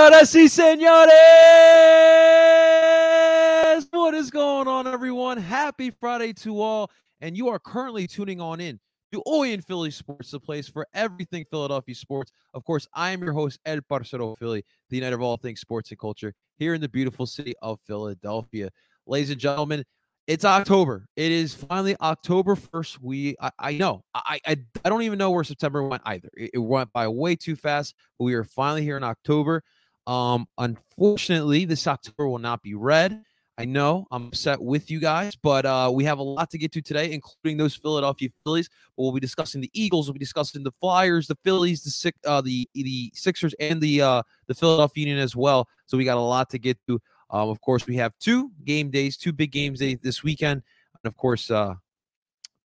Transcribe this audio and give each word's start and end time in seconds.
Señoras 0.00 0.34
y 0.34 0.48
señores, 0.48 1.12
what 3.90 4.14
is 4.14 4.30
going 4.30 4.66
on, 4.66 4.86
everyone? 4.86 5.36
Happy 5.36 5.90
Friday 5.90 6.32
to 6.32 6.58
all. 6.62 6.90
And 7.20 7.36
you 7.36 7.50
are 7.50 7.58
currently 7.58 8.06
tuning 8.06 8.40
on 8.40 8.62
in 8.62 8.80
to 9.12 9.22
Oi 9.28 9.52
in 9.52 9.60
Philly 9.60 9.90
Sports, 9.90 10.30
the 10.30 10.40
place 10.40 10.66
for 10.70 10.86
everything 10.94 11.44
Philadelphia 11.50 11.94
sports. 11.94 12.32
Of 12.54 12.64
course, 12.64 12.88
I 12.94 13.10
am 13.10 13.22
your 13.22 13.34
host, 13.34 13.60
El 13.66 13.82
Parcero 13.82 14.36
Philly, 14.36 14.64
the 14.88 14.96
unite 14.96 15.12
of 15.12 15.20
all 15.20 15.36
things 15.36 15.60
sports 15.60 15.90
and 15.90 16.00
culture 16.00 16.32
here 16.56 16.72
in 16.72 16.80
the 16.80 16.88
beautiful 16.88 17.26
city 17.26 17.52
of 17.60 17.78
Philadelphia. 17.86 18.70
Ladies 19.06 19.28
and 19.28 19.38
gentlemen, 19.38 19.84
it's 20.26 20.46
October. 20.46 21.08
It 21.14 21.30
is 21.30 21.54
finally 21.54 21.94
October 22.00 22.54
1st. 22.54 22.98
We 23.02 23.36
I, 23.38 23.50
I 23.58 23.72
know. 23.72 24.04
I, 24.14 24.40
I 24.46 24.56
I 24.82 24.88
don't 24.88 25.02
even 25.02 25.18
know 25.18 25.30
where 25.30 25.44
September 25.44 25.82
went 25.82 26.02
either. 26.06 26.30
It, 26.38 26.52
it 26.54 26.58
went 26.58 26.90
by 26.94 27.06
way 27.08 27.36
too 27.36 27.54
fast, 27.54 27.94
but 28.18 28.24
we 28.24 28.32
are 28.32 28.44
finally 28.44 28.82
here 28.82 28.96
in 28.96 29.04
October. 29.04 29.62
Um, 30.06 30.46
unfortunately, 30.58 31.64
this 31.64 31.86
October 31.86 32.28
will 32.28 32.38
not 32.38 32.62
be 32.62 32.74
red. 32.74 33.22
I 33.60 33.66
know 33.66 34.06
I'm 34.10 34.28
upset 34.28 34.62
with 34.62 34.90
you 34.90 35.00
guys, 35.00 35.36
but 35.36 35.66
uh, 35.66 35.90
we 35.92 36.04
have 36.04 36.18
a 36.18 36.22
lot 36.22 36.48
to 36.50 36.58
get 36.58 36.72
to 36.72 36.80
today, 36.80 37.12
including 37.12 37.58
those 37.58 37.76
Philadelphia 37.76 38.30
Phillies. 38.42 38.70
But 38.96 39.02
we'll 39.02 39.12
be 39.12 39.20
discussing 39.20 39.60
the 39.60 39.70
Eagles, 39.74 40.06
we'll 40.06 40.14
be 40.14 40.18
discussing 40.18 40.62
the 40.62 40.72
Flyers, 40.80 41.26
the 41.26 41.36
Phillies, 41.44 41.82
the 41.82 42.12
uh, 42.26 42.40
the 42.40 42.66
the 42.72 43.12
Sixers, 43.14 43.54
and 43.60 43.78
the 43.78 44.00
uh, 44.00 44.22
the 44.46 44.54
Philadelphia 44.54 45.02
Union 45.04 45.18
as 45.18 45.36
well. 45.36 45.68
So 45.84 45.98
we 45.98 46.06
got 46.06 46.16
a 46.16 46.20
lot 46.20 46.48
to 46.50 46.58
get 46.58 46.78
to. 46.86 47.02
Um, 47.28 47.50
of 47.50 47.60
course, 47.60 47.86
we 47.86 47.96
have 47.96 48.14
two 48.18 48.50
game 48.64 48.90
days, 48.90 49.18
two 49.18 49.32
big 49.32 49.52
games 49.52 49.78
day 49.80 49.94
this 49.94 50.22
weekend, 50.22 50.62
and 51.04 51.10
of 51.10 51.16
course, 51.18 51.50
uh, 51.50 51.74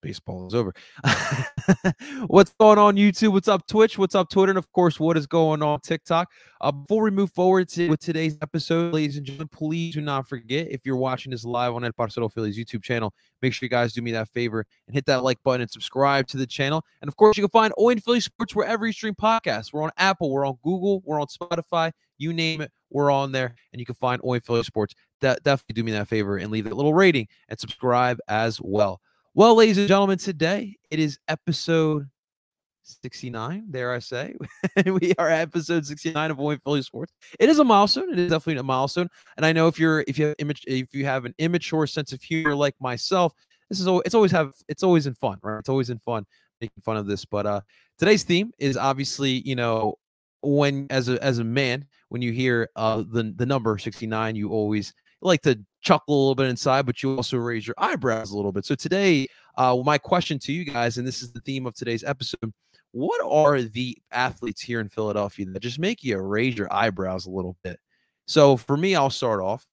baseball 0.05 0.45
is 0.45 0.53
over. 0.53 0.71
What's 2.27 2.53
going 2.59 2.77
on 2.77 2.95
YouTube? 2.95 3.31
What's 3.31 3.47
up 3.47 3.65
Twitch? 3.65 3.97
What's 3.97 4.13
up 4.13 4.29
Twitter? 4.29 4.51
And 4.51 4.57
of 4.59 4.71
course, 4.71 4.99
what 4.99 5.17
is 5.17 5.25
going 5.25 5.63
on 5.63 5.79
TikTok? 5.79 6.29
Uh, 6.61 6.71
before 6.71 7.01
we 7.01 7.09
move 7.09 7.31
forward 7.31 7.67
to, 7.69 7.89
with 7.89 8.01
today's 8.01 8.37
episode, 8.39 8.93
ladies 8.93 9.17
and 9.17 9.25
gentlemen, 9.25 9.47
please 9.47 9.95
do 9.95 10.01
not 10.01 10.29
forget 10.29 10.67
if 10.69 10.81
you're 10.85 10.95
watching 10.95 11.31
this 11.31 11.43
live 11.43 11.73
on 11.73 11.83
El 11.83 11.91
Parcero 11.91 12.29
Phillies 12.29 12.55
YouTube 12.55 12.83
channel, 12.83 13.15
make 13.41 13.51
sure 13.51 13.65
you 13.65 13.69
guys 13.69 13.93
do 13.93 14.01
me 14.03 14.11
that 14.11 14.29
favor 14.29 14.63
and 14.87 14.93
hit 14.93 15.07
that 15.07 15.23
like 15.23 15.41
button 15.41 15.61
and 15.61 15.71
subscribe 15.71 16.27
to 16.27 16.37
the 16.37 16.45
channel. 16.45 16.85
And 17.01 17.07
of 17.07 17.15
course, 17.15 17.35
you 17.35 17.41
can 17.41 17.49
find 17.49 17.73
Owen 17.75 17.99
Philly 17.99 18.19
Sports 18.19 18.55
wherever 18.55 18.85
you 18.85 18.93
stream 18.93 19.15
podcasts. 19.15 19.73
We're 19.73 19.81
on 19.81 19.91
Apple, 19.97 20.31
we're 20.31 20.45
on 20.45 20.59
Google, 20.63 21.01
we're 21.03 21.19
on 21.19 21.27
Spotify, 21.27 21.91
you 22.19 22.31
name 22.31 22.61
it, 22.61 22.71
we're 22.91 23.09
on 23.09 23.31
there, 23.31 23.55
and 23.73 23.79
you 23.79 23.87
can 23.87 23.95
find 23.95 24.21
Oi 24.23 24.39
Philly 24.39 24.61
Sports. 24.61 24.93
De- 25.19 25.37
definitely 25.43 25.73
do 25.73 25.83
me 25.83 25.93
that 25.93 26.07
favor 26.07 26.37
and 26.37 26.51
leave 26.51 26.65
that 26.65 26.75
little 26.75 26.93
rating 26.93 27.27
and 27.49 27.59
subscribe 27.59 28.19
as 28.27 28.61
well. 28.61 29.01
Well, 29.37 29.55
ladies 29.55 29.77
and 29.77 29.89
gentlemen, 29.89 30.17
today 30.17 30.77
it 30.89 30.97
is 30.97 31.19
episode 31.27 32.07
69, 32.83 33.65
dare 33.69 33.91
I 33.91 33.99
say. 33.99 34.33
we 34.85 35.13
are 35.17 35.29
episode 35.29 35.85
69 35.85 36.31
of 36.31 36.39
Oi 36.39 36.55
Philly 36.63 36.81
Sports. 36.81 37.11
It 37.37 37.49
is 37.49 37.59
a 37.59 37.65
milestone. 37.65 38.13
It 38.13 38.17
is 38.17 38.31
definitely 38.31 38.61
a 38.61 38.63
milestone. 38.63 39.09
And 39.35 39.45
I 39.45 39.51
know 39.51 39.67
if 39.67 39.77
you're 39.77 40.05
if 40.07 40.17
you 40.17 40.27
have 40.27 40.35
image 40.39 40.63
if 40.67 40.93
you 40.93 41.03
have 41.03 41.25
an 41.25 41.33
immature 41.37 41.85
sense 41.85 42.13
of 42.13 42.21
humor 42.21 42.55
like 42.55 42.75
myself, 42.79 43.33
this 43.69 43.81
is 43.81 43.87
it's 44.05 44.15
always 44.15 44.31
have 44.31 44.53
it's 44.69 44.83
always 44.83 45.05
in 45.05 45.15
fun, 45.15 45.37
right? 45.43 45.59
It's 45.59 45.67
always 45.67 45.89
in 45.89 45.99
fun 45.99 46.25
making 46.61 46.81
fun 46.81 46.95
of 46.95 47.05
this. 47.05 47.25
But 47.25 47.45
uh 47.45 47.61
today's 47.99 48.23
theme 48.23 48.51
is 48.57 48.77
obviously, 48.77 49.41
you 49.45 49.57
know, 49.57 49.95
when 50.43 50.87
as 50.89 51.09
a 51.09 51.21
as 51.21 51.39
a 51.39 51.43
man, 51.43 51.87
when 52.07 52.21
you 52.21 52.31
hear 52.31 52.69
uh 52.77 53.03
the 53.05 53.33
the 53.35 53.45
number 53.45 53.77
69, 53.77 54.37
you 54.37 54.51
always 54.51 54.93
like 55.21 55.41
to 55.41 55.59
chuckle 55.85 56.15
a 56.15 56.19
little 56.19 56.35
bit 56.35 56.49
inside, 56.49 56.85
but 56.85 57.01
you 57.01 57.15
also 57.15 57.37
raise 57.37 57.65
your 57.65 57.75
eyebrows 57.77 58.31
a 58.31 58.35
little 58.35 58.51
bit. 58.51 58.65
So 58.65 58.75
today, 58.75 59.27
uh 59.57 59.77
my 59.83 59.97
question 59.97 60.39
to 60.39 60.51
you 60.51 60.65
guys, 60.65 60.97
and 60.97 61.07
this 61.07 61.21
is 61.21 61.31
the 61.31 61.41
theme 61.41 61.65
of 61.65 61.75
today's 61.75 62.03
episode. 62.03 62.53
What 62.91 63.21
are 63.29 63.61
the 63.61 63.97
athletes 64.11 64.61
here 64.61 64.79
in 64.79 64.89
Philadelphia 64.89 65.45
that 65.47 65.59
just 65.59 65.79
make 65.79 66.03
you 66.03 66.17
raise 66.17 66.57
your 66.57 66.73
eyebrows 66.73 67.25
a 67.25 67.31
little 67.31 67.57
bit? 67.63 67.79
So 68.25 68.57
for 68.57 68.77
me, 68.77 68.95
I'll 68.95 69.09
start 69.09 69.41
off, 69.41 69.65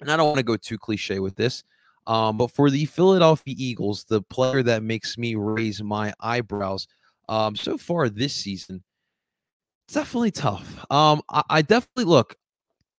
and 0.00 0.10
I 0.10 0.16
don't 0.16 0.26
want 0.26 0.38
to 0.38 0.42
go 0.42 0.56
too 0.56 0.78
cliche 0.78 1.20
with 1.20 1.36
this. 1.36 1.62
Um, 2.06 2.38
but 2.38 2.50
for 2.50 2.70
the 2.70 2.86
Philadelphia 2.86 3.54
Eagles, 3.56 4.04
the 4.04 4.22
player 4.22 4.62
that 4.62 4.82
makes 4.82 5.18
me 5.18 5.34
raise 5.34 5.82
my 5.82 6.12
eyebrows 6.20 6.86
um, 7.28 7.54
so 7.54 7.76
far 7.76 8.08
this 8.08 8.34
season 8.34 8.82
it's 9.88 9.94
definitely 9.94 10.30
tough. 10.30 10.84
Um, 10.90 11.22
I, 11.30 11.42
I 11.48 11.62
definitely 11.62 12.04
look. 12.04 12.36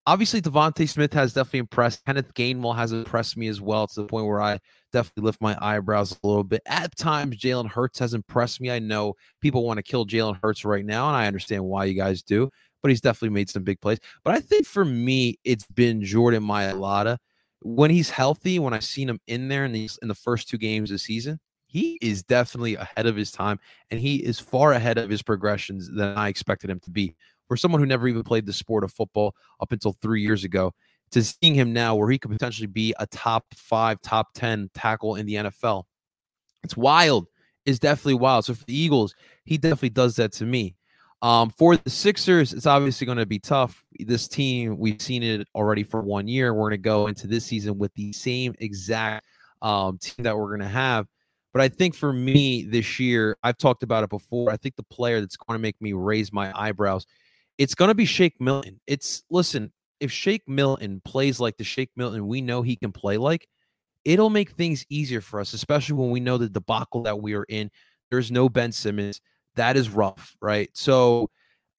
Obviously, 0.08 0.40
DeVonta 0.40 0.88
Smith 0.88 1.12
has 1.12 1.34
definitely 1.34 1.58
impressed. 1.58 2.02
Kenneth 2.06 2.32
Gainwell 2.32 2.74
has 2.74 2.92
impressed 2.92 3.36
me 3.36 3.46
as 3.46 3.60
well 3.60 3.86
to 3.86 4.00
the 4.00 4.06
point 4.06 4.24
where 4.24 4.40
I 4.40 4.58
definitely 4.90 5.24
lift 5.24 5.42
my 5.42 5.54
eyebrows 5.60 6.12
a 6.12 6.26
little 6.26 6.44
bit. 6.44 6.62
At 6.64 6.96
times, 6.96 7.36
Jalen 7.36 7.68
Hurts 7.68 7.98
has 7.98 8.14
impressed 8.14 8.58
me. 8.58 8.70
I 8.70 8.78
know 8.78 9.16
people 9.42 9.66
want 9.66 9.76
to 9.76 9.82
kill 9.82 10.06
Jalen 10.06 10.38
Hurts 10.42 10.64
right 10.64 10.86
now, 10.86 11.08
and 11.08 11.16
I 11.18 11.26
understand 11.26 11.62
why 11.62 11.84
you 11.84 11.92
guys 11.92 12.22
do, 12.22 12.48
but 12.82 12.88
he's 12.88 13.02
definitely 13.02 13.34
made 13.34 13.50
some 13.50 13.64
big 13.64 13.82
plays. 13.82 13.98
But 14.24 14.32
I 14.32 14.40
think 14.40 14.64
for 14.64 14.82
me, 14.82 15.38
it's 15.44 15.66
been 15.66 16.02
Jordan 16.02 16.42
Mailata. 16.42 17.18
When 17.60 17.90
he's 17.90 18.08
healthy, 18.08 18.58
when 18.58 18.72
I've 18.72 18.84
seen 18.84 19.10
him 19.10 19.20
in 19.26 19.48
there 19.48 19.66
in 19.66 19.72
these 19.72 19.98
in 20.00 20.08
the 20.08 20.14
first 20.14 20.48
two 20.48 20.56
games 20.56 20.90
of 20.90 20.94
the 20.94 21.00
season, 21.00 21.38
he 21.66 21.98
is 22.00 22.22
definitely 22.22 22.76
ahead 22.76 23.04
of 23.04 23.14
his 23.14 23.30
time 23.30 23.60
and 23.90 24.00
he 24.00 24.24
is 24.24 24.40
far 24.40 24.72
ahead 24.72 24.96
of 24.96 25.10
his 25.10 25.22
progressions 25.22 25.90
than 25.92 26.16
I 26.16 26.28
expected 26.28 26.70
him 26.70 26.80
to 26.80 26.90
be. 26.90 27.14
For 27.48 27.56
someone 27.56 27.80
who 27.80 27.86
never 27.86 28.06
even 28.08 28.22
played 28.22 28.46
the 28.46 28.52
sport 28.52 28.84
of 28.84 28.92
football 28.92 29.34
up 29.60 29.72
until 29.72 29.94
three 30.00 30.22
years 30.22 30.44
ago, 30.44 30.74
to 31.10 31.24
seeing 31.24 31.54
him 31.54 31.72
now 31.72 31.96
where 31.96 32.10
he 32.10 32.18
could 32.18 32.30
potentially 32.30 32.66
be 32.66 32.94
a 32.98 33.06
top 33.06 33.46
five, 33.54 34.00
top 34.02 34.28
10 34.34 34.70
tackle 34.74 35.16
in 35.16 35.26
the 35.26 35.34
NFL, 35.34 35.84
it's 36.62 36.76
wild. 36.76 37.26
It's 37.64 37.78
definitely 37.78 38.14
wild. 38.14 38.44
So 38.44 38.54
for 38.54 38.64
the 38.64 38.78
Eagles, 38.78 39.14
he 39.44 39.58
definitely 39.58 39.90
does 39.90 40.16
that 40.16 40.32
to 40.32 40.44
me. 40.44 40.74
Um, 41.20 41.50
for 41.50 41.76
the 41.76 41.90
Sixers, 41.90 42.52
it's 42.52 42.66
obviously 42.66 43.04
going 43.04 43.18
to 43.18 43.26
be 43.26 43.38
tough. 43.38 43.82
This 43.98 44.28
team, 44.28 44.78
we've 44.78 45.02
seen 45.02 45.22
it 45.22 45.48
already 45.54 45.82
for 45.82 46.00
one 46.00 46.28
year. 46.28 46.54
We're 46.54 46.70
going 46.70 46.72
to 46.72 46.78
go 46.78 47.08
into 47.08 47.26
this 47.26 47.44
season 47.44 47.76
with 47.78 47.92
the 47.94 48.12
same 48.12 48.54
exact 48.60 49.26
um, 49.60 49.98
team 49.98 50.22
that 50.22 50.36
we're 50.36 50.48
going 50.48 50.60
to 50.60 50.68
have. 50.68 51.06
But 51.52 51.62
I 51.62 51.68
think 51.68 51.94
for 51.94 52.12
me 52.12 52.64
this 52.64 53.00
year, 53.00 53.36
I've 53.42 53.58
talked 53.58 53.82
about 53.82 54.04
it 54.04 54.10
before. 54.10 54.50
I 54.50 54.56
think 54.56 54.76
the 54.76 54.84
player 54.84 55.20
that's 55.20 55.36
going 55.36 55.58
to 55.58 55.62
make 55.62 55.80
me 55.80 55.92
raise 55.92 56.32
my 56.32 56.52
eyebrows, 56.54 57.06
it's 57.58 57.74
going 57.74 57.88
to 57.88 57.94
be 57.94 58.04
Shake 58.04 58.40
Milton. 58.40 58.80
It's 58.86 59.22
listen, 59.30 59.72
if 60.00 60.10
Shake 60.10 60.48
Milton 60.48 61.02
plays 61.04 61.40
like 61.40 61.56
the 61.56 61.64
Shake 61.64 61.90
Milton 61.96 62.26
we 62.26 62.40
know 62.40 62.62
he 62.62 62.76
can 62.76 62.92
play 62.92 63.16
like, 63.18 63.46
it'll 64.04 64.30
make 64.30 64.50
things 64.52 64.86
easier 64.88 65.20
for 65.20 65.40
us, 65.40 65.52
especially 65.52 65.96
when 65.96 66.10
we 66.10 66.20
know 66.20 66.38
the 66.38 66.48
debacle 66.48 67.02
that 67.02 67.20
we 67.20 67.34
are 67.34 67.44
in. 67.44 67.70
There's 68.10 68.30
no 68.30 68.48
Ben 68.48 68.72
Simmons. 68.72 69.20
That 69.56 69.76
is 69.76 69.90
rough, 69.90 70.36
right? 70.40 70.70
So 70.72 71.30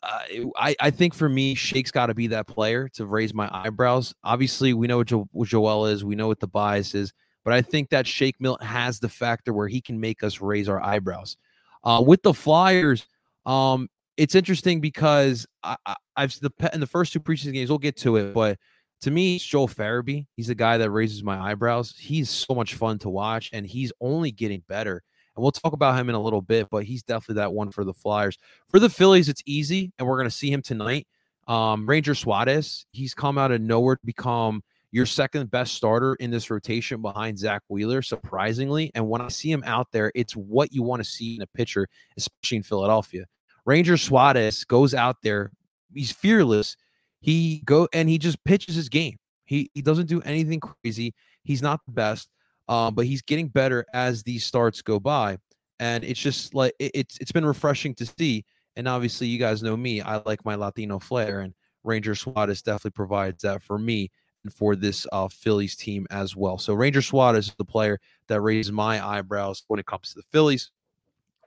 uh, 0.03 0.19
I, 0.57 0.75
I 0.79 0.91
think 0.91 1.13
for 1.13 1.29
me, 1.29 1.55
Shake's 1.55 1.91
got 1.91 2.07
to 2.07 2.13
be 2.13 2.27
that 2.27 2.45
player 2.45 2.89
to 2.93 3.05
raise 3.05 3.33
my 3.33 3.49
eyebrows. 3.51 4.13
Obviously, 4.23 4.73
we 4.73 4.87
know 4.87 4.97
what, 4.97 5.07
jo- 5.07 5.29
what 5.31 5.47
Joel 5.47 5.87
is. 5.87 6.03
We 6.03 6.15
know 6.15 6.27
what 6.27 6.39
the 6.39 6.47
bias 6.47 6.93
is. 6.93 7.13
But 7.45 7.53
I 7.53 7.61
think 7.61 7.89
that 7.89 8.05
Shake 8.05 8.35
Milton 8.39 8.67
has 8.67 8.99
the 8.99 9.09
factor 9.09 9.53
where 9.53 9.67
he 9.67 9.81
can 9.81 9.99
make 9.99 10.23
us 10.23 10.41
raise 10.41 10.69
our 10.69 10.81
eyebrows. 10.81 11.37
Uh, 11.83 12.03
with 12.05 12.21
the 12.21 12.33
Flyers, 12.33 13.05
um, 13.45 13.89
it's 14.19 14.35
interesting 14.35 14.81
because 14.81 15.47
I, 15.63 15.77
have 16.17 16.37
the 16.41 16.51
in 16.73 16.81
the 16.81 16.87
first 16.87 17.13
two 17.13 17.21
preseason 17.21 17.53
games. 17.53 17.69
We'll 17.69 17.79
get 17.79 17.95
to 17.97 18.17
it, 18.17 18.33
but 18.33 18.59
to 19.01 19.11
me, 19.11 19.37
it's 19.37 19.45
Joel 19.45 19.69
Farabee. 19.69 20.27
He's 20.35 20.47
the 20.47 20.55
guy 20.55 20.77
that 20.77 20.91
raises 20.91 21.23
my 21.23 21.39
eyebrows. 21.39 21.95
He's 21.97 22.29
so 22.29 22.53
much 22.53 22.75
fun 22.75 22.99
to 22.99 23.09
watch, 23.09 23.49
and 23.53 23.65
he's 23.65 23.93
only 24.01 24.31
getting 24.31 24.61
better. 24.67 25.01
And 25.35 25.41
we'll 25.41 25.53
talk 25.53 25.71
about 25.71 25.97
him 25.97 26.09
in 26.09 26.15
a 26.15 26.21
little 26.21 26.41
bit, 26.41 26.67
but 26.69 26.83
he's 26.83 27.01
definitely 27.01 27.35
that 27.35 27.53
one 27.53 27.71
for 27.71 27.85
the 27.85 27.93
Flyers. 27.93 28.37
For 28.67 28.77
the 28.77 28.89
Phillies, 28.89 29.29
it's 29.29 29.41
easy, 29.45 29.93
and 29.97 30.05
we're 30.05 30.17
going 30.17 30.29
to 30.29 30.35
see 30.35 30.51
him 30.51 30.61
tonight. 30.61 31.07
Um, 31.47 31.87
Ranger 31.87 32.13
Suarez, 32.13 32.85
he's 32.91 33.13
come 33.13 33.37
out 33.37 33.51
of 33.51 33.61
nowhere 33.61 33.95
to 33.95 34.05
become 34.05 34.63
your 34.91 35.05
second 35.05 35.49
best 35.49 35.75
starter 35.75 36.15
in 36.15 36.29
this 36.29 36.51
rotation 36.51 37.01
behind 37.01 37.39
Zack 37.39 37.61
Wheeler, 37.69 38.01
surprisingly. 38.01 38.91
And 38.95 39.07
when 39.07 39.21
I 39.21 39.29
see 39.29 39.49
him 39.49 39.63
out 39.65 39.87
there, 39.93 40.11
it's 40.13 40.33
what 40.33 40.73
you 40.73 40.83
want 40.83 41.01
to 41.01 41.09
see 41.09 41.37
in 41.37 41.41
a 41.41 41.47
pitcher, 41.47 41.87
especially 42.17 42.57
in 42.57 42.63
Philadelphia. 42.63 43.25
Ranger 43.65 43.97
Suarez 43.97 44.63
goes 44.63 44.93
out 44.93 45.17
there, 45.23 45.51
he's 45.93 46.11
fearless. 46.11 46.77
He 47.21 47.61
go 47.65 47.87
and 47.93 48.07
he 48.07 48.17
just 48.17 48.43
pitches 48.43 48.75
his 48.75 48.89
game. 48.89 49.17
He 49.45 49.69
he 49.73 49.81
doesn't 49.81 50.07
do 50.07 50.21
anything 50.21 50.59
crazy. 50.59 51.13
He's 51.43 51.61
not 51.61 51.81
the 51.85 51.91
best, 51.91 52.29
um, 52.67 52.95
but 52.95 53.05
he's 53.05 53.21
getting 53.21 53.47
better 53.47 53.85
as 53.93 54.23
these 54.23 54.45
starts 54.45 54.81
go 54.81 54.99
by. 54.99 55.37
And 55.79 56.03
it's 56.03 56.19
just 56.19 56.53
like 56.53 56.73
it, 56.79 56.91
it's 56.93 57.17
it's 57.19 57.31
been 57.31 57.45
refreshing 57.45 57.93
to 57.95 58.05
see. 58.05 58.45
And 58.75 58.87
obviously, 58.87 59.27
you 59.27 59.37
guys 59.37 59.61
know 59.61 59.75
me. 59.75 60.01
I 60.01 60.21
like 60.25 60.45
my 60.45 60.55
Latino 60.55 60.99
flair, 60.99 61.41
and 61.41 61.53
Ranger 61.83 62.15
Suarez 62.15 62.61
definitely 62.61 62.91
provides 62.91 63.41
that 63.43 63.63
for 63.63 63.77
me 63.77 64.11
and 64.43 64.53
for 64.53 64.75
this 64.75 65.05
uh, 65.11 65.27
Phillies 65.27 65.75
team 65.75 66.07
as 66.11 66.35
well. 66.35 66.57
So 66.57 66.73
Ranger 66.73 67.01
Suarez 67.01 67.47
is 67.47 67.55
the 67.55 67.65
player 67.65 67.99
that 68.27 68.41
raises 68.41 68.71
my 68.71 69.05
eyebrows 69.05 69.63
when 69.67 69.79
it 69.79 69.85
comes 69.85 70.09
to 70.09 70.15
the 70.15 70.23
Phillies. 70.31 70.71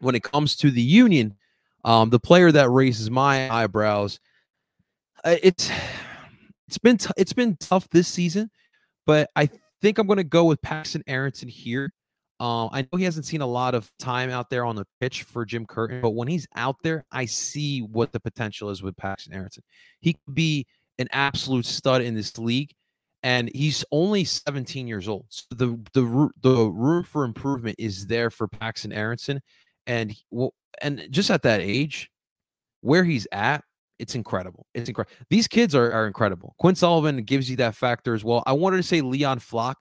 When 0.00 0.14
it 0.14 0.22
comes 0.22 0.56
to 0.56 0.70
the 0.70 0.82
Union, 0.82 1.36
um, 1.84 2.10
the 2.10 2.20
player 2.20 2.52
that 2.52 2.70
raises 2.70 3.10
my 3.10 3.50
eyebrows, 3.50 4.20
uh, 5.24 5.36
it's 5.42 5.70
it's 6.68 6.78
been 6.78 6.98
t- 6.98 7.10
it's 7.16 7.32
been 7.32 7.56
tough 7.56 7.88
this 7.90 8.08
season, 8.08 8.50
but 9.06 9.30
I 9.36 9.50
think 9.80 9.98
I'm 9.98 10.06
going 10.06 10.16
to 10.18 10.24
go 10.24 10.44
with 10.44 10.62
Paxton 10.62 11.02
Aaronson 11.06 11.48
here. 11.48 11.92
Um, 12.40 12.70
I 12.72 12.82
know 12.82 12.98
he 12.98 13.04
hasn't 13.04 13.26
seen 13.26 13.40
a 13.40 13.46
lot 13.46 13.74
of 13.74 13.90
time 13.98 14.30
out 14.30 14.50
there 14.50 14.64
on 14.64 14.74
the 14.74 14.86
pitch 15.00 15.22
for 15.22 15.44
Jim 15.44 15.64
Curtin, 15.64 16.00
but 16.00 16.10
when 16.10 16.26
he's 16.26 16.46
out 16.56 16.76
there, 16.82 17.04
I 17.12 17.24
see 17.26 17.80
what 17.80 18.10
the 18.10 18.18
potential 18.18 18.70
is 18.70 18.82
with 18.82 18.96
Paxton 18.96 19.32
Aaronson. 19.32 19.62
He 20.00 20.14
could 20.14 20.34
be 20.34 20.66
an 20.98 21.08
absolute 21.12 21.66
stud 21.66 22.02
in 22.02 22.14
this 22.14 22.36
league, 22.38 22.72
and 23.22 23.50
he's 23.54 23.84
only 23.92 24.24
17 24.24 24.88
years 24.88 25.08
old. 25.08 25.26
So 25.28 25.44
the 25.50 25.78
the 25.92 26.30
the 26.40 26.64
room 26.70 27.04
for 27.04 27.24
improvement 27.24 27.76
is 27.78 28.06
there 28.06 28.30
for 28.30 28.48
Paxton 28.48 28.92
Aaronson, 28.92 29.40
and 29.86 30.12
well, 30.30 30.54
and 30.80 31.06
just 31.10 31.30
at 31.30 31.42
that 31.42 31.60
age, 31.60 32.10
where 32.80 33.04
he's 33.04 33.26
at, 33.32 33.64
it's 33.98 34.14
incredible. 34.14 34.66
It's 34.74 34.88
incredible. 34.88 35.14
These 35.30 35.48
kids 35.48 35.74
are, 35.74 35.92
are 35.92 36.06
incredible. 36.06 36.54
Quinn 36.58 36.74
Sullivan 36.74 37.22
gives 37.22 37.48
you 37.48 37.56
that 37.56 37.74
factor 37.74 38.14
as 38.14 38.24
well. 38.24 38.42
I 38.46 38.52
wanted 38.52 38.78
to 38.78 38.82
say 38.82 39.00
Leon 39.00 39.38
Flach, 39.38 39.76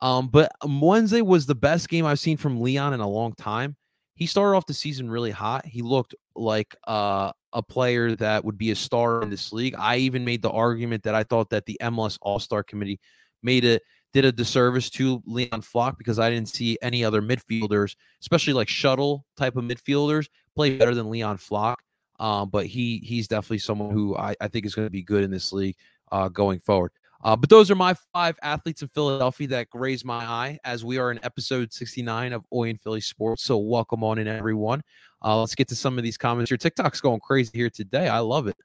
um, 0.00 0.28
but 0.28 0.52
Wednesday 0.64 1.22
was 1.22 1.46
the 1.46 1.54
best 1.54 1.88
game 1.88 2.06
I've 2.06 2.20
seen 2.20 2.36
from 2.36 2.60
Leon 2.60 2.94
in 2.94 3.00
a 3.00 3.08
long 3.08 3.32
time. 3.32 3.76
He 4.14 4.26
started 4.26 4.56
off 4.56 4.66
the 4.66 4.74
season 4.74 5.10
really 5.10 5.30
hot. 5.30 5.66
He 5.66 5.82
looked 5.82 6.14
like 6.34 6.74
uh, 6.86 7.32
a 7.52 7.62
player 7.62 8.14
that 8.16 8.44
would 8.44 8.56
be 8.56 8.70
a 8.70 8.76
star 8.76 9.22
in 9.22 9.30
this 9.30 9.52
league. 9.52 9.74
I 9.78 9.96
even 9.98 10.24
made 10.24 10.42
the 10.42 10.50
argument 10.50 11.02
that 11.02 11.14
I 11.14 11.22
thought 11.22 11.50
that 11.50 11.66
the 11.66 11.78
MLS 11.82 12.18
All 12.22 12.38
Star 12.38 12.62
Committee 12.62 13.00
made 13.42 13.64
it 13.64 13.82
did 14.16 14.24
a 14.24 14.32
disservice 14.32 14.88
to 14.88 15.22
Leon 15.26 15.60
Flach 15.60 15.98
because 15.98 16.18
I 16.18 16.30
didn't 16.30 16.48
see 16.48 16.78
any 16.80 17.04
other 17.04 17.20
midfielders, 17.20 17.96
especially 18.22 18.54
like 18.54 18.66
shuttle 18.66 19.26
type 19.36 19.56
of 19.56 19.64
midfielders, 19.64 20.28
play 20.54 20.74
better 20.78 20.94
than 20.94 21.10
Leon 21.10 21.36
Flach. 21.36 21.78
Um, 22.18 22.48
but 22.48 22.64
he 22.64 23.02
he's 23.04 23.28
definitely 23.28 23.58
someone 23.58 23.90
who 23.90 24.16
I, 24.16 24.34
I 24.40 24.48
think 24.48 24.64
is 24.64 24.74
going 24.74 24.86
to 24.86 24.90
be 24.90 25.02
good 25.02 25.22
in 25.22 25.30
this 25.30 25.52
league 25.52 25.76
uh, 26.12 26.28
going 26.28 26.60
forward. 26.60 26.92
Uh, 27.22 27.36
but 27.36 27.50
those 27.50 27.70
are 27.70 27.74
my 27.74 27.94
five 28.14 28.38
athletes 28.42 28.80
in 28.80 28.88
Philadelphia 28.88 29.48
that 29.48 29.68
graze 29.68 30.02
my 30.02 30.24
eye 30.24 30.58
as 30.64 30.82
we 30.82 30.96
are 30.96 31.10
in 31.10 31.20
episode 31.22 31.70
69 31.70 32.32
of 32.32 32.42
Oi 32.54 32.70
and 32.70 32.80
Philly 32.80 33.02
Sports. 33.02 33.42
So 33.42 33.58
welcome 33.58 34.02
on 34.02 34.16
in, 34.16 34.28
everyone. 34.28 34.82
Uh, 35.22 35.38
let's 35.38 35.54
get 35.54 35.68
to 35.68 35.76
some 35.76 35.98
of 35.98 36.04
these 36.04 36.16
comments. 36.16 36.50
Your 36.50 36.56
TikTok's 36.56 37.02
going 37.02 37.20
crazy 37.20 37.50
here 37.52 37.68
today. 37.68 38.08
I 38.08 38.20
love 38.20 38.46
it. 38.46 38.56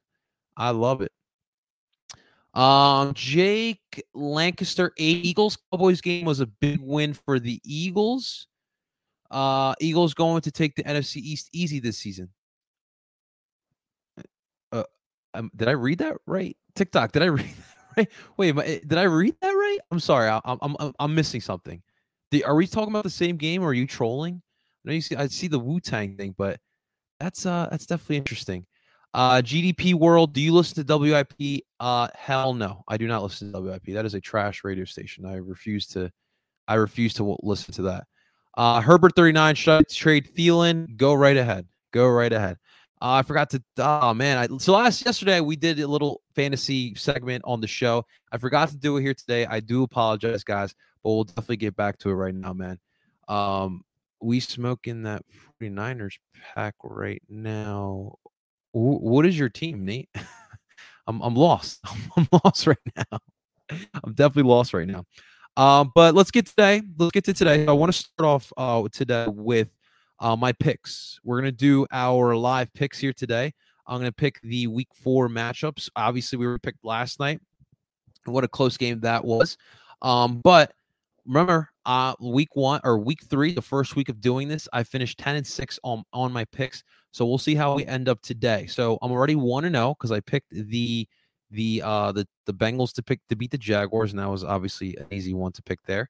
I 0.56 0.70
love 0.70 1.02
it. 1.02 1.12
Um, 2.54 3.14
Jake 3.14 4.04
Lancaster, 4.14 4.92
Eagles 4.98 5.58
Cowboys 5.72 6.02
game 6.02 6.26
was 6.26 6.42
a 6.42 6.46
big 6.46 6.80
win 6.82 7.14
for 7.14 7.40
the 7.40 7.62
Eagles. 7.64 8.48
Uh, 9.30 9.74
Eagles 9.80 10.14
going 10.14 10.42
to 10.42 10.52
take 10.52 10.76
the 10.76 10.84
NFC 10.84 11.18
East 11.18 11.50
easy 11.54 11.80
this 11.80 11.98
season. 11.98 12.30
Uh, 14.72 14.84
um, 15.34 15.50
did 15.56 15.70
I 15.70 15.72
read 15.72 16.00
that 16.00 16.18
right? 16.28 16.58
TikTok, 16.76 17.14
did 17.14 17.24
I 17.24 17.26
read 17.28 17.46
that 17.46 17.98
right? 17.98 18.10
Wait, 18.38 18.88
did 18.88 18.98
I 18.98 19.04
read 19.04 19.36
that 19.42 19.52
right? 19.52 19.80
I'm 19.90 20.02
sorry, 20.02 20.30
I, 20.30 20.42
am 20.46 20.76
I'm 20.80 20.94
I'm 21.00 21.16
missing 21.16 21.40
something. 21.40 21.82
The, 22.32 22.44
are 22.44 22.56
we 22.56 22.68
talking 22.68 22.92
about 22.92 23.04
the 23.04 23.10
same 23.10 23.38
game, 23.38 23.64
or 23.64 23.70
are 23.70 23.74
you 23.74 23.88
trolling? 23.88 24.42
I 24.86 24.90
know 24.90 24.94
you 24.94 25.02
see, 25.02 25.16
I 25.16 25.28
see 25.28 25.48
the 25.48 25.60
Wu 25.60 25.80
Tang 25.80 26.18
thing, 26.18 26.36
but 26.38 26.60
that's 27.20 27.46
uh 27.46 27.70
that's 27.72 27.86
definitely 27.86 28.18
interesting. 28.18 28.66
Uh, 29.14 29.42
GDP 29.42 29.94
World, 29.94 30.34
do 30.34 30.42
you 30.42 30.54
listen 30.54 30.86
to 30.86 30.98
WIP? 30.98 31.64
Uh, 31.80 32.08
hell 32.16 32.54
no, 32.54 32.84
I 32.88 32.98
do 32.98 33.08
not 33.08 33.24
listen 33.24 33.52
to 33.52 33.60
WIP. 33.60 33.88
That 33.88 34.06
is 34.06 34.14
a 34.14 34.22
trash 34.22 34.64
radio 34.64 34.86
station. 34.86 35.26
I 35.26 35.36
refuse 35.36 35.86
to, 35.88 36.12
I 36.68 36.76
refuse 36.76 37.14
to 37.16 37.38
listen 37.44 37.74
to 37.76 37.82
that. 37.84 38.06
Uh, 38.58 38.82
Herbert 38.82 39.16
39, 39.16 39.56
should 39.56 39.80
I 39.80 39.84
trade 39.90 40.34
Thielen? 40.36 40.96
Go 40.96 41.14
right 41.14 41.36
ahead. 41.36 41.68
Go 41.92 42.08
right 42.08 42.32
ahead. 42.32 42.58
Uh, 43.02 43.14
I 43.14 43.22
forgot 43.24 43.50
to. 43.50 43.64
Oh 43.80 44.14
man! 44.14 44.38
I, 44.38 44.58
so 44.58 44.74
last 44.74 45.04
yesterday 45.04 45.40
we 45.40 45.56
did 45.56 45.80
a 45.80 45.88
little 45.88 46.22
fantasy 46.36 46.94
segment 46.94 47.44
on 47.48 47.60
the 47.60 47.68
show. 47.68 48.06
I 48.32 48.38
forgot 48.38 48.70
to 48.70 48.78
do 48.78 48.96
it 48.98 49.02
here 49.02 49.16
today. 49.16 49.48
I 49.48 49.60
do 49.60 49.82
apologize, 49.82 50.44
guys, 50.44 50.76
but 51.04 51.10
we'll 51.10 51.24
definitely 51.24 51.58
get 51.58 51.76
back 51.76 51.98
to 52.00 52.12
it 52.12 52.14
right 52.14 52.36
now, 52.36 52.54
man. 52.54 52.78
Um, 53.28 53.82
we 54.22 54.40
smoking 54.40 55.02
that 55.04 55.24
49ers 55.60 56.20
pack 56.54 56.76
right 56.84 57.24
now 57.28 58.18
what 58.72 59.26
is 59.26 59.38
your 59.38 59.50
team, 59.50 59.86
Nate? 59.86 60.10
I'm 61.08 61.22
I'm 61.22 61.36
lost. 61.36 61.80
I'm 62.18 62.28
lost 62.44 62.68
right 62.68 62.78
now. 62.96 63.20
I'm 64.04 64.14
definitely 64.14 64.50
lost 64.50 64.74
right 64.74 64.88
now. 64.88 65.06
Um, 65.58 65.92
but 65.94 66.16
let's 66.16 66.32
get 66.32 66.46
today. 66.46 66.82
Let's 66.98 67.12
get 67.12 67.26
to 67.26 67.34
today. 67.34 67.66
I 67.68 67.72
want 67.74 67.92
to 67.92 67.98
start 67.98 68.28
off 68.28 68.54
uh 68.58 68.88
today 68.92 69.28
with 69.28 69.76
uh, 70.20 70.36
my 70.36 70.54
picks. 70.54 71.20
We're 71.24 71.40
gonna 71.40 71.52
do 71.52 71.86
our 71.92 72.36
live 72.36 72.74
picks 72.74 73.00
here 73.00 73.14
today. 73.14 73.54
I'm 73.88 74.00
gonna 74.00 74.12
pick 74.12 74.40
the 74.42 74.68
week 74.68 74.90
four 74.94 75.28
matchups. 75.28 75.90
Obviously, 75.96 76.38
we 76.38 76.48
were 76.48 76.60
picked 76.60 76.86
last 76.86 77.20
night. 77.20 77.42
What 78.26 78.44
a 78.44 78.48
close 78.48 78.78
game 78.78 79.02
that 79.02 79.26
was. 79.26 79.58
Um, 80.02 80.40
but 80.44 80.74
remember, 81.26 81.70
uh, 81.86 82.14
week 82.20 82.56
one 82.56 82.82
or 82.84 82.98
week 82.98 83.20
three, 83.30 83.54
the 83.54 83.62
first 83.62 83.96
week 83.96 84.10
of 84.10 84.22
doing 84.22 84.48
this, 84.48 84.68
I 84.74 84.84
finished 84.84 85.18
10 85.20 85.38
and 85.38 85.48
6 85.48 85.80
on, 85.84 86.04
on 86.14 86.32
my 86.32 86.46
picks. 86.46 86.84
So 87.12 87.26
we'll 87.26 87.38
see 87.38 87.56
how 87.56 87.76
we 87.76 87.86
end 87.86 88.08
up 88.08 88.22
today. 88.22 88.68
So 88.68 88.98
I'm 89.02 89.12
already 89.12 89.36
one 89.36 89.64
to 89.64 89.70
zero 89.70 89.96
because 89.98 90.12
I 90.12 90.20
picked 90.22 90.50
the 90.52 91.08
the 91.52 91.82
uh 91.84 92.14
the 92.14 92.26
the 92.46 92.54
Bengals 92.54 92.94
to 92.94 93.04
pick 93.04 93.20
to 93.30 93.36
beat 93.36 93.52
the 93.52 93.58
Jaguars, 93.58 94.12
and 94.12 94.20
that 94.20 94.30
was 94.30 94.44
obviously 94.44 94.96
an 94.96 95.08
easy 95.12 95.34
one 95.34 95.52
to 95.52 95.62
pick 95.62 95.80
there. 95.86 96.10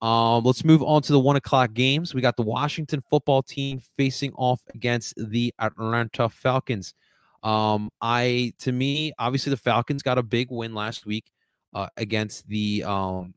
Um, 0.00 0.44
let's 0.44 0.64
move 0.64 0.82
on 0.82 1.02
to 1.02 1.12
the 1.12 1.20
one 1.20 1.36
o'clock 1.36 1.72
games. 1.72 2.14
We 2.14 2.20
got 2.20 2.36
the 2.36 2.42
Washington 2.42 3.02
football 3.10 3.42
team 3.42 3.80
facing 3.96 4.32
off 4.34 4.60
against 4.74 5.14
the 5.16 5.52
Atlanta 5.58 6.28
Falcons. 6.28 6.94
Um, 7.42 7.90
I 8.00 8.52
to 8.60 8.72
me, 8.72 9.12
obviously 9.18 9.50
the 9.50 9.56
Falcons 9.56 10.02
got 10.02 10.18
a 10.18 10.22
big 10.22 10.48
win 10.50 10.74
last 10.74 11.06
week 11.06 11.32
uh, 11.74 11.88
against 11.96 12.48
the 12.48 12.84
um 12.84 13.34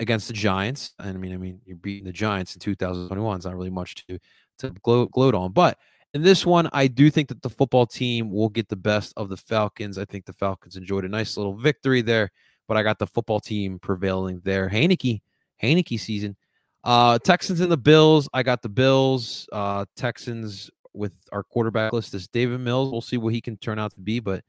against 0.00 0.28
the 0.28 0.34
Giants. 0.34 0.92
And 0.98 1.16
I 1.16 1.20
mean, 1.20 1.32
I 1.32 1.36
mean, 1.36 1.60
you're 1.64 1.76
beating 1.76 2.04
the 2.04 2.12
Giants 2.12 2.54
in 2.54 2.60
2021. 2.60 3.36
It's 3.36 3.44
not 3.44 3.56
really 3.56 3.70
much 3.70 3.94
to 4.06 4.18
to 4.58 4.70
gloat, 4.82 5.10
gloat 5.10 5.34
on, 5.34 5.52
but 5.52 5.78
in 6.14 6.22
this 6.22 6.46
one, 6.46 6.68
I 6.72 6.86
do 6.86 7.10
think 7.10 7.28
that 7.28 7.42
the 7.42 7.50
football 7.50 7.86
team 7.86 8.30
will 8.30 8.48
get 8.48 8.68
the 8.68 8.76
best 8.76 9.12
of 9.16 9.28
the 9.28 9.36
Falcons. 9.36 9.98
I 9.98 10.04
think 10.04 10.24
the 10.24 10.32
Falcons 10.32 10.76
enjoyed 10.76 11.04
a 11.04 11.08
nice 11.08 11.36
little 11.36 11.56
victory 11.56 12.02
there, 12.02 12.30
but 12.68 12.76
I 12.76 12.84
got 12.84 13.00
the 13.00 13.06
football 13.08 13.40
team 13.40 13.80
prevailing 13.80 14.40
there. 14.44 14.68
Heinicke, 14.68 15.22
Heinicke 15.60 15.98
season. 15.98 16.36
Uh, 16.84 17.18
Texans 17.18 17.60
and 17.60 17.72
the 17.72 17.76
Bills. 17.76 18.28
I 18.32 18.44
got 18.44 18.62
the 18.62 18.68
Bills. 18.68 19.48
Uh, 19.50 19.86
Texans 19.96 20.70
with 20.92 21.14
our 21.32 21.42
quarterback 21.42 21.92
list 21.92 22.14
is 22.14 22.28
Davis 22.28 22.60
Mills. 22.60 22.92
We'll 22.92 23.00
see 23.00 23.16
what 23.16 23.34
he 23.34 23.40
can 23.40 23.56
turn 23.56 23.80
out 23.80 23.92
to 23.94 24.00
be, 24.00 24.20
but 24.20 24.44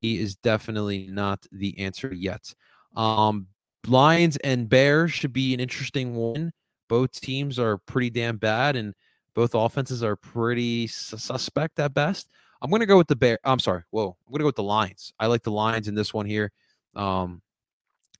he 0.00 0.18
is 0.18 0.34
definitely 0.34 1.06
not 1.08 1.46
the 1.52 1.78
answer 1.78 2.12
yet. 2.12 2.52
Um, 2.96 3.46
Lions 3.86 4.36
and 4.38 4.68
Bears 4.68 5.12
should 5.12 5.32
be 5.32 5.54
an 5.54 5.60
interesting 5.60 6.14
one. 6.14 6.52
Both 6.88 7.20
teams 7.20 7.58
are 7.58 7.78
pretty 7.78 8.10
damn 8.10 8.36
bad, 8.36 8.76
and 8.76 8.94
both 9.34 9.54
offenses 9.54 10.02
are 10.02 10.16
pretty 10.16 10.86
suspect 10.86 11.78
at 11.78 11.94
best. 11.94 12.28
I'm 12.62 12.70
to 12.70 12.86
go 12.86 12.96
with 12.96 13.08
the 13.08 13.16
Bear. 13.16 13.38
I'm 13.44 13.58
sorry. 13.58 13.82
Whoa. 13.90 14.16
I'm 14.26 14.32
to 14.32 14.38
go 14.38 14.46
with 14.46 14.56
the 14.56 14.62
Lions. 14.62 15.12
I 15.18 15.26
like 15.26 15.42
the 15.42 15.50
Lions 15.50 15.86
in 15.86 15.94
this 15.94 16.14
one 16.14 16.24
here. 16.24 16.50
Um, 16.94 17.42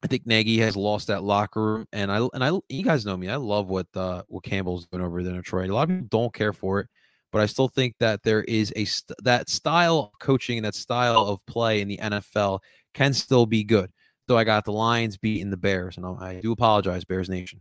I 0.02 0.06
think 0.06 0.26
Nagy 0.26 0.58
has 0.58 0.76
lost 0.76 1.06
that 1.06 1.22
locker 1.22 1.62
room, 1.62 1.86
and 1.90 2.12
I 2.12 2.28
and 2.34 2.44
I 2.44 2.50
you 2.68 2.82
guys 2.82 3.06
know 3.06 3.16
me. 3.16 3.30
I 3.30 3.36
love 3.36 3.68
what 3.68 3.86
uh, 3.94 4.22
what 4.28 4.42
Campbell's 4.42 4.86
doing 4.86 5.02
over 5.02 5.22
there 5.22 5.32
in 5.32 5.38
Detroit. 5.38 5.70
A 5.70 5.74
lot 5.74 5.84
of 5.84 5.96
people 5.96 6.08
don't 6.10 6.34
care 6.34 6.52
for 6.52 6.80
it, 6.80 6.88
but 7.32 7.40
I 7.40 7.46
still 7.46 7.68
think 7.68 7.94
that 8.00 8.22
there 8.22 8.42
is 8.44 8.70
a 8.76 8.84
st- 8.84 9.16
that 9.22 9.48
style 9.48 10.10
of 10.12 10.18
coaching 10.18 10.58
and 10.58 10.66
that 10.66 10.74
style 10.74 11.22
of 11.22 11.44
play 11.46 11.80
in 11.80 11.88
the 11.88 11.96
NFL 11.96 12.58
can 12.92 13.14
still 13.14 13.46
be 13.46 13.64
good. 13.64 13.90
So 14.28 14.38
I 14.38 14.44
got 14.44 14.64
the 14.64 14.72
Lions 14.72 15.16
beating 15.16 15.50
the 15.50 15.56
Bears, 15.56 15.96
and 15.96 16.06
I 16.06 16.40
do 16.40 16.52
apologize, 16.52 17.04
Bears 17.04 17.28
Nation. 17.28 17.60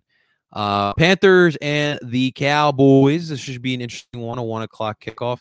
Uh, 0.52 0.94
Panthers 0.94 1.58
and 1.62 2.00
the 2.04 2.32
Cowboys. 2.32 3.30
This 3.30 3.40
should 3.40 3.62
be 3.62 3.74
an 3.74 3.82
interesting 3.82 4.22
one, 4.22 4.38
a 4.38 4.44
one 4.44 4.62
o'clock 4.62 5.02
kickoff. 5.02 5.40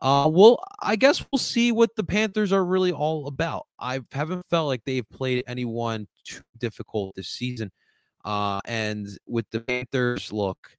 Uh, 0.00 0.28
well, 0.28 0.62
I 0.80 0.96
guess 0.96 1.24
we'll 1.30 1.38
see 1.38 1.72
what 1.72 1.96
the 1.96 2.04
Panthers 2.04 2.52
are 2.52 2.64
really 2.64 2.92
all 2.92 3.26
about. 3.26 3.66
I 3.78 4.00
haven't 4.12 4.46
felt 4.46 4.68
like 4.68 4.82
they've 4.84 5.08
played 5.08 5.44
anyone 5.46 6.06
too 6.24 6.42
difficult 6.58 7.14
this 7.14 7.28
season. 7.28 7.72
Uh, 8.24 8.60
and 8.64 9.08
with 9.26 9.48
the 9.50 9.60
Panthers, 9.60 10.32
look, 10.32 10.76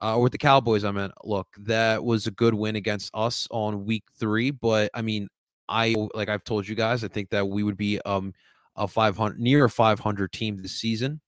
uh, 0.00 0.18
with 0.20 0.32
the 0.32 0.38
Cowboys, 0.38 0.84
I 0.84 0.92
meant, 0.92 1.12
look, 1.24 1.48
that 1.58 2.02
was 2.02 2.26
a 2.26 2.30
good 2.30 2.54
win 2.54 2.76
against 2.76 3.10
us 3.12 3.46
on 3.50 3.84
week 3.84 4.04
three. 4.18 4.50
But 4.50 4.90
I 4.94 5.02
mean, 5.02 5.28
I 5.68 5.94
like 6.14 6.28
I've 6.28 6.44
told 6.44 6.66
you 6.66 6.74
guys, 6.74 7.04
I 7.04 7.08
think 7.08 7.30
that 7.30 7.48
we 7.48 7.62
would 7.62 7.76
be 7.76 8.00
um 8.02 8.32
a 8.76 8.88
500 8.88 9.38
near 9.38 9.64
a 9.64 9.70
500 9.70 10.32
team 10.32 10.56
this 10.60 10.76
season. 10.76 11.20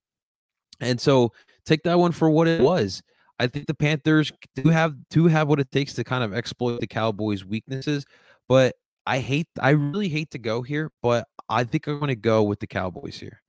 And 0.79 0.99
so 0.99 1.31
take 1.65 1.83
that 1.83 1.99
one 1.99 2.11
for 2.11 2.29
what 2.29 2.47
it 2.47 2.61
was. 2.61 3.01
I 3.39 3.47
think 3.47 3.67
the 3.67 3.73
Panthers 3.73 4.31
do 4.55 4.69
have 4.69 4.95
do 5.09 5.27
have 5.27 5.47
what 5.47 5.59
it 5.59 5.71
takes 5.71 5.93
to 5.93 6.03
kind 6.03 6.23
of 6.23 6.33
exploit 6.33 6.79
the 6.79 6.87
Cowboys' 6.87 7.43
weaknesses, 7.43 8.05
but 8.47 8.75
I 9.05 9.19
hate 9.19 9.47
I 9.59 9.71
really 9.71 10.09
hate 10.09 10.31
to 10.31 10.39
go 10.39 10.61
here, 10.61 10.91
but 11.01 11.27
I 11.49 11.63
think 11.63 11.87
I'm 11.87 11.99
going 11.99 12.07
to 12.07 12.15
go 12.15 12.43
with 12.43 12.59
the 12.59 12.67
Cowboys 12.67 13.19
here. 13.19 13.41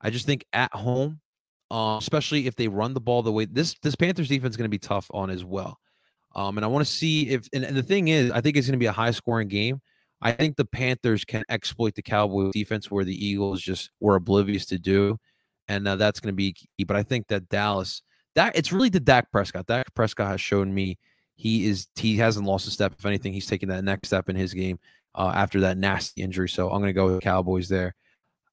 I 0.00 0.10
just 0.10 0.26
think 0.26 0.44
at 0.52 0.74
home, 0.74 1.20
uh, 1.70 1.96
especially 1.98 2.46
if 2.46 2.56
they 2.56 2.68
run 2.68 2.92
the 2.92 3.00
ball 3.00 3.22
the 3.22 3.32
way 3.32 3.46
this 3.46 3.74
this 3.82 3.94
Panthers 3.94 4.28
defense 4.28 4.52
is 4.52 4.56
going 4.56 4.70
to 4.70 4.74
be 4.74 4.78
tough 4.78 5.10
on 5.12 5.30
as 5.30 5.44
well. 5.44 5.78
Um, 6.34 6.58
and 6.58 6.64
I 6.64 6.68
want 6.68 6.84
to 6.84 6.92
see 6.92 7.28
if 7.28 7.48
and, 7.52 7.64
and 7.64 7.76
the 7.76 7.82
thing 7.82 8.08
is, 8.08 8.30
I 8.30 8.40
think 8.40 8.56
it's 8.56 8.66
going 8.66 8.78
to 8.78 8.82
be 8.82 8.86
a 8.86 8.92
high 8.92 9.12
scoring 9.12 9.48
game. 9.48 9.80
I 10.24 10.32
think 10.32 10.56
the 10.56 10.64
Panthers 10.64 11.24
can 11.24 11.44
exploit 11.48 11.94
the 11.94 12.02
Cowboys 12.02 12.52
defense 12.52 12.90
where 12.90 13.04
the 13.04 13.26
Eagles 13.26 13.60
just 13.60 13.90
were 14.00 14.16
oblivious 14.16 14.66
to 14.66 14.78
do 14.78 15.18
and 15.68 15.86
uh, 15.86 15.96
that's 15.96 16.20
going 16.20 16.32
to 16.32 16.36
be 16.36 16.52
key. 16.52 16.84
But 16.84 16.96
I 16.96 17.02
think 17.02 17.28
that 17.28 17.48
Dallas, 17.48 18.02
that 18.34 18.56
it's 18.56 18.72
really 18.72 18.88
the 18.88 19.00
Dak 19.00 19.30
Prescott. 19.30 19.66
Dak 19.66 19.92
Prescott 19.94 20.30
has 20.30 20.40
shown 20.40 20.72
me 20.72 20.98
he 21.36 21.66
is 21.66 21.88
he 21.96 22.16
hasn't 22.16 22.46
lost 22.46 22.66
a 22.66 22.70
step. 22.70 22.94
If 22.98 23.06
anything, 23.06 23.32
he's 23.32 23.46
taking 23.46 23.68
that 23.70 23.84
next 23.84 24.08
step 24.08 24.28
in 24.28 24.36
his 24.36 24.54
game 24.54 24.78
uh, 25.14 25.32
after 25.34 25.60
that 25.60 25.78
nasty 25.78 26.22
injury. 26.22 26.48
So 26.48 26.70
I'm 26.70 26.80
going 26.80 26.88
to 26.88 26.92
go 26.92 27.06
with 27.06 27.22
Cowboys 27.22 27.68
there. 27.68 27.94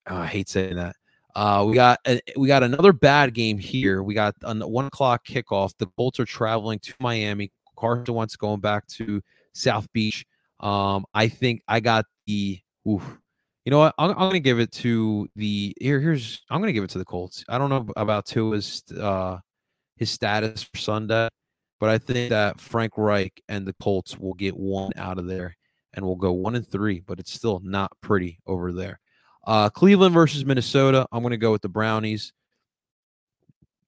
Oh, 0.07 0.17
I 0.17 0.27
hate 0.27 0.49
saying 0.49 0.75
that. 0.75 0.95
Uh, 1.33 1.63
we 1.65 1.75
got 1.75 1.99
a, 2.05 2.19
we 2.35 2.47
got 2.47 2.63
another 2.63 2.91
bad 2.91 3.33
game 3.33 3.57
here. 3.57 4.03
We 4.03 4.13
got 4.13 4.35
a 4.43 4.67
one 4.67 4.85
o'clock 4.85 5.25
kickoff. 5.25 5.73
The 5.77 5.87
Colts 5.97 6.19
are 6.19 6.25
traveling 6.25 6.79
to 6.79 6.93
Miami. 6.99 7.51
Carson 7.77 8.13
Wentz 8.13 8.35
going 8.35 8.59
back 8.59 8.85
to 8.87 9.21
South 9.53 9.91
Beach. 9.93 10.25
Um, 10.62 11.06
I 11.13 11.27
think 11.27 11.62
I 11.68 11.80
got 11.80 12.06
the. 12.27 12.60
Oof, 12.88 13.20
you 13.65 13.72
know 13.72 13.80
what? 13.80 13.94
I'm, 13.98 14.12
I'm 14.12 14.18
going 14.18 14.34
to 14.34 14.39
give 14.39 14.60
it 14.60 14.72
to 14.74 15.27
the 15.36 15.74
here. 15.80 16.00
Here's 16.00 16.41
I'm 16.50 16.62
going 16.62 16.70
to 16.70 16.74
give 16.74 16.84
it 16.84 16.89
to 16.91 16.98
the 16.98 17.06
Colts. 17.06 17.44
I 17.48 17.58
don't 17.58 17.70
know 17.70 17.88
about 17.96 18.25
Tua's 18.25 18.84
uh 19.00 19.38
his 19.98 20.10
status 20.10 20.63
for 20.63 20.77
Sunday, 20.77 21.30
but 21.80 21.89
I 21.89 21.98
think 22.00 22.30
that 22.30 22.60
Frank 22.60 22.94
Reich 22.98 23.39
and 23.48 23.68
the 23.68 23.75
Colts 23.82 24.18
will 24.18 24.34
get 24.34 24.58
one 24.58 24.91
out 24.98 25.20
of 25.20 25.27
there, 25.27 25.56
and 25.94 26.06
we'll 26.06 26.15
go 26.15 26.32
one 26.32 26.56
and 26.56 26.68
three. 26.68 27.01
But 27.01 27.20
it's 27.20 27.34
still 27.34 27.60
not 27.63 27.91
pretty 28.01 28.39
over 28.48 28.72
there. 28.72 29.00
Uh, 29.46 29.70
Cleveland 29.70 30.13
versus 30.13 30.46
Minnesota. 30.46 31.08
I'm 31.12 31.22
going 31.22 31.32
to 31.32 31.38
go 31.38 31.51
with 31.51 31.62
the 31.62 31.70
Brownies. 31.70 32.34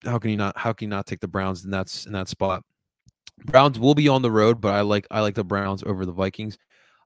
How 0.04 0.20
can 0.20 0.30
you 0.32 0.38
not? 0.38 0.58
How 0.58 0.74
can 0.74 0.86
you 0.86 0.90
not 0.90 1.08
take 1.08 1.20
the 1.20 1.28
Browns 1.28 1.66
in 1.66 1.72
that 1.72 2.04
in 2.06 2.14
that 2.14 2.28
spot? 2.28 2.64
Browns 3.46 3.80
will 3.80 3.96
be 3.96 4.08
on 4.08 4.22
the 4.22 4.32
road, 4.32 4.62
but 4.62 4.74
I 4.74 4.82
like 4.82 5.08
I 5.12 5.22
like 5.22 5.36
the 5.36 5.44
Browns 5.44 5.84
over 5.84 6.06
the 6.06 6.12
Vikings. 6.12 6.58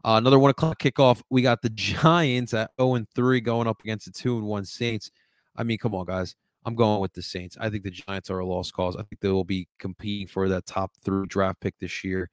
Uh, 0.06 0.16
another 0.18 0.40
one 0.40 0.52
o'clock 0.52 0.80
kickoff. 0.80 1.22
We 1.30 1.42
got 1.42 1.62
the 1.62 1.70
Giants 1.72 2.54
at 2.54 2.72
0 2.80 2.96
and 2.96 3.08
3 3.16 3.42
going 3.42 3.68
up 3.68 3.82
against 3.82 4.06
the 4.06 4.12
2 4.12 4.38
and 4.38 4.48
1 4.48 4.66
Saints. 4.66 5.12
I 5.56 5.64
mean, 5.64 5.78
come 5.78 5.96
on, 5.96 6.06
guys. 6.06 6.36
I'm 6.66 6.76
going 6.76 7.00
with 7.00 7.14
the 7.14 7.22
Saints. 7.22 7.58
I 7.60 7.70
think 7.70 7.84
the 7.84 7.92
Giants 7.92 8.30
are 8.30 8.40
a 8.40 8.46
lost 8.46 8.74
cause. 8.74 8.96
I 8.96 9.04
think 9.04 9.22
they 9.22 9.30
will 9.30 9.46
be 9.46 9.68
competing 9.80 10.28
for 10.28 10.50
that 10.50 10.66
top 10.66 10.92
three 11.04 11.26
draft 11.26 11.62
pick 11.62 11.76
this 11.80 12.04
year. 12.04 12.30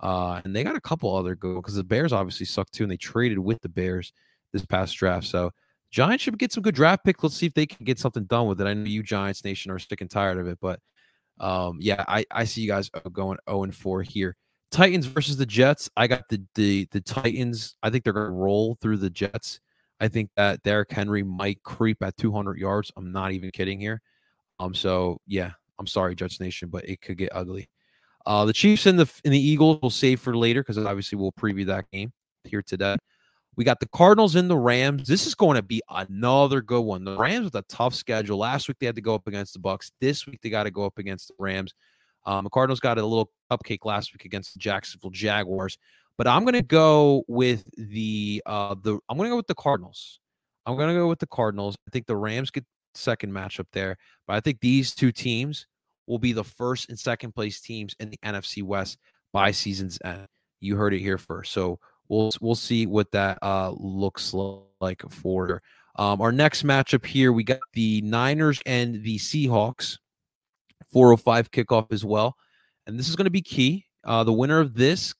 Uh, 0.00 0.40
and 0.44 0.54
they 0.54 0.62
got 0.64 0.76
a 0.76 0.80
couple 0.80 1.14
other 1.14 1.34
good 1.34 1.56
because 1.56 1.76
the 1.76 1.84
Bears 1.84 2.12
obviously 2.12 2.46
suck 2.46 2.70
too, 2.70 2.82
and 2.82 2.92
they 2.92 2.96
traded 2.96 3.38
with 3.38 3.60
the 3.62 3.68
Bears 3.68 4.12
this 4.52 4.66
past 4.66 4.96
draft. 4.96 5.26
So 5.26 5.52
Giants 5.90 6.24
should 6.24 6.38
get 6.38 6.52
some 6.52 6.62
good 6.62 6.74
draft 6.74 7.04
picks. 7.04 7.22
Let's 7.22 7.36
see 7.36 7.46
if 7.46 7.54
they 7.54 7.66
can 7.66 7.84
get 7.84 7.98
something 7.98 8.24
done 8.24 8.48
with 8.48 8.60
it. 8.60 8.66
I 8.66 8.74
know 8.74 8.84
you 8.84 9.02
Giants 9.02 9.44
Nation 9.44 9.70
are 9.70 9.78
sick 9.78 10.00
and 10.00 10.10
tired 10.10 10.38
of 10.38 10.48
it, 10.48 10.58
but 10.60 10.80
um, 11.40 11.78
yeah, 11.80 12.04
I, 12.08 12.24
I 12.30 12.44
see 12.44 12.62
you 12.62 12.68
guys 12.68 12.90
going 13.12 13.38
0 13.48 13.64
and 13.64 13.74
4 13.74 14.02
here. 14.02 14.36
Titans 14.70 15.06
versus 15.06 15.36
the 15.36 15.46
Jets. 15.46 15.88
I 15.96 16.06
got 16.06 16.28
the 16.28 16.42
the 16.54 16.88
the 16.90 17.00
Titans. 17.00 17.76
I 17.82 17.90
think 17.90 18.04
they're 18.04 18.12
going 18.12 18.26
to 18.26 18.32
roll 18.32 18.76
through 18.80 18.98
the 18.98 19.10
Jets. 19.10 19.60
I 20.00 20.08
think 20.08 20.30
that 20.36 20.62
Derrick 20.62 20.90
Henry 20.90 21.22
might 21.22 21.62
creep 21.62 22.02
at 22.02 22.16
200 22.16 22.58
yards. 22.58 22.92
I'm 22.96 23.12
not 23.12 23.32
even 23.32 23.50
kidding 23.50 23.80
here. 23.80 24.02
Um, 24.58 24.74
so 24.74 25.20
yeah, 25.26 25.52
I'm 25.78 25.86
sorry, 25.86 26.14
Jets 26.14 26.40
Nation, 26.40 26.68
but 26.68 26.88
it 26.88 27.00
could 27.00 27.16
get 27.16 27.30
ugly. 27.32 27.68
Uh, 28.26 28.44
the 28.44 28.52
Chiefs 28.52 28.86
and 28.86 28.98
the 28.98 29.10
and 29.24 29.32
the 29.32 29.40
Eagles 29.40 29.80
will 29.80 29.90
save 29.90 30.20
for 30.20 30.36
later 30.36 30.62
because 30.62 30.78
obviously 30.78 31.16
we'll 31.16 31.32
preview 31.32 31.66
that 31.66 31.90
game 31.92 32.12
here 32.44 32.62
today. 32.62 32.96
We 33.56 33.64
got 33.64 33.80
the 33.80 33.88
Cardinals 33.88 34.34
and 34.34 34.50
the 34.50 34.56
Rams. 34.56 35.08
This 35.08 35.26
is 35.26 35.34
going 35.34 35.56
to 35.56 35.62
be 35.62 35.80
another 35.88 36.60
good 36.60 36.82
one. 36.82 37.04
The 37.04 37.16
Rams 37.16 37.44
with 37.44 37.54
a 37.54 37.62
tough 37.62 37.94
schedule. 37.94 38.38
Last 38.38 38.68
week 38.68 38.76
they 38.78 38.86
had 38.86 38.96
to 38.96 39.00
go 39.00 39.14
up 39.14 39.26
against 39.26 39.54
the 39.54 39.60
Bucs. 39.60 39.90
This 40.00 40.26
week 40.26 40.40
they 40.42 40.50
got 40.50 40.64
to 40.64 40.70
go 40.70 40.84
up 40.84 40.98
against 40.98 41.28
the 41.28 41.34
Rams. 41.38 41.72
Um, 42.26 42.44
the 42.44 42.50
Cardinals 42.50 42.80
got 42.80 42.98
a 42.98 43.06
little 43.06 43.30
cupcake 43.50 43.84
last 43.84 44.12
week 44.12 44.24
against 44.26 44.52
the 44.52 44.58
Jacksonville 44.58 45.10
Jaguars, 45.10 45.78
but 46.18 46.26
I'm 46.26 46.42
going 46.42 46.54
to 46.54 46.62
go 46.62 47.24
with 47.28 47.64
the 47.76 48.42
uh 48.44 48.74
the 48.82 48.98
I'm 49.08 49.16
going 49.16 49.28
to 49.28 49.32
go 49.32 49.36
with 49.36 49.46
the 49.46 49.54
Cardinals. 49.54 50.20
I'm 50.66 50.76
going 50.76 50.88
to 50.88 50.94
go 50.94 51.08
with 51.08 51.20
the 51.20 51.28
Cardinals. 51.28 51.76
I 51.86 51.90
think 51.90 52.06
the 52.06 52.16
Rams 52.16 52.50
get 52.50 52.64
second 52.94 53.32
matchup 53.32 53.66
there, 53.72 53.96
but 54.26 54.34
I 54.34 54.40
think 54.40 54.60
these 54.60 54.94
two 54.94 55.12
teams 55.12 55.66
will 56.06 56.18
be 56.18 56.32
the 56.32 56.44
first 56.44 56.88
and 56.88 56.98
second 56.98 57.32
place 57.32 57.60
teams 57.60 57.94
in 58.00 58.10
the 58.10 58.18
NFC 58.24 58.62
West 58.62 58.98
by 59.32 59.52
season's 59.52 59.98
end. 60.04 60.26
You 60.60 60.76
heard 60.76 60.94
it 60.94 61.00
here 61.00 61.18
first. 61.18 61.52
So 61.52 61.78
we'll 62.08 62.32
we'll 62.40 62.54
see 62.54 62.86
what 62.86 63.12
that 63.12 63.38
uh, 63.42 63.70
looks 63.76 64.34
like 64.80 65.02
for 65.10 65.62
um, 65.96 66.20
our 66.20 66.32
next 66.32 66.64
matchup 66.64 67.04
here. 67.04 67.32
We 67.32 67.44
got 67.44 67.60
the 67.72 68.00
Niners 68.02 68.60
and 68.66 69.02
the 69.02 69.18
Seahawks, 69.18 69.98
405 70.92 71.50
kickoff 71.50 71.92
as 71.92 72.04
well, 72.04 72.36
and 72.86 72.98
this 72.98 73.08
is 73.08 73.16
going 73.16 73.24
to 73.24 73.30
be 73.30 73.42
key. 73.42 73.86
Uh, 74.04 74.22
the 74.24 74.32
winner 74.32 74.60
of 74.60 74.74
this 74.74 75.14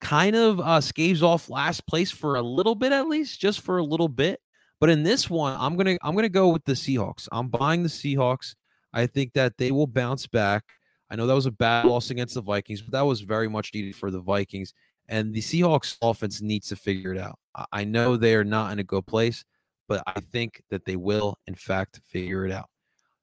kind 0.00 0.36
of 0.36 0.60
uh, 0.60 0.80
scaves 0.80 1.22
off 1.22 1.50
last 1.50 1.86
place 1.86 2.10
for 2.10 2.36
a 2.36 2.42
little 2.42 2.74
bit, 2.74 2.92
at 2.92 3.08
least, 3.08 3.40
just 3.40 3.60
for 3.60 3.78
a 3.78 3.84
little 3.84 4.08
bit. 4.08 4.40
But 4.80 4.90
in 4.90 5.02
this 5.02 5.28
one, 5.28 5.56
I'm 5.58 5.76
gonna 5.76 5.96
I'm 6.02 6.14
gonna 6.14 6.28
go 6.28 6.48
with 6.48 6.64
the 6.64 6.74
Seahawks. 6.74 7.26
I'm 7.32 7.48
buying 7.48 7.82
the 7.82 7.88
Seahawks. 7.88 8.54
I 8.92 9.06
think 9.06 9.32
that 9.32 9.58
they 9.58 9.70
will 9.70 9.86
bounce 9.86 10.26
back. 10.26 10.64
I 11.10 11.16
know 11.16 11.26
that 11.26 11.34
was 11.34 11.46
a 11.46 11.50
bad 11.50 11.86
loss 11.86 12.10
against 12.10 12.34
the 12.34 12.42
Vikings, 12.42 12.82
but 12.82 12.92
that 12.92 13.02
was 13.02 13.22
very 13.22 13.48
much 13.48 13.72
needed 13.74 13.96
for 13.96 14.10
the 14.10 14.20
Vikings. 14.20 14.74
And 15.08 15.32
the 15.32 15.40
Seahawks 15.40 15.96
offense 16.02 16.42
needs 16.42 16.68
to 16.68 16.76
figure 16.76 17.12
it 17.12 17.20
out. 17.20 17.38
I 17.72 17.84
know 17.84 18.16
they 18.16 18.34
are 18.34 18.44
not 18.44 18.72
in 18.72 18.78
a 18.78 18.84
good 18.84 19.06
place, 19.06 19.44
but 19.88 20.02
I 20.06 20.20
think 20.20 20.62
that 20.70 20.84
they 20.84 20.96
will, 20.96 21.36
in 21.46 21.54
fact, 21.54 22.00
figure 22.06 22.44
it 22.44 22.52
out. 22.52 22.68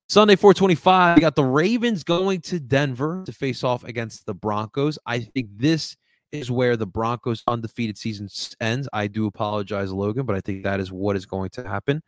Sunday, 0.07 0.35
425, 0.35 1.17
we 1.17 1.21
got 1.21 1.35
the 1.35 1.43
Ravens 1.43 2.03
going 2.03 2.41
to 2.41 2.59
Denver 2.59 3.23
to 3.25 3.31
face 3.31 3.63
off 3.63 3.83
against 3.83 4.25
the 4.25 4.33
Broncos. 4.33 4.99
I 5.05 5.19
think 5.19 5.49
this 5.55 5.95
is 6.31 6.51
where 6.51 6.77
the 6.77 6.85
Broncos' 6.85 7.43
undefeated 7.47 7.97
season 7.97 8.29
ends. 8.59 8.87
I 8.93 9.07
do 9.07 9.25
apologize, 9.25 9.91
Logan, 9.91 10.25
but 10.25 10.35
I 10.35 10.41
think 10.41 10.63
that 10.63 10.79
is 10.79 10.91
what 10.91 11.15
is 11.15 11.25
going 11.25 11.49
to 11.51 11.67
happen. 11.67 12.03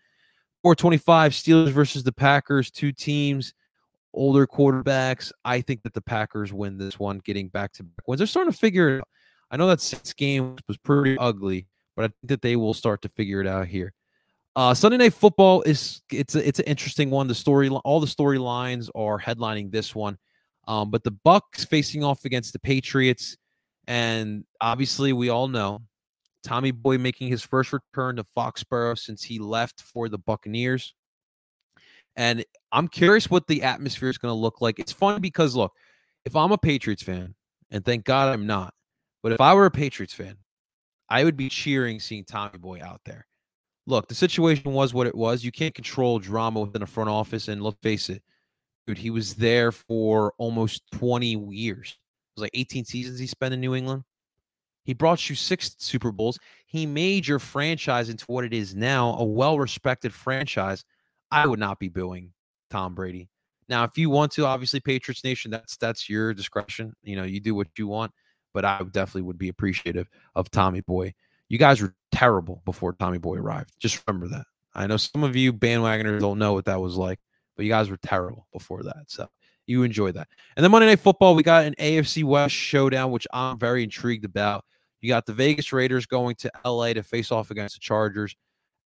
425, 0.64 1.32
Steelers 1.32 1.70
versus 1.70 2.04
the 2.04 2.12
Packers, 2.12 2.70
two 2.70 2.92
teams, 2.92 3.54
older 4.14 4.46
quarterbacks. 4.46 5.32
I 5.46 5.62
think 5.62 5.84
that 5.84 5.94
the 5.94 6.02
Packers 6.02 6.52
win 6.52 6.78
this 6.78 7.00
one, 7.00 7.20
getting 7.20 7.48
back 7.48 7.74
to 7.74 7.84
back 7.84 8.08
wins. 8.08 8.20
They're 8.20 8.28
starting 8.28 8.52
to 8.52 8.58
figure 8.58 8.98
it 8.98 9.00
out. 9.00 9.08
I 9.50 9.58
know 9.58 9.68
that 9.68 9.82
six 9.82 10.14
game 10.14 10.58
was 10.68 10.78
pretty 10.78 11.18
ugly, 11.18 11.68
but 11.96 12.06
I 12.06 12.08
think 12.08 12.30
that 12.30 12.42
they 12.42 12.56
will 12.56 12.74
start 12.74 13.02
to 13.04 13.10
figure 13.10 13.42
it 13.42 13.48
out 13.48 13.68
here. 13.68 13.94
Uh, 14.56 14.74
Sunday 14.74 14.98
night 14.98 15.14
football 15.14 15.62
is 15.62 16.02
it's 16.12 16.36
a, 16.36 16.46
it's 16.46 16.60
an 16.60 16.66
interesting 16.66 17.10
one. 17.12 17.28
The 17.28 17.36
story, 17.36 17.70
all 17.70 18.00
the 18.00 18.08
storylines 18.08 18.90
are 18.96 19.20
headlining 19.20 19.72
this 19.72 19.94
one, 19.94 20.18
um, 20.68 20.90
but 20.90 21.04
the 21.04 21.12
Bucs 21.12 21.68
facing 21.68 22.04
off 22.04 22.26
against 22.26 22.54
the 22.54 22.60
Patriots, 22.60 23.38
and 23.88 24.46
obviously 24.60 25.14
we 25.14 25.30
all 25.30 25.48
know 25.48 25.84
Tommy 26.44 26.72
Boy 26.72 26.98
making 26.98 27.28
his 27.28 27.44
first 27.44 27.72
return 27.72 28.16
to 28.16 28.24
Foxborough 28.24 28.98
since 28.98 29.24
he 29.24 29.38
left 29.38 29.82
for 29.82 30.10
the 30.10 30.18
Buccaneers. 30.18 30.94
And 32.16 32.44
I'm 32.72 32.88
curious 32.88 33.30
what 33.30 33.46
the 33.46 33.62
atmosphere 33.62 34.10
is 34.10 34.18
going 34.18 34.32
to 34.32 34.40
look 34.40 34.60
like. 34.60 34.80
It's 34.80 34.92
funny 34.92 35.20
because 35.20 35.56
look, 35.56 35.74
if 36.26 36.36
I'm 36.36 36.52
a 36.52 36.58
Patriots 36.58 37.04
fan, 37.04 37.36
and 37.70 37.86
thank 37.86 38.06
God 38.06 38.34
I'm 38.34 38.48
not, 38.48 38.74
but 39.28 39.34
if 39.34 39.42
I 39.42 39.54
were 39.54 39.66
a 39.66 39.72
Patriots 39.72 40.14
fan, 40.14 40.38
I 41.10 41.26
would 41.26 41.36
be 41.36 41.50
cheering 41.50 42.00
seeing 42.00 42.24
Tommy 42.24 42.58
Boy 42.60 42.80
out 42.82 43.02
there. 43.04 43.28
Look, 43.86 44.08
the 44.08 44.16
situation 44.16 44.72
was 44.72 44.94
what 44.94 45.06
it 45.06 45.16
was. 45.16 45.44
You 45.44 45.52
can't 45.52 45.76
control 45.76 46.18
drama 46.18 46.62
within 46.62 46.82
a 46.82 46.88
front 46.88 47.10
office. 47.10 47.50
And 47.50 47.62
let's 47.62 47.76
face 47.84 48.08
it, 48.10 48.24
dude, 48.88 48.98
he 48.98 49.10
was 49.10 49.36
there 49.36 49.74
for 49.74 50.34
almost 50.38 50.84
20 50.94 51.52
years. 51.52 51.90
It 51.90 52.40
was 52.40 52.42
like 52.44 52.52
18 52.54 52.86
seasons 52.86 53.20
he 53.20 53.28
spent 53.28 53.54
in 53.54 53.60
New 53.60 53.76
England. 53.76 54.06
He 54.86 54.94
brought 54.94 55.30
you 55.30 55.36
six 55.36 55.76
Super 55.78 56.14
Bowls. 56.14 56.40
He 56.66 56.86
made 56.86 57.28
your 57.28 57.40
franchise 57.40 58.08
into 58.08 58.24
what 58.28 58.46
it 58.46 58.54
is 58.54 58.76
now, 58.76 59.14
a 59.18 59.26
well 59.26 59.60
respected 59.60 60.14
franchise. 60.14 60.86
I 61.32 61.48
would 61.48 61.60
not 61.60 61.80
be 61.80 61.90
booing 61.90 62.32
Tom 62.70 62.96
Brady. 62.96 63.28
Now, 63.68 63.84
if 63.84 63.98
you 63.98 64.10
want 64.10 64.32
to, 64.34 64.46
obviously, 64.46 64.80
Patriots 64.80 65.26
Nation, 65.26 65.52
that's 65.52 65.76
that's 65.76 66.10
your 66.10 66.34
discretion. 66.34 66.94
You 67.04 67.18
know, 67.18 67.24
you 67.24 67.42
do 67.42 67.54
what 67.54 67.68
you 67.78 67.88
want 67.88 68.14
but 68.58 68.66
I 68.66 68.80
definitely 68.92 69.22
would 69.22 69.38
be 69.38 69.50
appreciative 69.50 70.10
of 70.34 70.50
Tommy 70.50 70.82
Boy. 70.82 71.14
You 71.48 71.60
guys 71.60 71.80
were 71.80 71.94
terrible 72.12 72.64
before 72.66 72.92
Tommy 72.94 73.20
Boy 73.20 73.36
arrived. 73.36 73.72
Just 73.78 74.02
remember 74.08 74.28
that. 74.30 74.48
I 74.74 74.88
know 74.88 74.98
some 74.98 75.24
of 75.24 75.36
you 75.36 75.54
bandwagoners 75.54 76.20
don't 76.20 76.40
know 76.40 76.54
what 76.54 76.66
that 76.66 76.82
was 76.82 76.96
like, 76.96 77.20
but 77.56 77.66
you 77.66 77.70
guys 77.70 77.92
were 77.92 78.00
terrible 78.02 78.48
before 78.52 78.82
that. 78.82 79.04
So 79.06 79.28
you 79.68 79.84
enjoy 79.84 80.12
that. 80.14 80.28
And 80.56 80.64
then 80.64 80.72
Monday 80.72 80.88
Night 80.88 81.02
Football, 81.02 81.36
we 81.36 81.44
got 81.44 81.66
an 81.66 81.76
AFC 81.76 82.24
West 82.24 82.56
showdown, 82.56 83.12
which 83.12 83.28
I'm 83.32 83.60
very 83.60 83.84
intrigued 83.84 84.26
about. 84.26 84.66
You 85.02 85.10
got 85.10 85.28
the 85.28 85.34
Vegas 85.34 85.72
Raiders 85.72 86.08
going 86.08 86.34
to 86.38 86.52
LA 86.66 86.94
to 86.94 87.04
face 87.04 87.32
off 87.32 87.52
against 87.52 87.76
the 87.76 87.80
Chargers. 87.80 88.36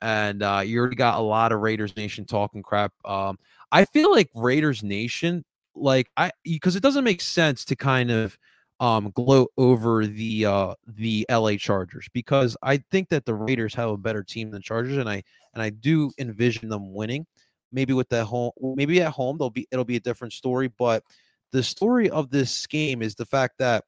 And 0.01 0.43
uh, 0.43 0.63
you 0.65 0.81
already 0.81 0.97
got 0.97 1.17
a 1.17 1.23
lot 1.23 1.53
of 1.53 1.61
Raiders 1.61 1.95
Nation 1.95 2.25
talking 2.25 2.61
crap. 2.61 2.91
Um, 3.05 3.39
I 3.71 3.85
feel 3.85 4.11
like 4.11 4.31
Raiders 4.35 4.83
Nation, 4.83 5.45
like 5.75 6.11
I 6.17 6.31
because 6.43 6.75
it 6.75 6.83
doesn't 6.83 7.05
make 7.05 7.21
sense 7.21 7.63
to 7.63 7.77
kind 7.77 8.11
of 8.11 8.37
um, 8.81 9.11
gloat 9.11 9.51
over 9.57 10.07
the 10.07 10.45
uh, 10.47 10.73
the 10.87 11.25
LA 11.29 11.55
Chargers 11.55 12.09
because 12.13 12.57
I 12.63 12.77
think 12.89 13.09
that 13.09 13.25
the 13.25 13.35
Raiders 13.35 13.75
have 13.75 13.91
a 13.91 13.97
better 13.97 14.23
team 14.23 14.49
than 14.49 14.63
Chargers, 14.63 14.97
and 14.97 15.07
I 15.07 15.23
and 15.53 15.61
I 15.61 15.69
do 15.69 16.11
envision 16.17 16.67
them 16.67 16.91
winning. 16.93 17.27
Maybe 17.71 17.93
with 17.93 18.09
the 18.09 18.25
home, 18.25 18.51
maybe 18.59 19.01
at 19.01 19.13
home 19.13 19.37
they'll 19.37 19.51
be 19.51 19.67
it'll 19.71 19.85
be 19.85 19.97
a 19.97 20.01
different 20.01 20.33
story. 20.33 20.67
But 20.67 21.03
the 21.51 21.61
story 21.61 22.09
of 22.09 22.31
this 22.31 22.65
game 22.65 23.03
is 23.03 23.13
the 23.13 23.25
fact 23.25 23.59
that 23.59 23.83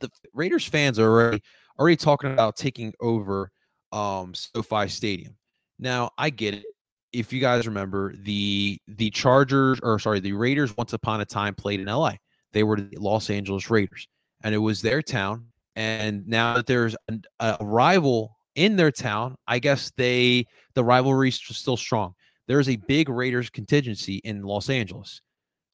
the 0.00 0.10
Raiders 0.34 0.66
fans 0.66 0.98
are 0.98 1.10
already 1.10 1.42
already 1.78 1.96
talking 1.96 2.30
about 2.30 2.56
taking 2.56 2.92
over 3.00 3.50
um, 3.90 4.34
SoFi 4.34 4.86
Stadium. 4.88 5.34
Now 5.78 6.10
I 6.18 6.28
get 6.28 6.52
it. 6.52 6.66
if 7.14 7.32
you 7.32 7.40
guys 7.40 7.66
remember, 7.66 8.14
the 8.14 8.78
the 8.86 9.08
Chargers 9.10 9.80
or 9.82 9.98
sorry, 9.98 10.20
the 10.20 10.34
Raiders 10.34 10.76
once 10.76 10.92
upon 10.92 11.22
a 11.22 11.24
time 11.24 11.54
played 11.54 11.80
in 11.80 11.86
LA. 11.86 12.16
They 12.54 12.62
were 12.62 12.76
the 12.76 12.96
Los 12.96 13.28
Angeles 13.28 13.68
Raiders, 13.68 14.08
and 14.42 14.54
it 14.54 14.58
was 14.58 14.80
their 14.80 15.02
town. 15.02 15.48
And 15.76 16.26
now 16.26 16.54
that 16.54 16.66
there's 16.66 16.96
a, 17.08 17.18
a 17.40 17.64
rival 17.64 18.36
in 18.54 18.76
their 18.76 18.92
town, 18.92 19.36
I 19.46 19.58
guess 19.58 19.92
they 19.96 20.46
the 20.74 20.84
rivalry 20.84 21.28
is 21.28 21.34
still 21.34 21.76
strong. 21.76 22.14
There's 22.46 22.68
a 22.68 22.76
big 22.76 23.08
Raiders 23.08 23.50
contingency 23.50 24.16
in 24.24 24.42
Los 24.42 24.70
Angeles. 24.70 25.20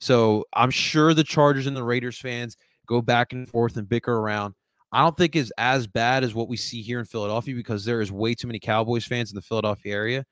So 0.00 0.46
I'm 0.54 0.70
sure 0.70 1.12
the 1.12 1.25
Chargers 1.25 1.66
and 1.66 1.76
the 1.76 1.84
Raiders 1.84 2.18
fans 2.18 2.56
go 2.87 3.02
back 3.02 3.32
and 3.32 3.49
forth 3.49 3.76
and 3.76 3.88
bicker 3.88 4.16
around. 4.16 4.54
I 4.92 5.02
don't 5.02 5.16
think 5.16 5.37
is 5.37 5.52
as 5.58 5.87
bad 5.87 6.25
as 6.25 6.34
what 6.34 6.49
we 6.49 6.56
see 6.56 6.82
here 6.82 6.99
in 6.99 7.04
Philadelphia 7.04 7.54
because 7.54 7.84
there 7.84 8.00
is 8.00 8.10
way 8.10 8.34
too 8.34 8.46
many 8.46 8.58
Cowboys 8.58 9.04
fans 9.04 9.30
in 9.30 9.37
the 9.37 9.42
Philadelphia 9.42 9.94
area. 9.94 10.25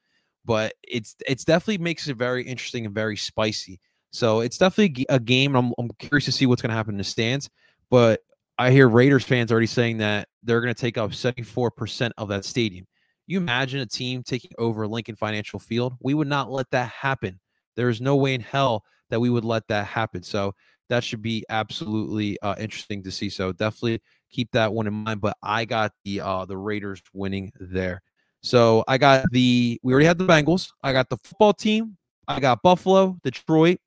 But 0.45 0.73
it's 0.83 1.15
it's 1.27 1.45
definitely 1.45 1.79
makes 1.85 2.09
it 2.09 2.17
very 2.17 2.43
interesting 2.43 2.87
and 2.87 2.95
very 2.95 3.17
spicy. 3.17 3.81
So 4.11 4.41
it's 4.41 4.59
definitely 4.59 5.07
a 5.09 5.21
game. 5.21 5.55
I'm, 5.55 5.73
I'm 5.79 5.91
curious 5.99 6.25
to 6.27 6.33
see 6.33 6.47
what's 6.47 6.63
going 6.63 6.71
to 6.71 6.77
happen 6.77 6.95
in 6.95 6.99
the 6.99 7.05
stands. 7.05 7.51
But 7.91 8.21
I 8.59 8.71
hear 8.71 8.89
Raiders 8.89 9.25
fans 9.25 9.53
already 9.53 9.67
saying 9.67 9.99
that 9.99 10.29
they're 10.43 10.61
going 10.61 10.75
to 10.75 10.81
take 10.81 10.99
up 10.99 11.11
74% 11.11 12.11
of 12.17 12.29
that 12.29 12.45
stadium. 12.45 12.87
You 13.27 13.39
imagine 13.39 13.81
a 13.81 13.87
team 13.87 14.23
taking 14.23 14.53
over 14.59 14.87
Lincoln 14.87 15.17
Financial 15.17 15.59
Field? 15.59 15.95
We 16.01 16.15
would 16.15 16.29
not 16.29 16.51
let 16.51 16.71
that 16.71 16.89
happen. 16.89 17.39
There 17.77 17.91
is 17.91 18.01
no 18.01 18.17
way 18.17 18.35
in 18.35 18.41
hell 18.41 18.85
that 19.11 19.21
we 19.21 19.31
would 19.31 19.45
let 19.45 19.69
that 19.69 19.87
happen. 19.87 20.23
So 20.23 20.55
that 20.89 21.05
should 21.05 21.23
be 21.23 21.45
absolutely 21.49 22.41
uh, 22.41 22.55
interesting 22.59 23.03
to 23.05 23.11
see. 23.11 23.29
So 23.29 23.53
definitely 23.53 24.01
keep 24.31 24.51
that 24.53 24.73
one 24.73 24.87
in 24.87 24.95
mind. 24.95 25.21
But 25.21 25.37
I 25.43 25.65
got 25.65 25.93
the 26.05 26.23
uh, 26.23 26.45
the 26.47 26.57
Raiders 26.57 27.03
winning 27.13 27.53
there. 27.61 28.03
So 28.43 28.85
I 28.89 28.99
got 28.99 29.25
the 29.31 29.79
we 29.83 29.93
already 29.93 30.07
had 30.07 30.19
the 30.19 30.27
Bengals. 30.27 30.71
I 30.83 30.93
got 30.93 31.09
the 31.09 31.19
football 31.19 31.53
team. 31.53 31.97
I 32.27 32.41
got 32.41 32.63
Buffalo, 32.63 33.19
Detroit, 33.23 33.79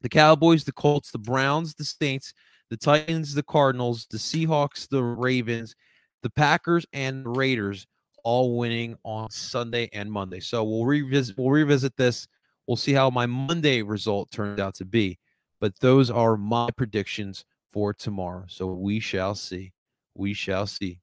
the 0.00 0.08
Cowboys, 0.08 0.64
the 0.64 0.72
Colts, 0.72 1.10
the 1.10 1.18
Browns, 1.18 1.74
the 1.74 1.84
Saints, 1.84 2.32
the 2.70 2.76
Titans, 2.76 3.34
the 3.34 3.42
Cardinals, 3.42 4.06
the 4.10 4.18
Seahawks, 4.18 4.88
the 4.88 5.02
Ravens, 5.02 5.74
the 6.22 6.30
Packers, 6.30 6.86
and 6.92 7.24
the 7.24 7.30
Raiders 7.30 7.86
all 8.24 8.56
winning 8.58 8.96
on 9.04 9.30
Sunday 9.30 9.88
and 9.92 10.10
Monday. 10.10 10.40
So 10.40 10.64
we'll 10.64 10.84
revisit 10.84 11.36
we'll 11.38 11.50
revisit 11.50 11.96
this. 11.96 12.26
We'll 12.66 12.76
see 12.76 12.92
how 12.92 13.08
my 13.10 13.26
Monday 13.26 13.82
result 13.82 14.30
turned 14.30 14.60
out 14.60 14.74
to 14.74 14.84
be. 14.84 15.18
But 15.60 15.78
those 15.80 16.10
are 16.10 16.36
my 16.36 16.68
predictions 16.76 17.44
for 17.70 17.94
tomorrow. 17.94 18.44
So 18.48 18.66
we 18.66 19.00
shall 19.00 19.34
see. 19.34 19.72
We 20.14 20.34
shall 20.34 20.66
see. 20.66 21.00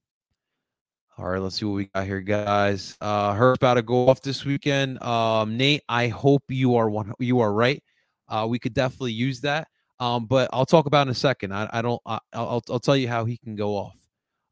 All 1.17 1.29
right, 1.29 1.41
let's 1.41 1.55
see 1.55 1.65
what 1.65 1.75
we 1.75 1.85
got 1.85 2.05
here, 2.05 2.21
guys. 2.21 2.97
Uh 3.01 3.33
Hurts 3.33 3.57
about 3.57 3.75
to 3.75 3.81
go 3.81 4.09
off 4.09 4.21
this 4.21 4.45
weekend. 4.45 5.01
Um, 5.01 5.57
Nate, 5.57 5.83
I 5.89 6.09
hope 6.09 6.43
you 6.49 6.75
are 6.75 6.89
one 6.89 7.13
you 7.19 7.39
are 7.39 7.51
right. 7.51 7.81
Uh, 8.27 8.45
we 8.49 8.59
could 8.59 8.73
definitely 8.73 9.13
use 9.13 9.41
that. 9.41 9.67
Um, 9.99 10.25
but 10.25 10.49
I'll 10.51 10.65
talk 10.65 10.85
about 10.87 11.07
in 11.07 11.11
a 11.11 11.15
second. 11.15 11.53
I, 11.53 11.69
I 11.71 11.81
don't. 11.81 12.01
I, 12.05 12.19
will 12.33 12.61
I'll 12.69 12.79
tell 12.79 12.97
you 12.97 13.07
how 13.07 13.25
he 13.25 13.37
can 13.37 13.55
go 13.55 13.71
off. 13.71 13.97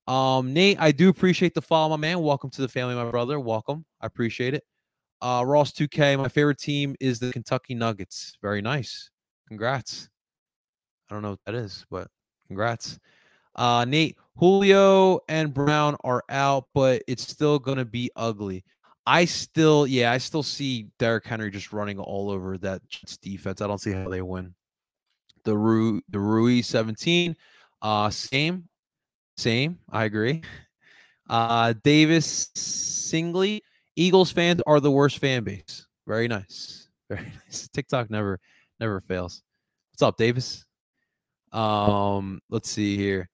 Um, 0.07 0.53
Nate, 0.53 0.79
I 0.79 0.91
do 0.91 1.09
appreciate 1.09 1.53
the 1.53 1.61
follow, 1.61 1.89
my 1.89 1.97
man. 1.97 2.19
Welcome 2.19 2.49
to 2.51 2.61
the 2.61 2.67
family, 2.67 2.95
my 2.95 3.09
brother. 3.09 3.39
Welcome. 3.39 3.85
I 4.01 4.05
appreciate 4.05 4.53
it. 4.53 4.63
Uh, 5.21 5.43
Ross 5.45 5.71
2K, 5.71 6.17
my 6.17 6.27
favorite 6.27 6.57
team 6.57 6.95
is 6.99 7.19
the 7.19 7.31
Kentucky 7.31 7.73
Nuggets. 7.73 8.37
Very 8.41 8.61
nice. 8.61 9.09
Congrats. 9.47 10.09
I 11.09 11.13
don't 11.13 11.21
know 11.21 11.31
what 11.31 11.39
that 11.45 11.55
is, 11.55 11.85
but 11.89 12.07
congrats. 12.47 12.99
Uh, 13.55 13.85
Nate, 13.85 14.17
Julio 14.35 15.19
and 15.29 15.53
Brown 15.53 15.95
are 16.03 16.23
out, 16.27 16.65
but 16.73 17.03
it's 17.07 17.25
still 17.25 17.59
to 17.77 17.85
be 17.85 18.11
ugly. 18.15 18.65
I 19.05 19.25
still, 19.25 19.85
yeah, 19.85 20.11
I 20.11 20.17
still 20.17 20.43
see 20.43 20.87
Derrick 20.97 21.25
Henry 21.25 21.51
just 21.51 21.73
running 21.73 21.99
all 21.99 22.29
over 22.29 22.57
that 22.59 22.81
defense. 23.21 23.61
I 23.61 23.67
don't 23.67 23.81
see 23.81 23.91
how 23.91 24.07
they 24.07 24.21
win. 24.21 24.53
The 25.43 25.57
Ru, 25.57 26.01
the 26.09 26.19
Rui 26.19 26.61
17, 26.61 27.35
uh, 27.81 28.09
same, 28.09 28.69
same. 29.35 29.79
I 29.89 30.05
agree. 30.05 30.41
Uh, 31.29 31.73
Davis 31.83 32.49
Singley, 32.55 33.59
Eagles 33.95 34.31
fans 34.31 34.61
are 34.65 34.79
the 34.79 34.91
worst 34.91 35.19
fan 35.19 35.43
base. 35.43 35.85
Very 36.07 36.27
nice, 36.27 36.87
very 37.09 37.31
nice. 37.45 37.67
TikTok 37.73 38.09
never, 38.09 38.39
never 38.79 39.01
fails. 39.01 39.41
What's 39.91 40.01
up, 40.01 40.17
Davis? 40.17 40.65
Um, 41.51 42.41
let's 42.49 42.69
see 42.69 42.97
here. 42.97 43.29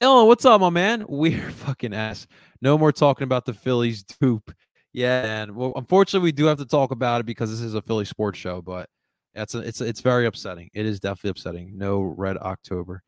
Ellen, 0.00 0.26
what's 0.26 0.44
up, 0.44 0.60
my 0.60 0.70
man? 0.70 1.04
We're 1.08 1.50
fucking 1.50 1.94
ass. 1.94 2.26
No 2.60 2.78
more 2.78 2.92
talking 2.92 3.24
about 3.24 3.44
the 3.44 3.54
Phillies 3.54 4.02
dupe. 4.02 4.52
Yeah, 4.92 5.42
and 5.42 5.56
well, 5.56 5.72
unfortunately, 5.76 6.26
we 6.26 6.32
do 6.32 6.44
have 6.46 6.58
to 6.58 6.66
talk 6.66 6.90
about 6.90 7.20
it 7.20 7.26
because 7.26 7.50
this 7.50 7.60
is 7.60 7.74
a 7.74 7.82
Philly 7.82 8.04
sports 8.04 8.38
show. 8.38 8.60
But 8.60 8.88
it's 9.34 9.54
a, 9.54 9.60
it's 9.60 9.80
it's 9.80 10.00
very 10.00 10.26
upsetting. 10.26 10.70
It 10.74 10.86
is 10.86 11.00
definitely 11.00 11.30
upsetting. 11.30 11.78
No 11.78 12.00
red 12.00 12.36
October. 12.38 13.02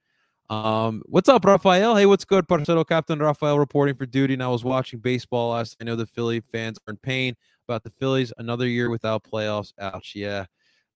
Um, 0.50 1.02
what's 1.06 1.28
up, 1.28 1.44
Rafael? 1.44 1.96
Hey, 1.96 2.06
what's 2.06 2.24
good, 2.24 2.46
Parcero 2.46 2.84
Captain 2.84 3.18
Rafael 3.18 3.58
reporting 3.58 3.94
for 3.94 4.04
duty. 4.06 4.34
And 4.34 4.42
I 4.42 4.48
was 4.48 4.62
watching 4.62 4.98
baseball 4.98 5.52
last. 5.52 5.76
I 5.80 5.84
know 5.84 5.96
the 5.96 6.06
Philly 6.06 6.40
fans 6.40 6.78
are 6.86 6.92
in 6.92 6.98
pain 6.98 7.34
about 7.66 7.82
the 7.82 7.90
Phillies. 7.90 8.32
Another 8.36 8.66
year 8.66 8.90
without 8.90 9.24
playoffs. 9.24 9.72
Ouch. 9.80 10.12
Yeah, 10.14 10.44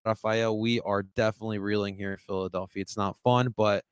Rafael, 0.05 0.57
we 0.59 0.79
are 0.81 1.03
definitely 1.03 1.59
reeling 1.59 1.95
here 1.95 2.11
in 2.11 2.17
Philadelphia. 2.17 2.81
It's 2.81 2.97
not 2.97 3.17
fun, 3.23 3.53
but 3.55 3.83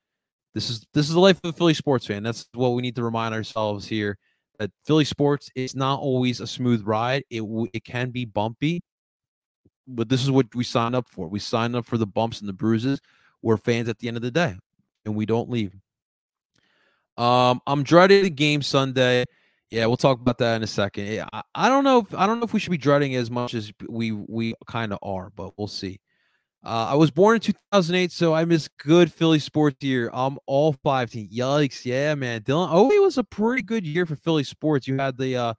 this 0.54 0.70
is 0.70 0.86
this 0.94 1.08
is 1.08 1.14
the 1.14 1.20
life 1.20 1.38
of 1.44 1.50
a 1.50 1.52
Philly 1.52 1.74
sports 1.74 2.06
fan. 2.06 2.22
That's 2.22 2.48
what 2.54 2.70
we 2.70 2.82
need 2.82 2.96
to 2.96 3.04
remind 3.04 3.34
ourselves 3.34 3.86
here 3.86 4.18
that 4.58 4.70
Philly 4.84 5.04
sports 5.04 5.50
is 5.54 5.74
not 5.74 6.00
always 6.00 6.40
a 6.40 6.46
smooth 6.46 6.82
ride. 6.84 7.24
It 7.30 7.42
it 7.72 7.84
can 7.84 8.10
be 8.10 8.24
bumpy, 8.24 8.80
but 9.86 10.08
this 10.08 10.22
is 10.22 10.30
what 10.30 10.54
we 10.54 10.64
signed 10.64 10.96
up 10.96 11.08
for. 11.08 11.28
We 11.28 11.38
signed 11.38 11.76
up 11.76 11.86
for 11.86 11.96
the 11.96 12.06
bumps 12.06 12.40
and 12.40 12.48
the 12.48 12.54
bruises. 12.54 13.00
We're 13.42 13.56
fans 13.56 13.88
at 13.88 13.98
the 13.98 14.08
end 14.08 14.16
of 14.16 14.22
the 14.22 14.30
day, 14.30 14.56
and 15.04 15.14
we 15.14 15.26
don't 15.26 15.48
leave. 15.48 15.74
Um, 17.16 17.60
I'm 17.66 17.82
dreading 17.82 18.22
the 18.22 18.30
game 18.30 18.62
Sunday. 18.62 19.24
Yeah, 19.70 19.86
we'll 19.86 19.96
talk 19.96 20.20
about 20.20 20.38
that 20.38 20.56
in 20.56 20.62
a 20.62 20.68
second. 20.68 21.26
I, 21.32 21.42
I 21.54 21.68
don't 21.68 21.84
know 21.84 21.98
if 21.98 22.14
I 22.14 22.26
don't 22.26 22.38
know 22.38 22.44
if 22.44 22.52
we 22.52 22.60
should 22.60 22.70
be 22.70 22.78
dreading 22.78 23.14
as 23.16 23.30
much 23.30 23.54
as 23.54 23.72
we 23.88 24.12
we 24.12 24.54
kind 24.66 24.92
of 24.92 24.98
are, 25.02 25.30
but 25.36 25.52
we'll 25.58 25.68
see. 25.68 26.00
Uh, 26.64 26.88
I 26.90 26.94
was 26.96 27.10
born 27.10 27.36
in 27.36 27.40
2008, 27.40 28.10
so 28.10 28.34
I 28.34 28.44
miss 28.44 28.68
good 28.78 29.12
Philly 29.12 29.38
sports 29.38 29.76
year. 29.80 30.10
I'm 30.12 30.38
all 30.46 30.72
five 30.72 31.10
team. 31.10 31.28
Yikes! 31.28 31.84
Yeah, 31.84 32.14
man. 32.14 32.42
Dylan. 32.42 32.68
Oh, 32.70 32.90
it 32.90 33.00
was 33.00 33.16
a 33.16 33.24
pretty 33.24 33.62
good 33.62 33.86
year 33.86 34.06
for 34.06 34.16
Philly 34.16 34.44
sports. 34.44 34.88
You 34.88 34.96
had 34.96 35.16
the 35.16 35.36
uh, 35.36 35.54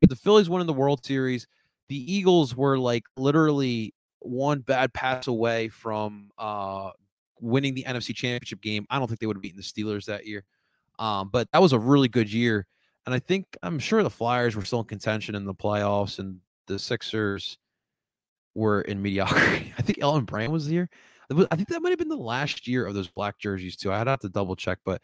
had 0.00 0.10
the 0.10 0.16
Phillies 0.16 0.48
winning 0.48 0.66
the 0.66 0.72
World 0.72 1.04
Series. 1.04 1.46
The 1.88 2.12
Eagles 2.12 2.56
were 2.56 2.78
like 2.78 3.04
literally 3.16 3.94
one 4.20 4.60
bad 4.60 4.92
pass 4.94 5.26
away 5.26 5.68
from 5.68 6.30
uh, 6.38 6.90
winning 7.40 7.74
the 7.74 7.84
NFC 7.84 8.14
Championship 8.14 8.62
game. 8.62 8.86
I 8.90 8.98
don't 8.98 9.08
think 9.08 9.20
they 9.20 9.26
would 9.26 9.36
have 9.36 9.42
beaten 9.42 9.58
the 9.58 9.62
Steelers 9.62 10.04
that 10.06 10.24
year, 10.24 10.44
um, 11.00 11.30
but 11.30 11.48
that 11.52 11.60
was 11.60 11.72
a 11.72 11.78
really 11.78 12.08
good 12.08 12.32
year. 12.32 12.66
And 13.06 13.14
I 13.14 13.18
think 13.18 13.44
I'm 13.62 13.80
sure 13.80 14.02
the 14.02 14.08
Flyers 14.08 14.56
were 14.56 14.64
still 14.64 14.80
in 14.80 14.86
contention 14.86 15.34
in 15.34 15.44
the 15.44 15.54
playoffs, 15.54 16.20
and 16.20 16.38
the 16.68 16.78
Sixers 16.78 17.58
were 18.54 18.82
in 18.82 19.02
mediocrity. 19.02 19.72
I 19.78 19.82
think 19.82 19.98
Elton 20.00 20.24
Brand 20.24 20.52
was 20.52 20.66
here. 20.66 20.88
I 21.30 21.56
think 21.56 21.68
that 21.68 21.80
might 21.80 21.90
have 21.90 21.98
been 21.98 22.08
the 22.08 22.16
last 22.16 22.68
year 22.68 22.86
of 22.86 22.94
those 22.94 23.08
black 23.08 23.38
jerseys 23.38 23.76
too. 23.76 23.92
I'd 23.92 24.06
have 24.06 24.20
to 24.20 24.28
double 24.28 24.56
check, 24.56 24.78
but 24.84 25.00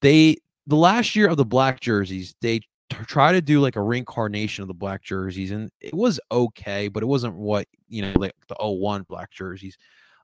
they 0.00 0.36
the 0.66 0.76
last 0.76 1.16
year 1.16 1.28
of 1.28 1.36
the 1.36 1.44
black 1.44 1.80
jerseys, 1.80 2.34
they 2.40 2.60
t- 2.60 2.66
try 3.06 3.32
to 3.32 3.42
do 3.42 3.60
like 3.60 3.76
a 3.76 3.82
reincarnation 3.82 4.62
of 4.62 4.68
the 4.68 4.74
black 4.74 5.02
jerseys, 5.02 5.50
and 5.50 5.70
it 5.80 5.92
was 5.92 6.20
okay, 6.30 6.88
but 6.88 7.02
it 7.02 7.06
wasn't 7.06 7.34
what 7.34 7.66
you 7.88 8.02
know 8.02 8.12
like 8.16 8.34
the 8.48 8.54
01 8.58 9.02
black 9.08 9.30
jerseys. 9.30 9.76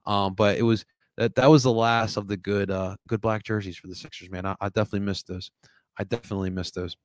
Um, 0.06 0.34
but 0.34 0.56
it 0.56 0.62
was 0.62 0.84
that 1.16 1.34
that 1.34 1.50
was 1.50 1.64
the 1.64 1.72
last 1.72 2.16
of 2.16 2.28
the 2.28 2.36
good 2.36 2.70
uh 2.70 2.96
good 3.08 3.20
black 3.20 3.42
jerseys 3.42 3.76
for 3.76 3.88
the 3.88 3.94
Sixers, 3.94 4.30
man. 4.30 4.46
I, 4.46 4.54
I 4.60 4.68
definitely 4.68 5.00
missed 5.00 5.26
those. 5.26 5.50
I 5.98 6.04
definitely 6.04 6.50
missed 6.50 6.74
those. 6.74 6.96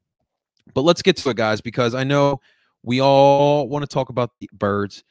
But 0.73 0.81
let's 0.81 1.01
get 1.01 1.17
to 1.17 1.29
it, 1.29 1.37
guys, 1.37 1.61
because 1.61 1.93
I 1.95 2.03
know 2.03 2.39
we 2.83 3.01
all 3.01 3.67
want 3.67 3.83
to 3.83 3.87
talk 3.87 4.09
about 4.09 4.31
the 4.39 4.49
birds 4.53 5.03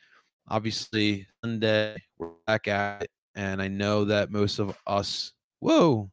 obviously 0.49 1.27
Sunday 1.43 1.97
we're 2.19 2.31
back 2.47 2.69
at 2.69 3.05
it, 3.05 3.11
and 3.35 3.61
I 3.63 3.69
know 3.69 4.05
that 4.05 4.31
most 4.31 4.59
of 4.59 4.77
us, 4.87 5.33
whoa, 5.61 6.11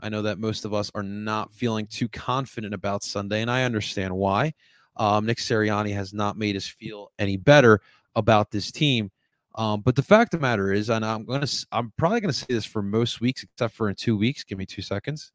I 0.00 0.08
know 0.08 0.22
that 0.22 0.38
most 0.38 0.64
of 0.64 0.74
us 0.74 0.90
are 0.94 1.02
not 1.02 1.52
feeling 1.52 1.86
too 1.86 2.08
confident 2.08 2.74
about 2.74 3.02
Sunday, 3.04 3.42
and 3.42 3.50
I 3.50 3.64
understand 3.64 4.14
why. 4.14 4.52
Um, 4.96 5.26
Nick 5.26 5.38
Sirianni 5.38 5.94
has 5.94 6.12
not 6.12 6.36
made 6.36 6.56
us 6.56 6.66
feel 6.66 7.12
any 7.18 7.36
better 7.36 7.80
about 8.14 8.50
this 8.50 8.70
team. 8.70 9.10
Um, 9.54 9.80
but 9.82 9.96
the 9.96 10.02
fact 10.02 10.34
of 10.34 10.40
the 10.40 10.42
matter 10.42 10.72
is, 10.72 10.90
and 10.90 11.04
I'm 11.04 11.24
gonna, 11.24 11.46
I'm 11.72 11.92
probably 11.96 12.20
gonna 12.20 12.32
say 12.32 12.46
this 12.48 12.64
for 12.64 12.82
most 12.82 13.20
weeks, 13.20 13.42
except 13.42 13.74
for 13.74 13.88
in 13.88 13.94
two 13.94 14.16
weeks. 14.16 14.44
Give 14.44 14.58
me 14.58 14.66
two 14.66 14.82
seconds. 14.82 15.30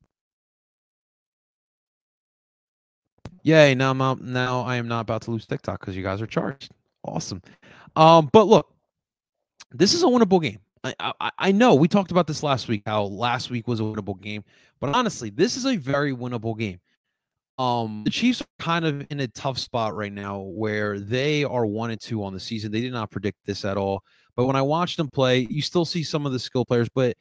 Yay! 3.44 3.76
Now 3.76 3.92
I'm 3.92 4.02
out, 4.02 4.22
now 4.22 4.62
I 4.62 4.76
am 4.76 4.88
not 4.88 5.02
about 5.02 5.22
to 5.24 5.32
lose 5.32 5.46
TikTok 5.46 5.80
because 5.80 5.96
you 5.96 6.04
guys 6.04 6.22
are 6.22 6.28
charged. 6.28 6.72
Awesome. 7.04 7.42
Um, 7.98 8.30
but 8.32 8.48
look, 8.48 8.72
this 9.72 9.94
is 9.94 10.04
a 10.04 10.06
winnable 10.06 10.42
game. 10.42 10.60
I, 10.84 10.94
I, 11.20 11.32
I 11.38 11.52
know 11.52 11.74
we 11.76 11.88
talked 11.88 12.12
about 12.12 12.28
this 12.28 12.44
last 12.44 12.68
week, 12.68 12.84
how 12.86 13.04
last 13.04 13.50
week 13.50 13.68
was 13.68 13.80
a 13.80 13.84
winnable 13.84 14.22
game, 14.22 14.44
but 14.80 14.96
honestly, 14.96 15.32
this 15.32 15.58
is 15.58 15.66
a 15.66 15.76
very 15.76 16.14
winnable 16.14 16.58
game. 16.58 16.80
Um, 17.58 18.04
the 18.06 18.12
Chiefs 18.12 18.42
are 18.42 18.46
kind 18.60 18.86
of 18.86 19.08
in 19.10 19.20
a 19.20 19.28
tough 19.28 19.58
spot 19.58 19.96
right 19.96 20.14
now 20.14 20.42
where 20.42 21.00
they 21.00 21.44
are 21.44 21.66
one 21.66 21.90
and 21.90 22.00
two 22.00 22.24
on 22.24 22.34
the 22.34 22.40
season. 22.40 22.72
They 22.72 22.82
did 22.82 22.94
not 22.94 23.10
predict 23.10 23.40
this 23.46 23.66
at 23.66 23.78
all. 23.78 24.04
But 24.36 24.46
when 24.46 24.56
I 24.56 24.62
watched 24.62 24.98
them 24.98 25.10
play, 25.10 25.48
you 25.50 25.64
still 25.64 25.84
see 25.84 26.04
some 26.04 26.28
of 26.28 26.32
the 26.32 26.40
skill 26.40 26.64
players, 26.64 26.88
but 26.94 27.18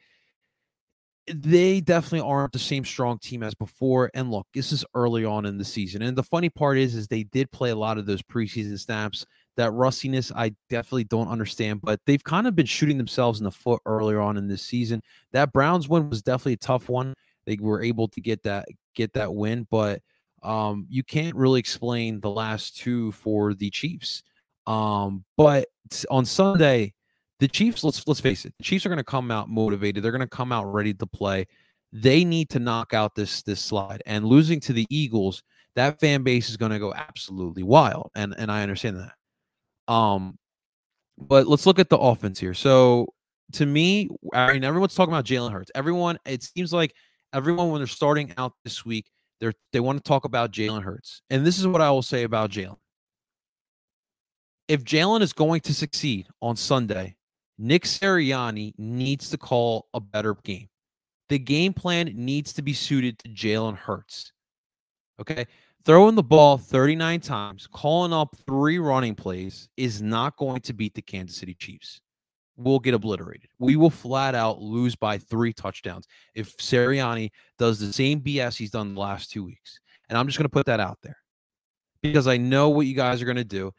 they 1.25 1.81
definitely 1.81 2.29
aren't 2.29 2.53
the 2.53 2.59
same 2.59 2.85
strong 2.85 3.17
team 3.17 3.41
as 3.41 3.55
before. 3.55 4.11
And 4.13 4.29
look, 4.29 4.45
this 4.53 4.71
is 4.71 4.85
early 4.93 5.25
on 5.25 5.47
in 5.47 5.57
the 5.57 5.65
season. 5.65 6.03
And 6.03 6.15
the 6.15 6.21
funny 6.21 6.49
part 6.49 6.77
is, 6.77 6.93
is 6.93 7.07
they 7.07 7.23
did 7.23 7.51
play 7.51 7.71
a 7.71 7.75
lot 7.75 7.97
of 7.97 8.05
those 8.05 8.21
preseason 8.21 8.79
snaps. 8.79 9.25
That 9.57 9.71
rustiness, 9.71 10.31
I 10.35 10.53
definitely 10.69 11.05
don't 11.05 11.27
understand, 11.27 11.81
but 11.81 11.99
they've 12.05 12.23
kind 12.23 12.47
of 12.47 12.55
been 12.55 12.65
shooting 12.67 12.97
themselves 12.97 13.39
in 13.39 13.43
the 13.43 13.51
foot 13.51 13.81
earlier 13.85 14.21
on 14.21 14.37
in 14.37 14.47
this 14.47 14.61
season. 14.61 15.01
That 15.33 15.51
Browns 15.51 15.89
win 15.89 16.09
was 16.09 16.21
definitely 16.21 16.53
a 16.53 16.57
tough 16.57 16.89
one. 16.89 17.13
They 17.45 17.57
were 17.59 17.81
able 17.81 18.07
to 18.09 18.21
get 18.21 18.43
that 18.43 18.67
get 18.93 19.13
that 19.13 19.33
win, 19.33 19.67
but 19.69 20.01
um, 20.43 20.85
you 20.89 21.03
can't 21.03 21.35
really 21.35 21.59
explain 21.59 22.19
the 22.19 22.29
last 22.29 22.77
two 22.77 23.11
for 23.13 23.53
the 23.53 23.69
Chiefs. 23.69 24.23
Um, 24.65 25.23
but 25.37 25.67
on 26.11 26.25
Sunday, 26.25 26.93
the 27.39 27.47
Chiefs, 27.47 27.83
let's 27.83 28.07
let's 28.07 28.19
face 28.19 28.45
it, 28.45 28.53
the 28.57 28.63
Chiefs 28.63 28.85
are 28.85 28.89
going 28.89 28.97
to 28.97 29.03
come 29.03 29.31
out 29.31 29.49
motivated. 29.49 30.03
They're 30.03 30.11
going 30.11 30.21
to 30.21 30.27
come 30.27 30.51
out 30.51 30.71
ready 30.71 30.93
to 30.93 31.05
play. 31.05 31.47
They 31.91 32.25
need 32.25 32.49
to 32.49 32.59
knock 32.59 32.93
out 32.93 33.15
this 33.15 33.41
this 33.43 33.61
slide. 33.61 34.03
And 34.05 34.25
losing 34.25 34.59
to 34.61 34.73
the 34.73 34.85
Eagles, 34.89 35.41
that 35.75 35.99
fan 35.99 36.23
base 36.23 36.49
is 36.49 36.57
going 36.57 36.71
to 36.71 36.79
go 36.79 36.93
absolutely 36.93 37.63
wild. 37.63 38.11
And 38.15 38.35
and 38.37 38.51
I 38.51 38.61
understand 38.61 38.97
that. 38.97 39.16
Um, 39.87 40.37
but 41.17 41.47
let's 41.47 41.65
look 41.65 41.79
at 41.79 41.89
the 41.89 41.97
offense 41.97 42.39
here. 42.39 42.53
So 42.53 43.13
to 43.53 43.65
me, 43.65 44.09
I 44.33 44.53
mean, 44.53 44.63
everyone's 44.63 44.95
talking 44.95 45.13
about 45.13 45.25
Jalen 45.25 45.51
Hurts. 45.51 45.71
Everyone, 45.73 46.17
it 46.25 46.43
seems 46.43 46.73
like 46.73 46.93
everyone 47.33 47.71
when 47.71 47.79
they're 47.79 47.87
starting 47.87 48.33
out 48.37 48.53
this 48.63 48.85
week, 48.85 49.09
they're 49.39 49.53
they 49.71 49.79
want 49.79 50.03
to 50.03 50.07
talk 50.07 50.25
about 50.25 50.51
Jalen 50.51 50.83
Hurts. 50.83 51.21
And 51.29 51.45
this 51.45 51.59
is 51.59 51.67
what 51.67 51.81
I 51.81 51.89
will 51.91 52.01
say 52.01 52.23
about 52.23 52.51
Jalen. 52.51 52.77
If 54.67 54.83
Jalen 54.83 55.21
is 55.21 55.33
going 55.33 55.61
to 55.61 55.73
succeed 55.73 56.27
on 56.41 56.55
Sunday, 56.57 57.15
Nick 57.57 57.83
Sirianni 57.83 58.73
needs 58.77 59.29
to 59.29 59.37
call 59.37 59.87
a 59.93 59.99
better 59.99 60.35
game. 60.43 60.67
The 61.29 61.39
game 61.39 61.73
plan 61.73 62.11
needs 62.15 62.53
to 62.53 62.61
be 62.61 62.73
suited 62.73 63.19
to 63.19 63.29
Jalen 63.29 63.77
Hurts. 63.77 64.31
Okay. 65.19 65.45
Throwing 65.85 66.15
the 66.15 66.23
ball 66.23 66.57
39 66.57 67.21
times, 67.21 67.67
calling 67.71 68.11
up 68.11 68.35
three 68.45 68.77
running 68.77 69.15
plays 69.15 69.69
is 69.77 70.01
not 70.01 70.35
going 70.37 70.59
to 70.61 70.73
beat 70.73 70.93
the 70.93 71.01
Kansas 71.01 71.37
City 71.37 71.53
Chiefs. 71.53 72.01
We'll 72.57 72.79
get 72.79 72.93
obliterated. 72.93 73.49
We 73.59 73.75
will 73.75 73.89
flat 73.89 74.35
out 74.35 74.61
lose 74.61 74.95
by 74.95 75.17
three 75.17 75.53
touchdowns 75.53 76.07
if 76.35 76.57
Sirianni 76.57 77.29
does 77.57 77.79
the 77.79 77.93
same 77.93 78.19
BS 78.19 78.57
he's 78.57 78.71
done 78.71 78.95
the 78.95 78.99
last 78.99 79.31
two 79.31 79.43
weeks. 79.45 79.79
And 80.09 80.17
I'm 80.17 80.25
just 80.27 80.37
going 80.37 80.45
to 80.45 80.49
put 80.49 80.65
that 80.65 80.79
out 80.79 80.97
there 81.03 81.17
because 82.01 82.27
I 82.27 82.37
know 82.37 82.69
what 82.69 82.87
you 82.87 82.95
guys 82.95 83.21
are 83.21 83.25
going 83.25 83.37
to 83.37 83.43
do. 83.43 83.71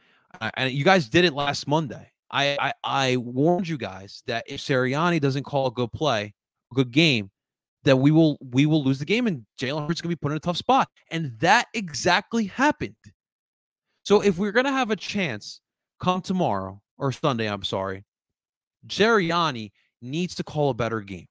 And 0.55 0.71
you 0.71 0.85
guys 0.85 1.09
did 1.09 1.25
it 1.25 1.33
last 1.33 1.67
Monday. 1.67 2.11
I, 2.31 2.57
I, 2.61 2.73
I 2.85 3.17
warned 3.17 3.67
you 3.67 3.79
guys 3.79 4.23
that 4.27 4.45
if 4.47 4.61
Sirianni 4.61 5.21
doesn't 5.21 5.45
call 5.45 5.67
a 5.67 5.73
good 5.73 5.93
play, 5.93 6.35
a 6.71 6.75
good 6.75 6.91
game, 6.91 7.31
that 7.85 7.97
we 7.97 8.11
will 8.11 8.39
we 8.41 8.67
will 8.67 8.83
lose 8.83 8.99
the 8.99 9.05
game 9.05 9.27
and 9.27 9.45
Jalen 9.61 9.87
Hurts 9.87 10.01
gonna 10.01 10.13
be 10.13 10.17
put 10.17 10.33
in 10.33 10.37
a 10.37 10.41
tough 10.41 10.57
spot. 10.57 10.89
And 11.11 11.39
that 11.41 11.67
exactly 11.75 12.47
happened. 12.47 12.97
So 14.03 14.21
if 14.21 14.39
we're 14.39 14.53
gonna 14.53 14.73
have 14.73 14.91
a 14.91 14.97
chance 14.97 15.61
come 16.01 16.21
tomorrow 16.21 16.81
or 16.97 17.13
Sunday, 17.13 17.49
I'm 17.49 17.65
sorry, 17.65 18.05
Sirianni 18.87 19.71
needs 20.03 20.35
to 20.37 20.45
call 20.45 20.71
a 20.71 20.75
better 20.75 21.01
game. 21.01 21.27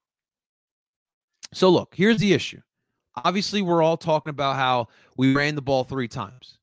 So 1.52 1.70
look, 1.70 1.94
here's 1.94 2.18
the 2.18 2.32
issue. 2.32 2.60
Obviously, 3.24 3.62
we're 3.62 3.82
all 3.82 3.96
talking 3.96 4.30
about 4.30 4.56
how 4.56 4.88
we 5.16 5.34
ran 5.34 5.54
the 5.54 5.62
ball 5.62 5.84
three 5.84 6.08
times. 6.08 6.58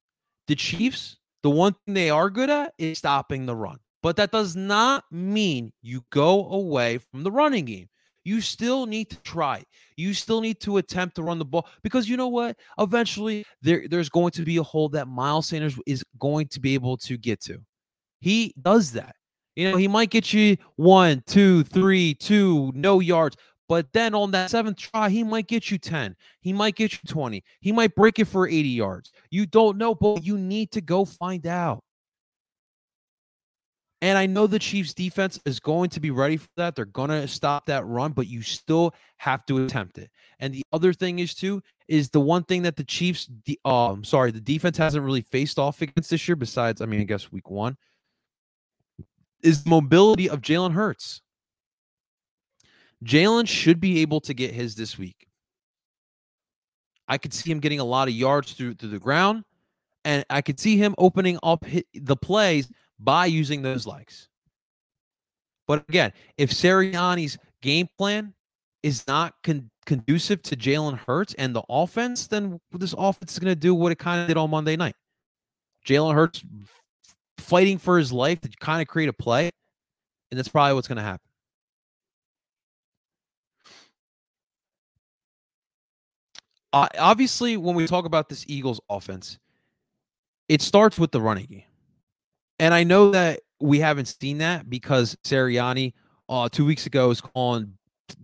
The 0.48 0.56
Chiefs, 0.56 1.18
the 1.44 1.50
one 1.50 1.74
thing 1.86 1.96
they 1.96 2.10
are 2.10 2.30
good 2.30 2.50
at 2.50 2.74
is 2.78 2.98
stopping 2.98 3.46
the 3.46 3.56
run. 3.56 3.80
But 4.04 4.18
that 4.18 4.32
does 4.32 4.56
not 4.56 5.04
mean 5.12 5.74
you 5.82 6.06
go 6.12 6.48
away 6.50 7.00
from 7.00 7.24
the 7.24 7.32
running 7.32 7.66
game. 7.66 7.90
You 8.26 8.42
still 8.42 8.86
need 8.86 9.12
to 9.12 9.18
try. 9.22 9.64
You 9.96 10.14
still 10.14 10.42
need 10.42 10.60
to 10.62 10.78
attempt 10.78 11.16
to 11.16 11.24
run 11.24 11.40
the 11.40 11.46
ball 11.46 11.68
because 11.84 12.10
you 12.10 12.18
know 12.18 12.28
what? 12.28 12.58
Eventually, 12.80 13.46
there, 13.62 13.88
there's 13.88 14.10
going 14.10 14.32
to 14.32 14.42
be 14.42 14.58
a 14.58 14.64
hole 14.64 14.90
that 14.90 15.08
Miles 15.08 15.48
Sanders 15.48 15.80
is 15.86 16.04
going 16.20 16.48
to 16.48 16.60
be 16.60 16.74
able 16.74 16.98
to 16.98 17.18
get 17.18 17.40
to. 17.44 17.60
He 18.20 18.54
does 18.62 18.92
that. 18.94 19.16
You 19.56 19.72
know, 19.72 19.78
he 19.78 19.88
might 19.88 20.10
get 20.10 20.34
you 20.34 20.58
one, 20.76 21.24
two, 21.28 21.64
three, 21.64 22.14
two, 22.16 22.74
no 22.76 23.00
yards. 23.00 23.38
But 23.70 23.88
then 23.94 24.14
on 24.14 24.32
that 24.32 24.50
seventh 24.50 24.78
try, 24.78 25.10
he 25.10 25.24
might 25.24 25.48
get 25.48 25.72
you 25.72 25.78
10. 25.78 26.16
He 26.42 26.54
might 26.54 26.76
get 26.76 26.94
you 26.94 27.00
20. 27.08 27.44
He 27.62 27.72
might 27.72 27.96
break 27.96 28.20
it 28.20 28.26
for 28.26 28.48
80 28.48 28.68
yards. 28.70 29.12
You 29.32 29.46
don't 29.46 29.78
know, 29.78 29.96
but 29.96 30.26
you 30.26 30.38
need 30.38 30.72
to 30.72 30.82
go 30.82 31.06
find 31.06 31.48
out. 31.48 31.84
And 34.02 34.18
I 34.18 34.26
know 34.26 34.46
the 34.46 34.60
Chiefs 34.60 34.94
defense 34.94 35.40
is 35.46 35.60
going 35.60 35.90
to 35.92 36.00
be 36.00 36.12
ready 36.12 36.38
for 36.38 36.50
that. 36.58 36.76
They're 36.76 36.86
going 36.86 37.10
to 37.10 37.28
stop 37.28 37.66
that 37.68 37.86
run, 37.86 38.12
but 38.12 38.28
you 38.28 38.42
still 38.42 38.94
have 39.18 39.46
to 39.46 39.64
attempt 39.64 39.98
it. 39.98 40.12
And 40.40 40.54
the 40.54 40.64
other 40.74 40.94
thing 40.94 41.20
is 41.20 41.34
too 41.34 41.62
is 41.88 42.10
the 42.10 42.20
one 42.20 42.44
thing 42.44 42.64
that 42.64 42.76
the 42.76 42.84
Chiefs 42.84 43.26
de- 43.26 43.60
uh, 43.64 43.94
I'm 43.94 44.04
sorry, 44.04 44.32
the 44.32 44.42
defense 44.42 44.78
hasn't 44.78 45.04
really 45.04 45.22
faced 45.22 45.58
off 45.58 45.82
against 45.82 46.10
this 46.10 46.28
year 46.28 46.36
besides 46.36 46.82
I 46.82 46.86
mean 46.86 47.02
I 47.02 47.06
guess 47.06 47.32
week 47.32 47.50
1 47.50 47.78
is 49.44 49.64
the 49.64 49.70
mobility 49.70 50.30
of 50.30 50.42
Jalen 50.42 50.74
Hurts. 50.74 51.22
Jalen 53.04 53.48
should 53.48 53.80
be 53.80 54.02
able 54.02 54.20
to 54.22 54.34
get 54.34 54.54
his 54.54 54.76
this 54.76 54.98
week. 54.98 55.28
I 57.08 57.18
could 57.18 57.34
see 57.34 57.52
him 57.52 57.60
getting 57.60 57.80
a 57.80 57.84
lot 57.84 58.08
of 58.08 58.14
yards 58.14 58.54
through 58.54 58.76
through 58.76 58.90
the 58.90 59.00
ground 59.00 59.44
and 60.06 60.24
I 60.30 60.42
could 60.42 60.60
see 60.60 60.78
him 60.78 60.96
opening 60.98 61.40
up 61.44 61.66
the 61.94 62.16
plays 62.16 62.70
by 63.00 63.26
using 63.26 63.62
those 63.62 63.86
likes. 63.86 64.28
But 65.68 65.84
again, 65.90 66.14
if 66.38 66.52
Sirianni's 66.52 67.38
game 67.62 67.88
plan 67.98 68.34
is 68.84 69.08
not 69.08 69.34
con- 69.44 69.70
conducive 69.86 70.42
to 70.44 70.56
Jalen 70.56 71.00
Hurts 71.08 71.34
and 71.36 71.56
the 71.56 71.64
offense, 71.70 72.28
then 72.28 72.60
this 72.72 72.94
offense 72.98 73.34
is 73.34 73.40
going 73.40 73.52
to 73.52 73.60
do 73.60 73.74
what 73.74 73.92
it 73.92 73.98
kind 73.98 74.22
of 74.22 74.28
did 74.28 74.38
on 74.38 74.50
Monday 74.50 74.76
night. 74.76 74.96
Jalen 75.86 76.14
Hurts 76.14 76.44
fighting 77.38 77.78
for 77.78 77.98
his 77.98 78.12
life 78.12 78.42
to 78.42 78.50
kind 78.60 78.82
of 78.82 78.88
create 78.88 79.10
a 79.10 79.14
play, 79.14 79.50
and 80.32 80.38
that's 80.38 80.48
probably 80.48 80.74
what's 80.74 80.88
going 80.88 80.98
to 80.98 81.04
happen. 81.04 81.28
Uh, 86.74 86.88
obviously, 87.00 87.56
when 87.56 87.74
we 87.74 87.88
talk 87.88 88.06
about 88.06 88.28
this 88.28 88.44
Eagles 88.48 88.82
offense, 88.90 89.40
it 90.50 90.62
starts 90.62 91.00
with 91.00 91.12
the 91.12 91.22
running 91.22 91.46
game. 91.46 91.64
And 92.60 92.74
I 92.74 92.84
know 92.84 93.12
that 93.12 93.42
we 93.60 93.80
haven't 93.80 94.06
seen 94.06 94.40
that 94.40 94.70
because 94.70 95.16
Sirianni 95.24 95.94
uh, 96.30 96.50
two 96.50 96.66
weeks 96.66 96.86
ago 96.86 97.12
is 97.12 97.22
calling 97.22 97.74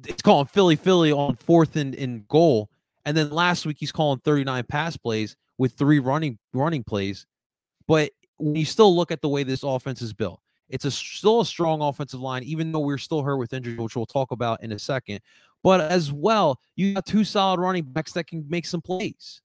it's 0.05 0.21
calling 0.21 0.45
Philly 0.45 0.75
Philly 0.75 1.11
on 1.11 1.35
fourth 1.35 1.75
and 1.75 1.95
in 1.95 2.25
goal. 2.27 2.69
And 3.05 3.17
then 3.17 3.31
last 3.31 3.65
week 3.65 3.77
he's 3.79 3.91
calling 3.91 4.19
39 4.19 4.63
pass 4.65 4.95
plays 4.95 5.35
with 5.57 5.73
three 5.73 5.99
running 5.99 6.37
running 6.53 6.83
plays. 6.83 7.25
But 7.87 8.11
when 8.37 8.55
you 8.55 8.65
still 8.65 8.95
look 8.95 9.11
at 9.11 9.21
the 9.21 9.29
way 9.29 9.43
this 9.43 9.63
offense 9.63 10.01
is 10.01 10.13
built, 10.13 10.39
it's 10.69 10.85
a 10.85 10.91
still 10.91 11.41
a 11.41 11.45
strong 11.45 11.81
offensive 11.81 12.21
line, 12.21 12.43
even 12.43 12.71
though 12.71 12.79
we're 12.79 12.97
still 12.97 13.23
hurt 13.23 13.37
with 13.37 13.53
injuries, 13.53 13.77
which 13.77 13.95
we'll 13.95 14.05
talk 14.05 14.31
about 14.31 14.63
in 14.63 14.71
a 14.71 14.79
second. 14.79 15.19
But 15.63 15.81
as 15.81 16.11
well, 16.11 16.59
you 16.75 16.93
got 16.93 17.05
two 17.05 17.23
solid 17.23 17.59
running 17.59 17.83
backs 17.83 18.13
that 18.13 18.27
can 18.27 18.45
make 18.49 18.65
some 18.65 18.81
plays. 18.81 19.41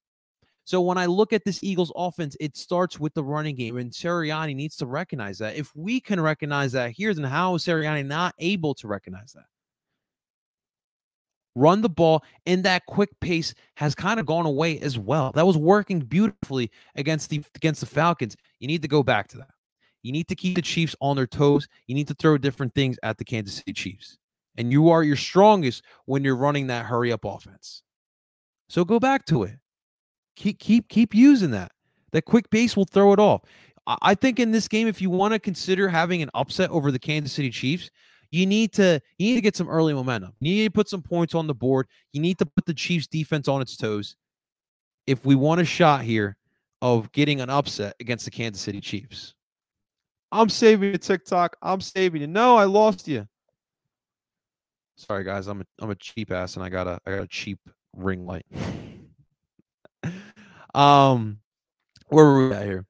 So 0.67 0.81
when 0.81 0.99
I 0.99 1.07
look 1.07 1.33
at 1.33 1.45
this 1.45 1.63
Eagles 1.63 1.93
offense, 1.95 2.37
it 2.41 2.57
starts 2.57 2.99
with 2.99 3.15
the 3.15 3.23
running 3.23 3.55
game, 3.55 3.77
and 3.77 3.93
Sirianni 3.93 4.57
needs 4.57 4.75
to 4.79 4.87
recognize 4.87 5.39
that. 5.39 5.55
If 5.55 5.75
we 5.77 6.01
can 6.01 6.21
recognize 6.21 6.73
that 6.73 6.91
here, 6.91 7.15
then 7.15 7.23
how 7.23 7.55
is 7.55 7.65
Sirianni 7.65 8.05
not 8.05 8.35
able 8.41 8.75
to 8.75 8.89
recognize 8.89 9.33
that? 9.35 9.45
Run 11.55 11.83
the 11.83 11.89
ball, 11.89 12.25
and 12.47 12.65
that 12.65 12.85
quick 12.87 13.11
pace 13.21 13.55
has 13.77 13.95
kind 13.95 14.19
of 14.19 14.27
gone 14.27 14.45
away 14.45 14.81
as 14.81 14.99
well. 14.99 15.31
That 15.37 15.47
was 15.47 15.57
working 15.57 16.01
beautifully 16.01 16.73
against 16.97 17.31
the 17.31 17.45
against 17.55 17.79
the 17.79 17.87
Falcons. 17.87 18.37
You 18.59 18.67
need 18.67 18.83
to 18.83 18.89
go 18.89 19.05
back 19.05 19.29
to 19.29 19.39
that. 19.39 19.51
You 20.03 20.11
need 20.11 20.27
to 20.27 20.35
keep 20.35 20.57
the 20.57 20.63
Chiefs 20.63 20.97
on 21.01 21.15
their 21.15 21.29
toes. 21.29 21.69
You 21.87 21.95
need 21.95 22.09
to 22.09 22.15
throw 22.15 22.39
different 22.39 22.75
things 22.75 22.99
at 23.05 23.19
the 23.19 23.25
Kansas 23.25 23.55
City 23.55 23.73
Chiefs. 23.73 24.19
And 24.57 24.73
you 24.73 24.91
are 24.91 25.05
your 25.05 25.17
strongest 25.17 25.85
when 26.07 26.25
you're 26.25 26.35
running 26.35 26.67
that 26.67 26.87
hurry 26.87 27.13
up 27.13 27.25
offense. 27.25 27.83
So 28.69 28.85
go 28.85 28.99
back 28.99 29.27
to 29.27 29.45
it 29.45 29.59
keep 30.37 30.59
keep 30.59 30.89
keep 30.89 31.15
using 31.15 31.51
that. 31.51 31.73
That 32.13 32.25
quick 32.25 32.49
base 32.51 32.77
will 32.77 32.85
throw 32.85 33.13
it 33.13 33.19
off. 33.19 33.43
I 33.87 34.15
think 34.15 34.41
in 34.41 34.51
this 34.51 34.69
game, 34.69 34.89
if 34.89 35.01
you 35.01 35.11
want 35.11 35.33
to 35.33 35.39
consider 35.39 35.89
having 35.89 36.21
an 36.23 36.31
upset 36.35 36.71
over 36.71 36.91
the 36.91 36.99
Kansas 36.99 37.33
City 37.33 37.51
Chiefs, 37.51 37.91
you 38.31 38.45
need 38.45 38.73
to 38.75 39.01
you 39.19 39.29
need 39.29 39.35
to 39.37 39.41
get 39.41 39.57
some 39.57 39.69
early 39.69 39.95
momentum. 39.95 40.33
You 40.41 40.55
need 40.55 40.65
to 40.65 40.71
put 40.71 40.89
some 40.89 41.03
points 41.03 41.35
on 41.35 41.47
the 41.47 41.55
board. 41.55 41.87
You 42.13 42.21
need 42.21 42.39
to 42.39 42.47
put 42.47 42.67
the 42.67 42.75
Chiefs 42.75 43.07
defense 43.07 43.49
on 43.49 43.63
its 43.63 43.77
toes. 43.77 44.17
If 45.07 45.25
we 45.25 45.35
want 45.35 45.61
a 45.61 45.65
shot 45.65 46.03
here 46.03 46.37
of 46.83 47.13
getting 47.13 47.41
an 47.41 47.49
upset 47.49 47.95
against 48.01 48.25
the 48.25 48.31
Kansas 48.31 48.63
City 48.63 48.81
Chiefs. 48.81 49.35
I'm 50.33 50.49
saving 50.49 50.91
you 50.91 50.99
TikTok. 50.99 51.57
I'm 51.63 51.81
saving 51.81 52.21
you. 52.21 52.27
No, 52.27 52.57
I 52.57 52.65
lost 52.65 53.07
you. 53.07 53.27
Sorry 54.97 55.25
guys, 55.25 55.47
I'm 55.47 55.61
a 55.61 55.65
I'm 55.79 55.91
a 55.91 55.95
cheap 55.95 56.33
ass 56.33 56.57
and 56.57 56.65
I 56.65 56.69
got 56.69 56.87
a 56.87 57.01
I 57.07 57.13
got 57.13 57.23
a 57.23 57.29
cheap 57.29 57.61
ring 57.95 58.27
light. 58.27 58.47
Um, 60.77 61.39
where 62.09 62.25
were 62.25 62.49
we 62.49 62.55
at 62.55 62.65
here? 62.65 62.87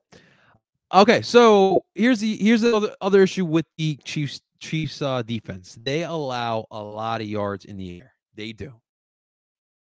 Okay, 0.92 1.22
so 1.22 1.84
here's 1.94 2.20
the 2.20 2.36
here's 2.36 2.60
the 2.60 2.76
other, 2.76 2.94
other 3.00 3.22
issue 3.22 3.44
with 3.44 3.66
the 3.76 3.96
Chiefs 4.04 4.40
Chiefs 4.60 5.02
uh, 5.02 5.22
defense. 5.22 5.78
They 5.82 6.04
allow 6.04 6.66
a 6.70 6.82
lot 6.82 7.20
of 7.20 7.26
yards 7.26 7.64
in 7.64 7.76
the 7.76 8.00
air. 8.00 8.12
They 8.34 8.52
do. 8.52 8.72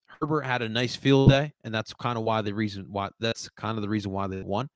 Herbert 0.08 0.42
had 0.42 0.62
a 0.62 0.70
nice 0.70 0.96
field 0.96 1.30
day, 1.30 1.54
and 1.64 1.74
that's 1.74 1.94
kind 1.94 2.18
of 2.18 2.24
why 2.24 2.42
the 2.42 2.54
reason 2.54 2.88
why 2.90 3.10
that's 3.20 3.50
kind 3.50 3.78
of 3.78 3.82
the 3.82 3.90
reason 3.90 4.12
why 4.12 4.28
they 4.28 4.42
won. 4.42 4.70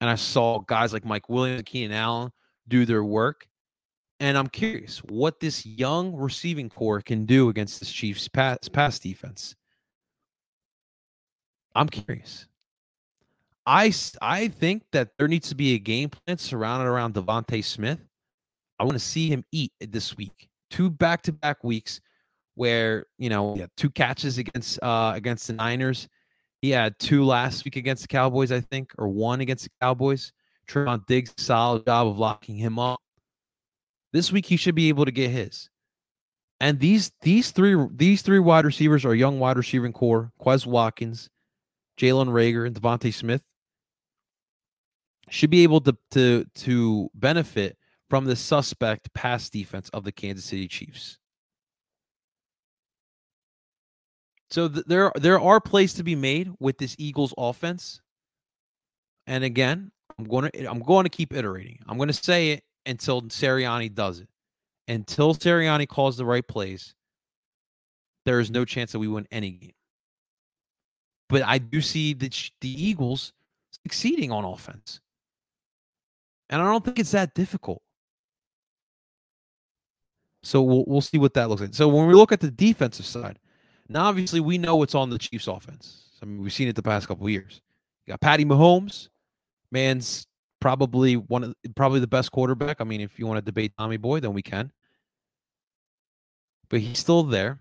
And 0.00 0.08
I 0.08 0.14
saw 0.14 0.60
guys 0.60 0.92
like 0.92 1.04
Mike 1.04 1.28
Williams 1.28 1.58
and 1.58 1.66
Keenan 1.66 1.96
Allen 1.96 2.30
do 2.68 2.86
their 2.86 3.04
work. 3.04 3.46
And 4.18 4.36
I'm 4.36 4.48
curious 4.48 4.98
what 4.98 5.40
this 5.40 5.64
young 5.64 6.14
receiving 6.14 6.68
core 6.68 7.00
can 7.00 7.24
do 7.24 7.48
against 7.48 7.80
this 7.80 7.90
Chiefs 7.90 8.28
pass, 8.28 8.68
pass 8.68 8.98
defense. 8.98 9.54
I'm 11.74 11.88
curious. 11.88 12.46
I 13.66 13.92
I 14.20 14.48
think 14.48 14.84
that 14.92 15.10
there 15.18 15.28
needs 15.28 15.48
to 15.50 15.54
be 15.54 15.74
a 15.74 15.78
game 15.78 16.08
plan 16.08 16.38
surrounded 16.38 16.86
around 16.86 17.14
DeVonta 17.14 17.62
Smith. 17.62 18.00
I 18.78 18.84
want 18.84 18.94
to 18.94 19.04
see 19.04 19.28
him 19.28 19.44
eat 19.52 19.72
this 19.80 20.16
week. 20.16 20.48
Two 20.70 20.90
back 20.90 21.22
to 21.22 21.32
back 21.32 21.62
weeks 21.62 22.00
where 22.54 23.06
you 23.18 23.28
know 23.28 23.54
had 23.56 23.70
two 23.76 23.90
catches 23.90 24.38
against 24.38 24.82
uh 24.82 25.12
against 25.14 25.46
the 25.46 25.52
Niners. 25.52 26.08
He 26.62 26.70
had 26.70 26.98
two 26.98 27.24
last 27.24 27.64
week 27.64 27.76
against 27.76 28.02
the 28.02 28.08
Cowboys, 28.08 28.52
I 28.52 28.60
think, 28.60 28.92
or 28.98 29.08
one 29.08 29.40
against 29.40 29.64
the 29.64 29.70
Cowboys. 29.80 30.32
Trevon 30.68 31.06
Diggs, 31.06 31.32
solid 31.36 31.86
job 31.86 32.06
of 32.06 32.18
locking 32.18 32.56
him 32.56 32.78
up. 32.78 33.00
This 34.12 34.30
week 34.30 34.46
he 34.46 34.56
should 34.56 34.74
be 34.74 34.88
able 34.88 35.04
to 35.04 35.10
get 35.10 35.30
his. 35.30 35.70
And 36.60 36.78
these 36.78 37.12
these 37.22 37.50
three 37.50 37.76
these 37.94 38.22
three 38.22 38.38
wide 38.38 38.64
receivers 38.64 39.04
are 39.04 39.14
young 39.14 39.38
wide 39.38 39.56
receiving 39.56 39.92
core: 39.92 40.32
Quez 40.40 40.66
Watkins, 40.66 41.30
Jalen 42.00 42.28
Reagor 42.28 42.66
and 42.66 42.74
DeVonta 42.74 43.12
Smith. 43.12 43.42
Should 45.28 45.50
be 45.50 45.62
able 45.62 45.80
to 45.82 45.96
to 46.12 46.44
to 46.56 47.10
benefit 47.14 47.76
from 48.08 48.24
the 48.24 48.34
suspect 48.34 49.12
pass 49.14 49.48
defense 49.48 49.88
of 49.90 50.02
the 50.02 50.10
Kansas 50.10 50.44
City 50.44 50.66
Chiefs. 50.66 51.18
So 54.50 54.68
th- 54.68 54.86
there 54.86 55.12
there 55.14 55.38
are 55.38 55.60
plays 55.60 55.94
to 55.94 56.02
be 56.02 56.16
made 56.16 56.50
with 56.58 56.78
this 56.78 56.96
Eagles 56.98 57.32
offense. 57.38 58.00
And 59.28 59.44
again, 59.44 59.92
I'm 60.18 60.24
going 60.24 60.50
to 60.50 60.66
I'm 60.66 60.80
going 60.80 61.04
to 61.04 61.10
keep 61.10 61.32
iterating. 61.32 61.78
I'm 61.86 61.98
going 61.98 62.08
to 62.08 62.12
say 62.12 62.50
it 62.50 62.64
until 62.86 63.22
Sirianni 63.22 63.94
does 63.94 64.18
it. 64.18 64.28
Until 64.88 65.34
Sirianni 65.34 65.86
calls 65.86 66.16
the 66.16 66.24
right 66.24 66.46
plays, 66.46 66.94
there 68.26 68.40
is 68.40 68.50
no 68.50 68.64
chance 68.64 68.90
that 68.90 68.98
we 68.98 69.06
win 69.06 69.28
any 69.30 69.50
game. 69.50 69.72
But 71.30 71.42
I 71.42 71.58
do 71.58 71.80
see 71.80 72.12
the 72.12 72.28
the 72.60 72.68
Eagles 72.68 73.32
succeeding 73.82 74.30
on 74.32 74.44
offense. 74.44 75.00
And 76.50 76.60
I 76.60 76.64
don't 76.64 76.84
think 76.84 76.98
it's 76.98 77.12
that 77.12 77.34
difficult. 77.34 77.80
So 80.42 80.60
we'll 80.60 80.84
we'll 80.86 81.00
see 81.00 81.18
what 81.18 81.34
that 81.34 81.48
looks 81.48 81.62
like. 81.62 81.74
So 81.74 81.88
when 81.88 82.06
we 82.06 82.14
look 82.14 82.32
at 82.32 82.40
the 82.40 82.50
defensive 82.50 83.06
side, 83.06 83.38
now 83.88 84.06
obviously 84.06 84.40
we 84.40 84.58
know 84.58 84.76
what's 84.76 84.94
on 84.94 85.08
the 85.08 85.18
Chiefs 85.18 85.46
offense. 85.46 86.08
I 86.20 86.26
mean, 86.26 86.42
we've 86.42 86.52
seen 86.52 86.68
it 86.68 86.76
the 86.76 86.82
past 86.82 87.08
couple 87.08 87.28
years. 87.30 87.62
You 88.06 88.12
got 88.12 88.20
Patty 88.20 88.44
Mahomes, 88.44 89.08
man's 89.70 90.26
probably 90.60 91.14
one 91.14 91.44
of 91.44 91.54
probably 91.76 92.00
the 92.00 92.06
best 92.06 92.32
quarterback. 92.32 92.80
I 92.80 92.84
mean, 92.84 93.00
if 93.00 93.18
you 93.18 93.26
want 93.26 93.38
to 93.38 93.42
debate 93.42 93.72
Tommy 93.78 93.96
Boy, 93.96 94.20
then 94.20 94.32
we 94.32 94.42
can. 94.42 94.72
But 96.68 96.80
he's 96.80 96.98
still 96.98 97.22
there. 97.22 97.60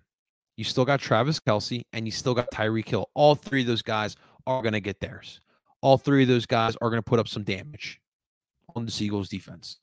You 0.60 0.66
still 0.66 0.84
got 0.84 1.00
Travis 1.00 1.40
Kelce 1.40 1.86
and 1.94 2.06
you 2.06 2.12
still 2.12 2.34
got 2.34 2.52
Tyreek 2.52 2.90
Hill. 2.90 3.10
All 3.14 3.34
three 3.34 3.62
of 3.62 3.68
those 3.68 3.82
guys 3.82 4.18
are 4.46 4.62
going 4.62 4.74
to 4.74 4.82
get 4.82 5.00
theirs. 5.00 5.40
All 5.80 5.98
three 5.98 6.24
of 6.24 6.28
those 6.28 6.46
guys 6.46 6.76
are 6.82 6.90
going 6.90 7.02
to 7.02 7.10
put 7.10 7.18
up 7.18 7.30
some 7.30 7.46
damage 7.46 8.02
on 8.76 8.84
the 8.86 8.92
Seagulls 8.92 9.30
defense. 9.30 9.78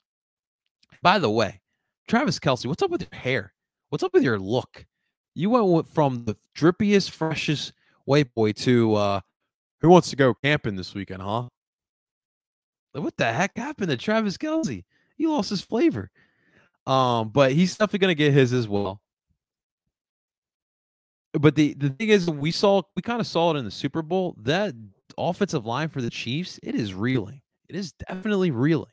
By 1.00 1.18
the 1.18 1.30
way, 1.30 1.62
Travis 2.08 2.38
Kelce, 2.38 2.66
what's 2.66 2.82
up 2.82 2.90
with 2.90 3.08
your 3.10 3.18
hair? 3.18 3.54
What's 3.88 4.04
up 4.04 4.12
with 4.12 4.22
your 4.22 4.38
look? 4.38 4.84
You 5.34 5.48
went 5.48 5.88
from 5.88 6.26
the 6.26 6.36
drippiest, 6.54 7.08
freshest 7.08 7.72
white 8.04 8.34
boy 8.34 8.52
to 8.52 8.96
uh 8.96 9.20
who 9.80 9.88
wants 9.88 10.10
to 10.10 10.16
go 10.16 10.34
camping 10.34 10.76
this 10.76 10.94
weekend, 10.94 11.22
huh? 11.22 11.48
What 12.92 13.16
the 13.16 13.32
heck 13.32 13.56
happened 13.56 13.88
to 13.88 13.96
Travis 13.96 14.36
Kelce? 14.36 14.84
He 15.16 15.26
lost 15.26 15.48
his 15.48 15.62
flavor. 15.62 16.10
Um, 16.86 17.30
but 17.30 17.52
he's 17.52 17.78
definitely 17.78 18.00
gonna 18.00 18.14
get 18.14 18.34
his 18.34 18.52
as 18.52 18.68
well. 18.68 19.00
But 21.32 21.54
the, 21.54 21.74
the 21.74 21.90
thing 21.90 22.08
is, 22.08 22.30
we 22.30 22.50
saw 22.50 22.82
we 22.94 23.02
kind 23.02 23.20
of 23.20 23.26
saw 23.26 23.54
it 23.54 23.58
in 23.58 23.64
the 23.64 23.70
Super 23.70 24.02
Bowl. 24.02 24.36
That 24.42 24.74
offensive 25.18 25.66
line 25.66 25.88
for 25.88 26.00
the 26.00 26.10
Chiefs, 26.10 26.58
it 26.62 26.74
is 26.74 26.94
reeling. 26.94 27.42
It 27.68 27.76
is 27.76 27.92
definitely 27.92 28.50
reeling. 28.50 28.90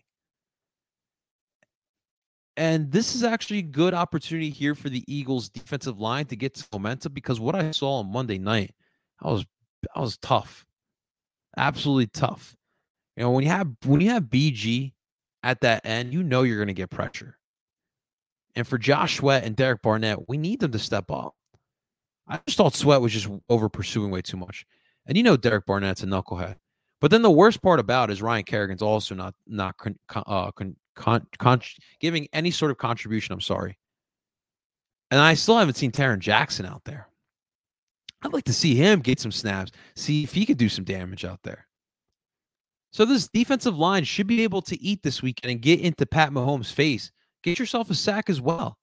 And 2.55 2.91
this 2.91 3.15
is 3.15 3.23
actually 3.23 3.59
a 3.59 3.63
good 3.63 3.93
opportunity 3.93 4.49
here 4.49 4.75
for 4.75 4.89
the 4.89 5.03
Eagles 5.07 5.49
defensive 5.49 5.99
line 5.99 6.25
to 6.27 6.35
get 6.35 6.65
momentum 6.71 7.13
because 7.13 7.39
what 7.39 7.55
I 7.55 7.71
saw 7.71 7.99
on 7.99 8.11
Monday 8.11 8.37
night, 8.37 8.75
I 9.21 9.31
was 9.31 9.45
I 9.95 10.01
was 10.01 10.17
tough. 10.17 10.65
Absolutely 11.57 12.07
tough. 12.07 12.55
You 13.17 13.23
know, 13.23 13.31
when 13.31 13.43
you 13.43 13.49
have 13.49 13.71
when 13.85 14.01
you 14.01 14.11
have 14.11 14.23
BG 14.23 14.93
at 15.41 15.61
that 15.61 15.85
end, 15.85 16.13
you 16.13 16.23
know 16.23 16.43
you're 16.43 16.57
going 16.57 16.67
to 16.67 16.73
get 16.73 16.89
pressure. 16.89 17.37
And 18.55 18.67
for 18.67 18.77
Josh 18.77 19.17
Sweat 19.17 19.43
and 19.43 19.55
Derek 19.55 19.81
Barnett, 19.81 20.29
we 20.29 20.37
need 20.37 20.59
them 20.59 20.71
to 20.71 20.79
step 20.79 21.09
up. 21.09 21.35
I 22.27 22.39
just 22.45 22.57
thought 22.57 22.75
Sweat 22.75 23.01
was 23.01 23.13
just 23.13 23.27
over 23.49 23.69
pursuing 23.69 24.11
way 24.11 24.21
too 24.21 24.37
much. 24.37 24.65
And 25.05 25.17
you 25.17 25.23
know 25.23 25.37
Derek 25.37 25.65
Barnett's 25.65 26.03
a 26.03 26.05
knucklehead. 26.05 26.55
But 27.01 27.11
then 27.11 27.21
the 27.21 27.31
worst 27.31 27.61
part 27.61 27.79
about 27.79 28.09
is 28.09 28.21
Ryan 28.21 28.45
Kerrigan's 28.45 28.81
also 28.81 29.13
not 29.13 29.35
not 29.45 29.77
con, 29.77 29.99
uh, 30.15 30.51
con, 30.51 30.75
con, 30.95 31.27
con, 31.37 31.61
giving 31.99 32.27
any 32.31 32.49
sort 32.49 32.71
of 32.71 32.77
contribution. 32.77 33.33
I'm 33.33 33.41
sorry. 33.41 33.77
And 35.11 35.19
I 35.19 35.33
still 35.33 35.57
haven't 35.57 35.75
seen 35.75 35.91
Tarron 35.91 36.19
Jackson 36.19 36.65
out 36.65 36.83
there. 36.85 37.07
I'd 38.21 38.33
like 38.33 38.45
to 38.45 38.53
see 38.53 38.73
him 38.75 39.01
get 39.01 39.19
some 39.19 39.33
snaps, 39.33 39.71
see 39.95 40.23
if 40.23 40.33
he 40.33 40.45
could 40.45 40.57
do 40.57 40.69
some 40.69 40.85
damage 40.85 41.25
out 41.25 41.41
there. 41.43 41.67
So 42.93 43.05
this 43.05 43.27
defensive 43.27 43.77
line 43.77 44.05
should 44.05 44.27
be 44.27 44.43
able 44.43 44.61
to 44.61 44.81
eat 44.81 45.03
this 45.03 45.21
weekend 45.21 45.51
and 45.51 45.61
get 45.61 45.81
into 45.81 46.05
Pat 46.05 46.31
Mahomes' 46.31 46.71
face. 46.71 47.11
Get 47.43 47.59
yourself 47.59 47.89
a 47.89 47.95
sack 47.95 48.29
as 48.29 48.39
well. 48.39 48.77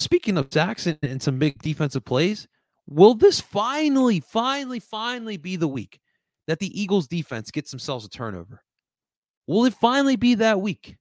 Speaking 0.00 0.38
of 0.38 0.48
sacks 0.52 0.86
and, 0.86 0.98
and 1.02 1.22
some 1.22 1.38
big 1.38 1.60
defensive 1.60 2.04
plays, 2.04 2.46
will 2.86 3.14
this 3.14 3.40
finally, 3.40 4.20
finally, 4.20 4.80
finally 4.80 5.36
be 5.36 5.56
the 5.56 5.68
week 5.68 6.00
that 6.46 6.60
the 6.60 6.80
Eagles 6.80 7.08
defense 7.08 7.50
gets 7.50 7.70
themselves 7.70 8.04
a 8.04 8.08
turnover? 8.08 8.62
Will 9.46 9.64
it 9.64 9.74
finally 9.74 10.16
be 10.16 10.34
that 10.36 10.60
week? 10.60 10.96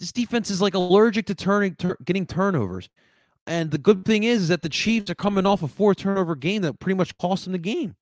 This 0.00 0.12
defense 0.12 0.48
is 0.48 0.62
like 0.62 0.74
allergic 0.74 1.26
to 1.26 1.34
turning, 1.34 1.76
getting 2.04 2.24
turnovers. 2.24 2.88
And 3.46 3.70
the 3.70 3.78
good 3.78 4.04
thing 4.04 4.24
is, 4.24 4.42
is 4.42 4.48
that 4.48 4.62
the 4.62 4.68
Chiefs 4.68 5.10
are 5.10 5.14
coming 5.14 5.46
off 5.46 5.62
a 5.62 5.68
four 5.68 5.94
turnover 5.94 6.36
game 6.36 6.62
that 6.62 6.78
pretty 6.78 6.96
much 6.96 7.16
cost 7.18 7.44
them 7.44 7.52
the 7.52 7.58
game. 7.58 7.96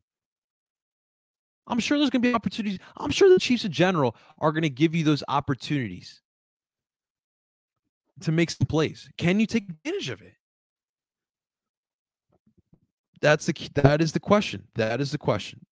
I'm 1.66 1.80
sure 1.80 1.98
there's 1.98 2.10
going 2.10 2.22
to 2.22 2.28
be 2.28 2.34
opportunities. 2.34 2.78
I'm 2.96 3.10
sure 3.10 3.28
the 3.28 3.38
Chiefs 3.38 3.64
in 3.64 3.72
general 3.72 4.14
are 4.38 4.52
going 4.52 4.62
to 4.62 4.70
give 4.70 4.94
you 4.94 5.04
those 5.04 5.24
opportunities 5.26 6.20
to 8.22 8.32
make 8.32 8.50
some 8.50 8.66
plays. 8.66 9.08
Can 9.18 9.40
you 9.40 9.46
take 9.46 9.68
advantage 9.68 10.10
of 10.10 10.22
it? 10.22 10.34
That's 13.20 13.46
the 13.46 13.70
that 13.74 14.00
is 14.00 14.12
the 14.12 14.20
question. 14.20 14.64
That 14.74 15.00
is 15.00 15.10
the 15.10 15.18
question. 15.18 15.64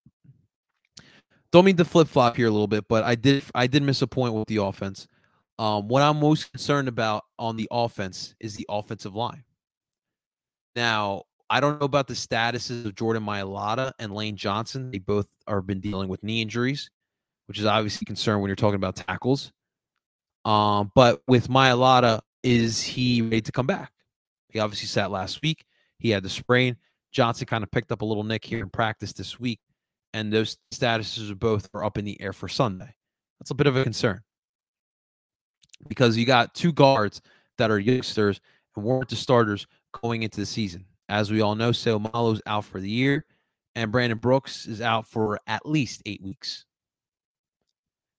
Don't 1.53 1.65
mean 1.65 1.77
to 1.77 1.85
flip 1.85 2.09
flop 2.09 2.37
here 2.37 2.49
a 2.49 2.51
little 2.51 2.67
bit, 2.67 2.87
but 2.89 3.05
I 3.05 3.15
did 3.15 3.45
I 3.55 3.67
did 3.67 3.83
miss 3.83 4.03
a 4.03 4.07
point 4.07 4.35
with 4.35 4.49
the 4.49 4.57
offense. 4.57 5.07
Um, 5.59 5.87
what 5.87 6.03
I'm 6.03 6.19
most 6.19 6.51
concerned 6.51 6.89
about 6.89 7.23
on 7.39 7.57
the 7.57 7.69
offense 7.71 8.35
is 8.41 8.57
the 8.57 8.67
offensive 8.69 9.15
line. 9.15 9.45
Now, 10.75 11.23
I 11.49 11.61
don't 11.61 11.79
know 11.79 11.85
about 11.85 12.09
the 12.09 12.15
statuses 12.15 12.87
of 12.87 12.97
Jordan 12.97 13.23
Mailata 13.23 13.93
and 14.01 14.13
Lane 14.13 14.37
Johnson. 14.37 14.91
They 14.91 14.99
both 14.99 15.29
are 15.47 15.63
been 15.63 15.81
dealing 15.81 16.09
with 16.09 16.25
knee 16.25 16.43
injuries, 16.43 16.91
which 17.47 17.59
is 17.59 17.67
obviously 17.67 18.05
concern 18.05 18.41
when 18.41 18.49
you're 18.49 18.57
talking 18.57 18.75
about 18.75 18.97
tackles. 18.97 19.53
Um, 20.45 20.91
but 20.95 21.23
with 21.29 21.49
Mailata, 21.49 22.21
is 22.45 22.81
he 22.83 23.23
ready 23.23 23.41
to 23.41 23.53
come 23.53 23.67
back? 23.67 23.91
He 24.51 24.61
obviously 24.61 24.87
sat 24.87 25.11
last 25.11 25.43
week. 25.43 25.65
He 25.99 26.11
had 26.11 26.23
the 26.23 26.29
sprain. 26.29 26.77
Johnson 27.11 27.47
kind 27.47 27.65
of 27.65 27.71
picked 27.71 27.91
up 27.91 28.03
a 28.03 28.05
little 28.05 28.23
nick 28.23 28.45
here 28.45 28.61
in 28.61 28.69
practice 28.69 29.13
this 29.13 29.41
week, 29.41 29.61
and 30.13 30.33
those 30.33 30.59
statuses 30.73 31.31
are 31.31 31.37
both 31.37 31.69
are 31.75 31.85
up 31.85 31.99
in 31.99 32.05
the 32.05 32.21
air 32.21 32.33
for 32.33 32.49
Sunday. 32.49 32.95
That's 33.41 33.51
a 33.51 33.55
bit 33.55 33.67
of 33.67 33.77
a 33.77 33.83
concern 33.83 34.21
because 35.89 36.17
you 36.17 36.27
got 36.27 36.55
two 36.55 36.73
guards 36.73 37.21
that 37.59 37.71
are 37.71 37.79
youngsters 37.79 38.41
and 38.77 38.85
weren't 38.85 39.09
the 39.09 39.17
starters 39.17 39.67
going 40.03 40.23
into 40.23 40.41
the 40.41 40.47
season. 40.47 40.85
As 41.09 41.31
we 41.31 41.41
all 41.41 41.55
know, 41.55 41.71
Seumalo's 41.71 42.43
out 42.47 42.65
for 42.65 42.81
the 42.81 42.91
year, 42.91 43.25
and 43.75 43.93
Brandon 43.93 44.19
Brooks 44.19 44.67
is 44.67 44.81
out 44.81 45.07
for 45.07 45.39
at 45.47 45.67
least 45.67 46.03
eight 46.07 46.23
weeks. 46.23 46.65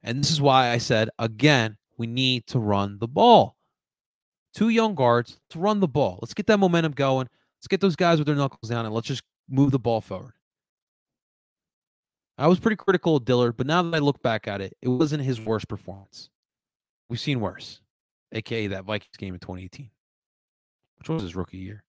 And 0.04 0.20
this 0.20 0.32
is 0.32 0.42
why 0.42 0.70
I 0.70 0.78
said, 0.78 1.10
again, 1.18 1.78
we 1.98 2.08
need 2.08 2.46
to 2.48 2.60
run 2.60 3.00
the 3.00 3.08
ball. 3.08 3.55
Two 4.56 4.70
young 4.70 4.96
guards 4.96 5.38
to 5.50 5.60
run 5.60 5.82
the 5.82 5.88
ball. 5.88 6.18
Let's 6.22 6.34
get 6.34 6.48
that 6.48 6.58
momentum 6.58 6.94
going. 6.94 7.28
Let's 7.60 7.68
get 7.68 7.82
those 7.82 7.98
guys 7.98 8.20
with 8.20 8.26
their 8.26 8.38
knuckles 8.38 8.70
down 8.70 8.86
and 8.86 8.96
let's 8.96 9.08
just 9.08 9.24
move 9.50 9.72
the 9.72 9.80
ball 9.80 10.00
forward. 10.00 10.32
I 12.38 12.48
was 12.48 12.60
pretty 12.60 12.78
critical 12.78 13.18
of 13.18 13.26
Dillard, 13.26 13.58
but 13.58 13.68
now 13.68 13.82
that 13.84 13.94
I 13.94 14.00
look 14.00 14.22
back 14.22 14.48
at 14.48 14.62
it, 14.62 14.74
it 14.82 14.88
wasn't 14.88 15.24
his 15.24 15.42
worst 15.42 15.68
performance. 15.68 16.30
We've 17.10 17.20
seen 17.20 17.42
worse, 17.42 17.82
aka 18.32 18.68
that 18.68 18.86
Vikings 18.86 19.18
game 19.18 19.34
in 19.34 19.42
2018, 19.42 19.90
which 21.00 21.10
was 21.10 21.22
his 21.22 21.36
rookie 21.36 21.58
year. 21.58 21.84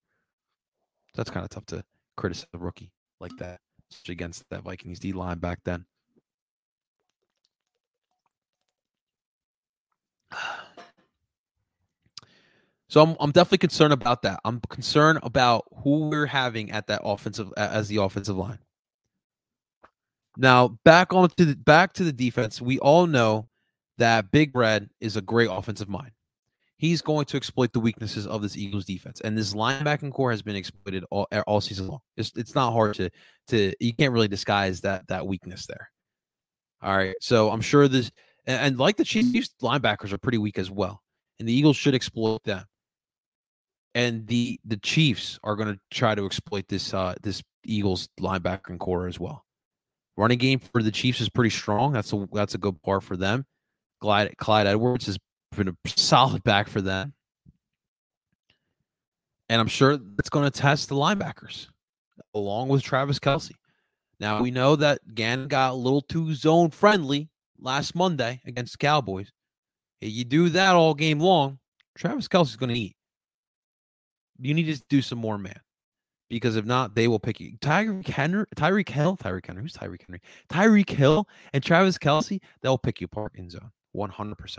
That's 1.15 1.29
kind 1.29 1.43
of 1.43 1.49
tough 1.49 1.65
to 1.67 1.83
criticize 2.17 2.47
a 2.53 2.57
rookie 2.57 2.91
like 3.19 3.35
that 3.39 3.61
against 4.09 4.43
that 4.49 4.63
Vikings 4.63 4.99
D 4.99 5.13
line 5.13 5.39
back 5.39 5.59
then. 5.63 5.85
So 12.89 13.01
I'm 13.01 13.15
I'm 13.19 13.31
definitely 13.31 13.57
concerned 13.59 13.93
about 13.93 14.21
that. 14.21 14.39
I'm 14.45 14.61
concerned 14.69 15.19
about 15.23 15.65
who 15.83 16.09
we're 16.09 16.25
having 16.25 16.71
at 16.71 16.87
that 16.87 17.01
offensive 17.03 17.51
as 17.57 17.87
the 17.89 17.97
offensive 17.97 18.37
line. 18.37 18.59
Now 20.37 20.79
back 20.85 21.13
on 21.13 21.29
to 21.31 21.45
the 21.45 21.55
back 21.55 21.93
to 21.93 22.03
the 22.03 22.13
defense. 22.13 22.61
We 22.61 22.79
all 22.79 23.07
know 23.07 23.49
that 23.97 24.31
Big 24.31 24.55
Red 24.55 24.89
is 25.01 25.17
a 25.17 25.21
great 25.21 25.49
offensive 25.51 25.89
mind. 25.89 26.11
He's 26.77 27.01
going 27.01 27.25
to 27.25 27.37
exploit 27.37 27.73
the 27.73 27.79
weaknesses 27.79 28.27
of 28.27 28.43
this 28.43 28.55
Eagles 28.55 28.85
defense, 28.85 29.19
and 29.21 29.35
this 29.35 29.53
linebacking 29.53 30.13
core 30.13 30.29
has 30.29 30.43
been 30.43 30.55
exploited 30.55 31.03
all, 31.09 31.27
all 31.47 31.59
season 31.59 31.87
long. 31.87 31.99
It's 32.15 32.31
it's 32.35 32.55
not 32.55 32.71
hard 32.71 32.95
to 32.95 33.09
to 33.47 33.73
you 33.79 33.93
can't 33.93 34.13
really 34.13 34.27
disguise 34.27 34.79
that 34.81 35.07
that 35.07 35.25
weakness 35.25 35.65
there. 35.65 35.89
All 36.81 36.95
right, 36.95 37.15
so 37.19 37.49
I'm 37.49 37.61
sure 37.61 37.87
this 37.87 38.11
and, 38.45 38.61
and 38.61 38.77
like 38.77 38.95
the 38.95 39.03
Chiefs 39.03 39.55
linebackers 39.61 40.13
are 40.13 40.19
pretty 40.19 40.37
weak 40.37 40.59
as 40.59 40.69
well, 40.69 41.01
and 41.39 41.49
the 41.49 41.53
Eagles 41.53 41.75
should 41.75 41.95
exploit 41.95 42.43
them 42.43 42.63
and 43.95 44.27
the 44.27 44.59
the 44.65 44.77
Chiefs 44.77 45.39
are 45.43 45.55
going 45.55 45.73
to 45.73 45.79
try 45.91 46.15
to 46.15 46.25
exploit 46.25 46.67
this 46.67 46.93
uh 46.93 47.15
this 47.21 47.41
Eagles 47.65 48.09
linebacking 48.19 48.79
core 48.79 49.07
as 49.07 49.19
well. 49.19 49.45
Running 50.15 50.37
game 50.37 50.59
for 50.59 50.81
the 50.81 50.91
Chiefs 50.91 51.21
is 51.21 51.29
pretty 51.29 51.49
strong. 51.49 51.93
That's 51.93 52.13
a 52.13 52.27
that's 52.31 52.55
a 52.55 52.57
good 52.57 52.81
part 52.81 53.03
for 53.03 53.17
them. 53.17 53.45
Clyde 54.01 54.35
Clyde 54.37 54.67
Edwards 54.67 55.05
has 55.05 55.17
been 55.55 55.69
a 55.69 55.75
solid 55.87 56.43
back 56.43 56.67
for 56.67 56.81
them, 56.81 57.13
and 59.49 59.61
I'm 59.61 59.67
sure 59.67 59.97
that's 59.97 60.29
going 60.29 60.45
to 60.49 60.51
test 60.51 60.89
the 60.89 60.95
linebackers 60.95 61.67
along 62.33 62.69
with 62.69 62.81
Travis 62.81 63.19
Kelce. 63.19 63.53
Now 64.19 64.41
we 64.41 64.49
know 64.49 64.75
that 64.75 64.99
Gannon 65.13 65.47
got 65.47 65.71
a 65.71 65.75
little 65.75 66.01
too 66.01 66.33
zone 66.33 66.71
friendly 66.71 67.29
last 67.59 67.95
Monday 67.95 68.41
against 68.45 68.79
Cowboys. 68.79 69.31
If 70.01 70.11
you 70.11 70.25
do 70.25 70.49
that 70.49 70.75
all 70.75 70.93
game 70.93 71.19
long, 71.19 71.59
Travis 71.95 72.27
Kelce's 72.27 72.55
going 72.55 72.73
to 72.73 72.79
eat 72.79 72.96
you 74.39 74.53
need 74.53 74.73
to 74.73 74.81
do 74.89 75.01
some 75.01 75.19
more 75.19 75.37
man. 75.37 75.59
Because 76.29 76.57
if 76.57 76.65
not, 76.65 76.93
they 76.93 77.07
will 77.07 77.19
pick 77.19 77.39
you. 77.39 77.57
Tyreek 77.59 78.07
Henry, 78.07 78.45
Tyreek 78.55 78.89
Hill, 78.89 79.15
Tyreek 79.15 79.45
Henry, 79.45 79.61
who's 79.61 79.73
Tyreek 79.73 80.01
Henry? 80.05 80.21
Tyreek 80.49 80.89
Hill 80.89 81.27
and 81.53 81.63
Travis 81.63 81.97
Kelce, 81.97 82.41
they'll 82.61 82.77
pick 82.77 82.99
you 82.99 83.05
apart 83.05 83.31
in 83.35 83.49
zone 83.49 83.71
100%. 83.95 84.57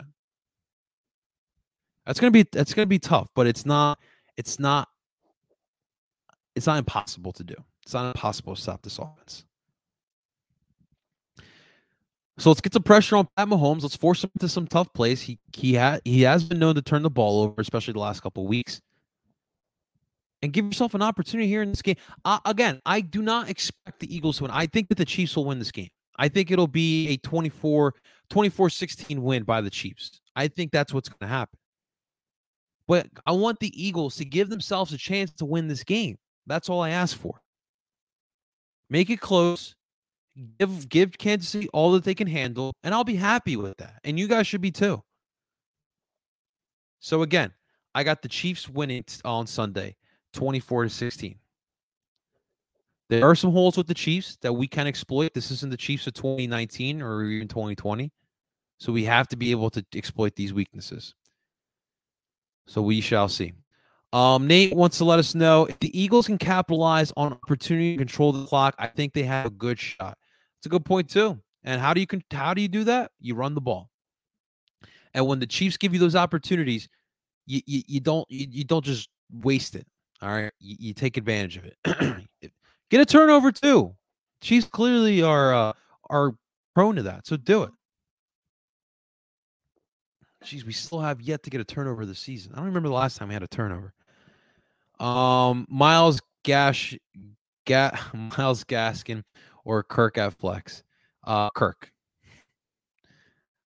That's 2.07 2.21
gonna 2.21 2.31
be 2.31 2.47
that's 2.51 2.73
gonna 2.73 2.87
be 2.87 2.99
tough, 2.99 3.29
but 3.35 3.47
it's 3.47 3.67
not 3.67 3.99
it's 4.39 4.59
not 4.59 4.89
it's 6.57 6.67
not 6.67 6.79
impossible 6.79 7.33
to 7.33 7.45
do. 7.45 7.55
It's 7.83 7.93
not 7.93 8.07
impossible 8.17 8.55
to 8.55 8.63
stop 8.63 8.81
this 8.81 8.99
offense. 8.99 9.45
So 12.39 12.49
let's 12.49 12.63
get 12.63 12.73
some 12.73 12.83
pressure 12.83 13.17
on 13.17 13.29
Pat 13.37 13.49
Mahomes. 13.49 13.83
Let's 13.83 13.97
force 13.97 14.25
him 14.25 14.31
to 14.39 14.49
some 14.49 14.67
tough 14.67 14.91
plays. 14.95 15.21
He 15.21 15.39
he 15.55 15.75
had 15.75 16.01
he 16.07 16.23
has 16.23 16.45
been 16.45 16.59
known 16.59 16.77
to 16.77 16.83
turn 16.83 17.03
the 17.03 17.11
ball 17.11 17.43
over, 17.43 17.61
especially 17.61 17.93
the 17.93 17.99
last 17.99 18.23
couple 18.23 18.47
weeks 18.47 18.81
and 20.43 20.53
give 20.53 20.65
yourself 20.65 20.95
an 20.95 21.03
opportunity 21.03 21.49
here 21.49 21.63
in 21.63 21.71
this 21.71 21.83
game. 21.83 21.97
Uh, 22.25 22.39
again, 22.45 22.81
I 22.87 23.01
do 23.01 23.23
not 23.23 23.49
expect 23.49 24.01
the 24.01 24.15
Eagles 24.15 24.39
to 24.39 24.45
win. 24.45 24.53
I 24.53 24.67
think 24.67 24.89
that 24.89 24.99
the 24.99 25.05
Chiefs 25.05 25.37
will 25.37 25.45
win 25.45 25.59
this 25.59 25.73
game. 25.73 25.89
I 26.19 26.29
think 26.29 26.51
it'll 26.51 26.67
be 26.67 27.09
a 27.09 27.17
24 27.19 27.95
24 28.31 28.71
16 28.71 29.23
win 29.23 29.43
by 29.45 29.61
the 29.61 29.71
Chiefs. 29.71 30.21
I 30.37 30.49
think 30.49 30.73
that's 30.73 30.93
what's 30.93 31.09
going 31.09 31.29
to 31.29 31.35
happen. 31.35 31.59
But 32.87 33.09
I 33.27 33.33
want 33.33 33.61
the 33.61 33.73
Eagles 33.81 34.17
to 34.17 34.25
give 34.25 34.49
themselves 34.49 34.93
a 34.93 34.99
chance 34.99 35.33
to 35.35 35.45
win 35.45 35.69
this 35.69 35.85
game. 35.85 36.17
That's 36.47 36.69
all 36.69 36.81
I 36.81 36.91
ask 36.91 37.17
for. 37.17 37.41
Make 38.89 39.11
it 39.11 39.21
close. 39.21 39.75
Give 40.59 40.89
give 40.89 41.19
Kansas 41.19 41.49
City 41.49 41.69
all 41.73 41.93
that 41.93 42.05
they 42.05 42.15
can 42.15 42.29
handle, 42.29 42.73
and 42.83 42.95
I'll 42.95 43.05
be 43.05 43.17
happy 43.17 43.57
with 43.57 43.77
that. 43.79 43.99
And 44.05 44.19
you 44.19 44.29
guys 44.29 44.47
should 44.47 44.61
be 44.61 44.71
too. 44.71 45.03
So 47.01 47.23
again, 47.23 47.53
I 47.95 48.05
got 48.05 48.23
the 48.23 48.29
Chiefs 48.29 48.69
winning 48.69 49.05
on 49.25 49.47
Sunday. 49.47 49.97
24 50.39 50.85
to 50.85 50.91
16. 50.91 51.35
There 53.11 53.29
are 53.29 53.35
some 53.35 53.51
holes 53.51 53.77
with 53.77 53.89
the 53.89 53.95
Chiefs 53.95 54.39
that 54.43 54.53
we 54.53 54.69
can 54.69 54.87
exploit. 54.87 55.35
This 55.35 55.51
isn't 55.51 55.71
the 55.71 55.77
Chiefs 55.77 56.07
of 56.07 56.15
2019 56.15 57.03
or 57.03 57.25
even 57.25 57.49
2020. 57.49 58.13
So 58.79 58.93
we 58.93 59.05
have 59.05 59.27
to 59.29 59.37
be 59.37 59.51
able 59.51 59.69
to 59.71 59.85
exploit 59.97 60.37
these 60.37 60.53
weaknesses. 60.53 61.15
So 62.69 62.83
we 62.83 63.01
shall 63.01 63.29
see. 63.29 63.53
Um, 64.13 64.47
Nate 64.47 64.77
wants 64.77 64.99
to 64.99 65.05
let 65.05 65.19
us 65.19 65.35
know 65.35 65.65
if 65.67 65.81
the 65.81 65.99
Eagles 65.99 66.27
can 66.27 66.39
capitalize 66.39 67.13
on 67.17 67.33
opportunity 67.33 67.95
to 67.95 67.99
control 67.99 68.33
the 68.33 68.47
clock. 68.47 68.77
I 68.79 68.87
think 68.87 69.15
they 69.15 69.25
have 69.25 69.47
a 69.47 69.51
good 69.51 69.81
shot. 69.81 70.17
It's 70.61 70.67
a 70.67 70.69
good 70.69 70.85
point 70.85 71.11
too. 71.11 71.41
And 71.65 71.81
how 71.81 71.95
do 71.95 72.01
you 72.01 72.07
how 72.31 72.55
do 72.55 72.63
you 72.63 72.69
do 72.69 72.85
that? 72.85 73.11
You 73.21 73.35
run 73.35 73.57
the 73.57 73.61
ball. 73.61 73.91
And 75.15 75.27
when 75.27 75.41
the 75.41 75.49
Chiefs 75.49 75.77
give 75.77 75.95
you 75.95 75.99
those 75.99 76.15
opportunities, 76.15 76.89
you 77.45 77.61
you, 77.67 77.83
you 77.89 78.01
don't 78.01 78.31
you, 78.31 78.47
you 78.49 78.65
don't 78.65 78.85
just 78.85 79.09
waste 79.33 79.75
it. 79.75 79.87
All 80.21 80.29
right, 80.29 80.53
you, 80.59 80.77
you 80.79 80.95
take 80.95 81.17
advantage 81.17 81.57
of 81.57 81.65
it. 81.65 81.77
Get 82.91 83.01
a 83.01 83.07
turnover 83.07 83.53
too. 83.53 83.95
Chiefs 84.41 84.67
clearly 84.67 85.23
are 85.23 85.55
uh, 85.55 85.73
are 86.09 86.35
prone 86.75 86.97
to 86.97 87.03
that, 87.03 87.27
so 87.27 87.37
do 87.37 87.65
it. 87.65 87.71
Jeez, 90.45 90.65
we 90.65 90.73
still 90.73 91.01
have 91.01 91.21
yet 91.21 91.43
to 91.43 91.51
get 91.51 91.61
a 91.61 91.65
turnover 91.65 92.07
this 92.07 92.21
season. 92.21 92.53
I 92.53 92.57
don't 92.57 92.67
remember 92.67 92.89
the 92.89 92.95
last 92.95 93.19
time 93.19 93.29
we 93.29 93.35
had 93.35 93.43
a 93.43 93.49
turnover. 93.49 93.93
Um, 95.01 95.67
Miles 95.69 96.21
Gash, 96.45 96.97
Ga- 97.67 97.99
Myles 98.15 98.65
Gaskin, 98.65 99.25
or 99.65 99.83
Kirk. 99.83 100.19
Flex. 100.39 100.83
Uh, 101.25 101.51
Kirk. 101.51 101.91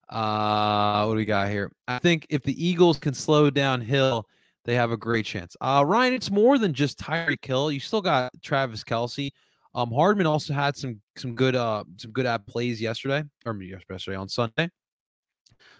Uh, 0.09 1.05
what 1.05 1.15
do 1.15 1.17
we 1.19 1.25
got 1.25 1.49
here? 1.49 1.71
I 1.88 1.99
think 1.99 2.27
if 2.29 2.43
the 2.43 2.67
Eagles 2.67 2.99
can 2.99 3.15
slow 3.15 3.49
down 3.51 3.81
Hill 3.81 4.27
they 4.64 4.75
have 4.75 4.92
a 4.92 4.96
great 4.96 5.27
chance. 5.27 5.57
Uh, 5.61 5.85
Ryan, 5.87 6.14
it's 6.14 6.31
more 6.31 6.59
than 6.59 6.72
just 6.72 6.98
Tyreek 6.98 7.44
Hill. 7.44 7.72
You 7.72 7.81
still 7.81 8.03
got 8.03 8.33
Travis 8.42 8.85
Kelce. 8.85 9.31
Um, 9.75 9.90
Hardman 9.90 10.27
also 10.27 10.52
had 10.52 10.77
some 10.77 11.00
some 11.17 11.35
good 11.35 11.56
uh 11.56 11.85
some 11.96 12.13
good 12.13 12.27
app 12.27 12.46
plays 12.46 12.81
yesterday 12.81 13.25
or 13.46 13.54
yesterday 13.63 14.17
on 14.17 14.29
Sunday. 14.29 14.69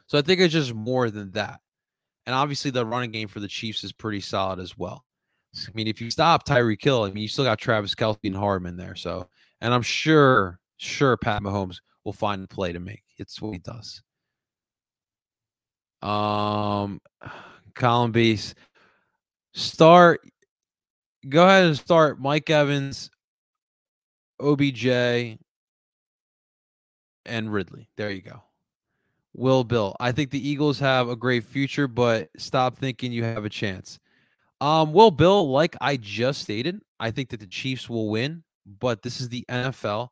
So 0.07 0.19
I 0.19 0.23
think 0.23 0.41
it's 0.41 0.53
just 0.53 0.75
more 0.75 1.11
than 1.11 1.31
that. 1.33 1.61
And 2.27 2.35
obviously 2.35 2.71
the 2.71 2.87
running 2.87 3.11
game 3.11 3.29
for 3.29 3.41
the 3.41 3.49
Chiefs 3.49 3.85
is 3.85 3.93
pretty 3.93 4.21
solid 4.21 4.59
as 4.61 4.79
well. 4.79 5.05
I 5.57 5.71
mean, 5.75 5.89
if 5.89 6.01
you 6.01 6.11
stop 6.11 6.47
Tyreek 6.47 6.83
Hill, 6.83 7.03
I 7.05 7.11
mean 7.11 7.23
you 7.23 7.29
still 7.29 7.45
got 7.45 7.59
Travis 7.59 7.95
Kelce 7.95 8.19
and 8.25 8.37
Hardman 8.37 8.77
there. 8.77 8.97
So 8.97 9.29
and 9.61 9.75
I'm 9.75 9.83
sure, 9.83 10.59
sure 10.79 11.17
Pat 11.17 11.43
Mahomes 11.43 11.79
will 12.05 12.13
find 12.13 12.45
a 12.45 12.49
play 12.49 12.73
to 12.73 12.81
make. 12.81 13.03
It's 13.19 13.41
what 13.43 13.53
he 13.53 13.59
does. 13.59 14.03
Um 16.01 17.01
Colin 17.75 18.13
Beast. 18.13 18.55
Start. 19.55 20.21
Go 21.29 21.45
ahead 21.45 21.67
and 21.67 21.77
start 21.77 22.21
Mike 22.21 22.51
Evans, 22.51 23.11
OBJ, 24.41 24.87
and 27.27 27.53
Ridley. 27.53 27.89
There 27.97 28.11
you 28.11 28.23
go. 28.23 28.43
Will 29.35 29.65
Bill. 29.65 29.97
I 30.01 30.13
think 30.13 30.31
the 30.31 30.49
Eagles 30.49 30.79
have 30.81 31.09
a 31.09 31.17
great 31.17 31.45
future, 31.45 31.89
but 31.89 32.29
stop 32.37 32.77
thinking 32.77 33.13
you 33.13 33.25
have 33.25 33.45
a 33.45 33.51
chance. 33.51 33.99
Um, 34.61 34.93
Will 34.93 35.11
Bill, 35.11 35.51
like 35.51 35.77
I 35.81 35.97
just 35.97 36.43
stated, 36.43 36.81
I 37.01 37.11
think 37.11 37.31
that 37.31 37.41
the 37.41 37.47
Chiefs 37.47 37.89
will 37.89 38.11
win, 38.11 38.45
but 38.79 39.03
this 39.03 39.21
is 39.21 39.29
the 39.29 39.45
NFL, 39.49 40.09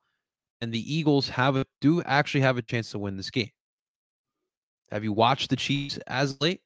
and 0.61 0.73
the 0.73 0.95
Eagles 0.95 1.29
have 1.29 1.57
a 1.57 1.65
do 1.81 2.03
actually 2.03 2.41
have 2.41 2.57
a 2.57 2.63
chance 2.63 2.91
to 2.91 2.99
win 2.99 3.17
this 3.17 3.31
game. 3.31 3.51
Have 4.91 5.05
you 5.05 5.13
watched 5.13 5.51
the 5.51 5.57
Chiefs 5.57 5.99
as 6.07 6.41
late? 6.41 6.61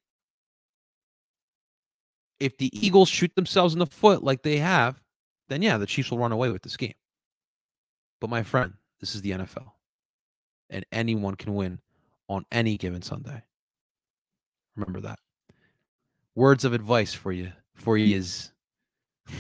If 2.41 2.57
the 2.59 2.71
Eagles 2.73 3.09
shoot 3.09 3.35
themselves 3.35 3.75
in 3.75 3.79
the 3.79 3.87
foot 3.87 4.23
like 4.23 4.43
they 4.43 4.59
have, 4.59 5.01
then 5.49 5.63
yeah, 5.63 5.79
the 5.79 5.87
Chiefs 5.87 6.11
will 6.11 6.19
run 6.19 6.33
away 6.33 6.51
with 6.51 6.63
this 6.63 6.77
game. 6.77 6.95
But 8.21 8.31
my 8.31 8.43
friend, 8.43 8.75
this 9.01 9.15
is 9.15 9.23
the 9.23 9.33
NFL. 9.33 9.71
And 10.71 10.85
anyone 10.93 11.35
can 11.35 11.55
win 11.55 11.81
on 12.29 12.45
any 12.51 12.77
given 12.77 13.03
Sunday. 13.03 13.43
Remember 14.77 15.01
that. 15.01 15.19
Words 16.35 16.65
of 16.65 16.73
advice 16.73 17.15
for 17.15 17.33
you. 17.33 17.53
For 17.75 17.99
you 17.99 18.17
is 18.17 18.51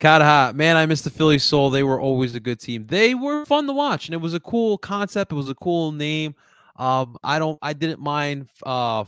Kataha, 0.00 0.54
man, 0.54 0.76
I 0.76 0.86
miss 0.86 1.02
the 1.02 1.10
Philly 1.10 1.38
Soul. 1.38 1.70
They 1.70 1.82
were 1.82 2.00
always 2.00 2.34
a 2.34 2.40
good 2.40 2.58
team. 2.58 2.86
They 2.86 3.14
were 3.14 3.44
fun 3.44 3.66
to 3.66 3.72
watch, 3.72 4.06
and 4.06 4.14
it 4.14 4.20
was 4.20 4.34
a 4.34 4.40
cool 4.40 4.78
concept. 4.78 5.32
It 5.32 5.36
was 5.36 5.50
a 5.50 5.54
cool 5.54 5.92
name. 5.92 6.34
Um, 6.76 7.16
I 7.22 7.38
don't, 7.38 7.58
I 7.60 7.74
didn't 7.74 8.00
mind 8.00 8.48
uh, 8.64 9.04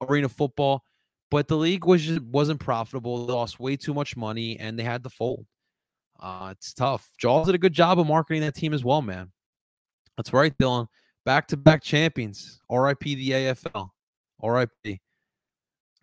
arena 0.00 0.28
football. 0.28 0.82
But 1.30 1.48
the 1.48 1.56
league 1.56 1.84
was 1.84 2.02
just 2.02 2.20
wasn't 2.22 2.60
profitable. 2.60 3.26
They 3.26 3.32
lost 3.32 3.60
way 3.60 3.76
too 3.76 3.94
much 3.94 4.16
money, 4.16 4.58
and 4.58 4.78
they 4.78 4.82
had 4.82 5.02
to 5.04 5.10
fold. 5.10 5.46
Uh, 6.18 6.48
it's 6.56 6.74
tough. 6.74 7.08
Jaws 7.18 7.46
did 7.46 7.54
a 7.54 7.58
good 7.58 7.72
job 7.72 7.98
of 7.98 8.06
marketing 8.06 8.42
that 8.42 8.54
team 8.54 8.74
as 8.74 8.84
well, 8.84 9.00
man. 9.00 9.30
That's 10.16 10.32
right, 10.32 10.56
Dylan. 10.58 10.86
Back 11.24 11.46
to 11.48 11.56
back 11.56 11.82
champions. 11.82 12.60
RIP 12.70 13.00
the 13.00 13.30
AFL. 13.30 13.90
RIP. 14.42 14.98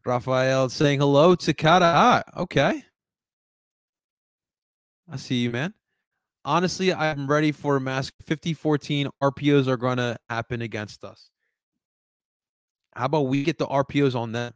Raphael 0.06 0.70
saying 0.70 1.00
hello 1.00 1.36
to 1.36 1.54
Kata. 1.54 1.86
Ah, 1.86 2.24
okay. 2.38 2.84
I 5.12 5.18
see 5.18 5.36
you, 5.36 5.52
man. 5.52 5.74
Honestly, 6.46 6.94
I'm 6.94 7.28
ready 7.28 7.52
for 7.52 7.76
a 7.76 7.82
mask. 7.82 8.14
5014 8.26 9.10
RPOs 9.22 9.68
are 9.68 9.76
going 9.76 9.98
to 9.98 10.18
happen 10.30 10.62
against 10.62 11.04
us. 11.04 11.30
How 12.96 13.06
about 13.06 13.28
we 13.28 13.44
get 13.44 13.58
the 13.58 13.68
RPOs 13.68 14.16
on 14.16 14.32
that? 14.32 14.54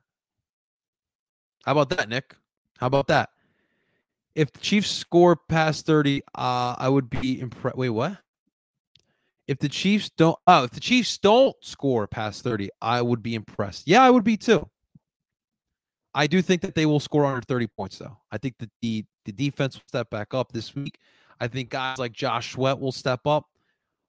How 1.66 1.74
about 1.74 1.90
that, 1.90 2.10
Nick? 2.10 2.36
How 2.78 2.88
about 2.88 3.08
that? 3.08 3.30
If 4.34 4.52
the 4.52 4.60
Chiefs 4.60 4.90
score 4.90 5.36
past 5.36 5.86
30, 5.86 6.22
uh, 6.36 6.76
I 6.78 6.90
would 6.90 7.10
be 7.10 7.40
impressed. 7.40 7.78
Wait, 7.78 7.90
what? 7.90 8.18
If 9.48 9.60
the 9.60 9.70
Chiefs 9.70 10.10
don't 10.18 10.38
oh, 10.48 10.64
if 10.64 10.72
the 10.72 10.80
Chiefs 10.80 11.18
don't 11.18 11.56
score 11.62 12.08
past 12.08 12.44
30, 12.44 12.70
I 12.82 13.02
would 13.02 13.22
be 13.22 13.36
impressed. 13.36 13.88
Yeah, 13.88 14.02
I 14.02 14.10
would 14.10 14.24
be 14.24 14.38
too. 14.38 14.68
I 16.14 16.28
do 16.28 16.42
think 16.42 16.62
that 16.62 16.76
they 16.76 16.86
will 16.86 17.00
score 17.00 17.26
under 17.26 17.42
30 17.42 17.68
points 17.68 17.98
though. 17.98 18.18
I 18.32 18.38
think 18.38 18.58
that 18.60 18.70
the 18.82 19.06
the 19.26 19.32
defense 19.32 19.76
will 19.76 19.84
step 19.88 20.10
back 20.10 20.34
up 20.34 20.52
this 20.52 20.74
week. 20.76 20.98
I 21.40 21.48
think 21.48 21.70
guys 21.70 21.98
like 21.98 22.14
Josh 22.14 22.54
Sweat 22.54 22.80
will 22.80 22.92
step 22.92 23.22
up. 23.26 23.48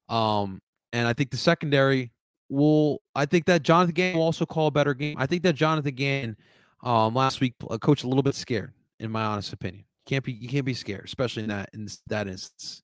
Um, 0.09 0.61
and 0.92 1.09
I 1.09 1.12
think 1.12 1.30
the 1.30 1.36
secondary 1.36 2.12
will 2.48 3.03
I 3.14 3.26
think 3.26 3.46
that 3.46 3.62
Jonathan 3.62 3.94
Gannon 3.94 4.18
will 4.18 4.26
also 4.26 4.46
call 4.46 4.68
a 4.68 4.70
better 4.70 4.94
game. 4.94 5.16
I 5.18 5.26
think 5.26 5.42
that 5.42 5.55
Jonathan 5.55 5.94
Gannon 5.94 6.36
um 6.83 7.14
last 7.14 7.41
week 7.41 7.55
uh, 7.68 7.78
coach 7.78 8.05
a 8.05 8.09
little 8.09 8.22
bit 8.22 8.35
scared, 8.35 8.72
in 9.01 9.11
my 9.11 9.24
honest 9.24 9.53
opinion. 9.53 9.85
Can't 10.07 10.24
be 10.24 10.33
you 10.33 10.49
can't 10.49 10.64
be 10.64 10.74
scared, 10.74 11.05
especially 11.05 11.45
in 11.45 11.49
that 11.51 11.70
in 11.72 11.89
that 12.09 12.28
instance. 12.28 12.83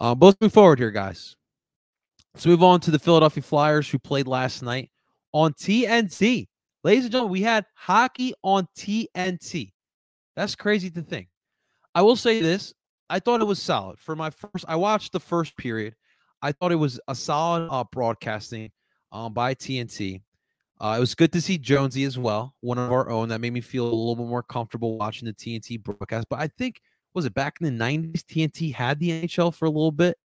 Um, 0.00 0.18
but 0.18 0.26
let's 0.26 0.40
move 0.40 0.52
forward 0.52 0.78
here, 0.78 0.90
guys. 0.90 1.36
Let's 2.34 2.46
move 2.46 2.62
on 2.62 2.80
to 2.80 2.90
the 2.90 2.98
Philadelphia 2.98 3.42
Flyers 3.42 3.88
who 3.88 3.98
played 3.98 4.26
last 4.26 4.62
night 4.62 4.90
on 5.32 5.54
TNT. 5.54 6.48
Ladies 6.84 7.04
and 7.04 7.12
gentlemen, 7.12 7.32
we 7.32 7.42
had 7.42 7.64
hockey 7.74 8.34
on 8.42 8.68
TNT. 8.76 9.72
That's 10.36 10.54
crazy 10.54 10.90
to 10.90 11.02
think. 11.02 11.28
I 11.94 12.02
will 12.02 12.16
say 12.16 12.42
this. 12.42 12.74
I 13.08 13.20
thought 13.20 13.40
it 13.40 13.46
was 13.46 13.62
solid. 13.62 13.98
For 13.98 14.14
my 14.14 14.30
first, 14.30 14.66
I 14.68 14.76
watched 14.76 15.12
the 15.12 15.20
first 15.20 15.56
period. 15.56 15.94
I 16.42 16.52
thought 16.52 16.72
it 16.72 16.76
was 16.76 17.00
a 17.08 17.14
solid 17.14 17.68
uh, 17.70 17.84
broadcasting 17.90 18.70
um, 19.12 19.32
by 19.32 19.54
TNT. 19.54 20.20
Uh, 20.80 20.94
it 20.96 21.00
was 21.00 21.14
good 21.14 21.32
to 21.32 21.40
see 21.40 21.56
Jonesy 21.56 22.04
as 22.04 22.18
well, 22.18 22.54
one 22.60 22.78
of 22.78 22.92
our 22.92 23.08
own. 23.08 23.30
That 23.30 23.40
made 23.40 23.52
me 23.52 23.60
feel 23.60 23.84
a 23.84 23.88
little 23.88 24.16
bit 24.16 24.26
more 24.26 24.42
comfortable 24.42 24.98
watching 24.98 25.26
the 25.26 25.32
TNT 25.32 25.82
broadcast. 25.82 26.26
But 26.28 26.40
I 26.40 26.48
think 26.48 26.80
was 27.14 27.24
it 27.24 27.34
back 27.34 27.56
in 27.60 27.78
the 27.78 27.84
'90s? 27.84 28.24
TNT 28.24 28.74
had 28.74 28.98
the 29.00 29.22
NHL 29.22 29.54
for 29.54 29.64
a 29.64 29.70
little 29.70 29.92
bit. 29.92 30.18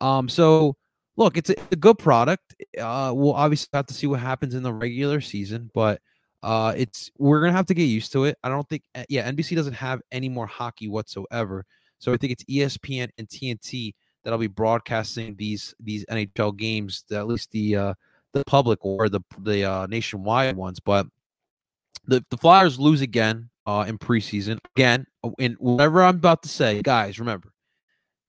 Um, 0.00 0.28
so 0.28 0.76
look, 1.16 1.36
it's 1.36 1.50
a, 1.50 1.56
a 1.72 1.76
good 1.76 1.98
product. 1.98 2.54
Uh, 2.78 3.12
we'll 3.14 3.32
obviously 3.32 3.68
have 3.72 3.86
to 3.86 3.94
see 3.94 4.06
what 4.06 4.20
happens 4.20 4.54
in 4.54 4.62
the 4.62 4.72
regular 4.72 5.20
season, 5.20 5.70
but 5.74 6.00
uh, 6.42 6.72
it's 6.76 7.10
we're 7.18 7.40
gonna 7.40 7.52
have 7.52 7.66
to 7.66 7.74
get 7.74 7.84
used 7.84 8.12
to 8.12 8.24
it. 8.24 8.38
I 8.44 8.48
don't 8.48 8.68
think, 8.68 8.82
eh, 8.94 9.04
yeah, 9.08 9.28
NBC 9.30 9.56
doesn't 9.56 9.72
have 9.72 10.00
any 10.12 10.28
more 10.28 10.46
hockey 10.46 10.86
whatsoever, 10.86 11.64
so 11.98 12.12
I 12.12 12.16
think 12.16 12.32
it's 12.32 12.44
ESPN 12.44 13.08
and 13.18 13.28
TNT 13.28 13.94
that'll 14.22 14.38
be 14.38 14.46
broadcasting 14.46 15.34
these 15.36 15.74
these 15.80 16.04
NHL 16.06 16.56
games, 16.56 17.04
at 17.10 17.26
least 17.26 17.50
the 17.50 17.76
uh, 17.76 17.94
the 18.38 18.44
public 18.44 18.84
or 18.84 19.08
the 19.08 19.20
the 19.38 19.64
uh, 19.64 19.86
nationwide 19.86 20.56
ones. 20.56 20.80
But 20.80 21.06
the 22.06 22.24
the 22.30 22.36
Flyers 22.36 22.78
lose 22.78 23.00
again 23.00 23.50
uh, 23.66 23.84
in 23.88 23.98
preseason. 23.98 24.58
Again, 24.76 25.06
in 25.38 25.54
whatever 25.54 26.02
I'm 26.02 26.16
about 26.16 26.42
to 26.44 26.48
say, 26.48 26.82
guys, 26.82 27.18
remember 27.18 27.52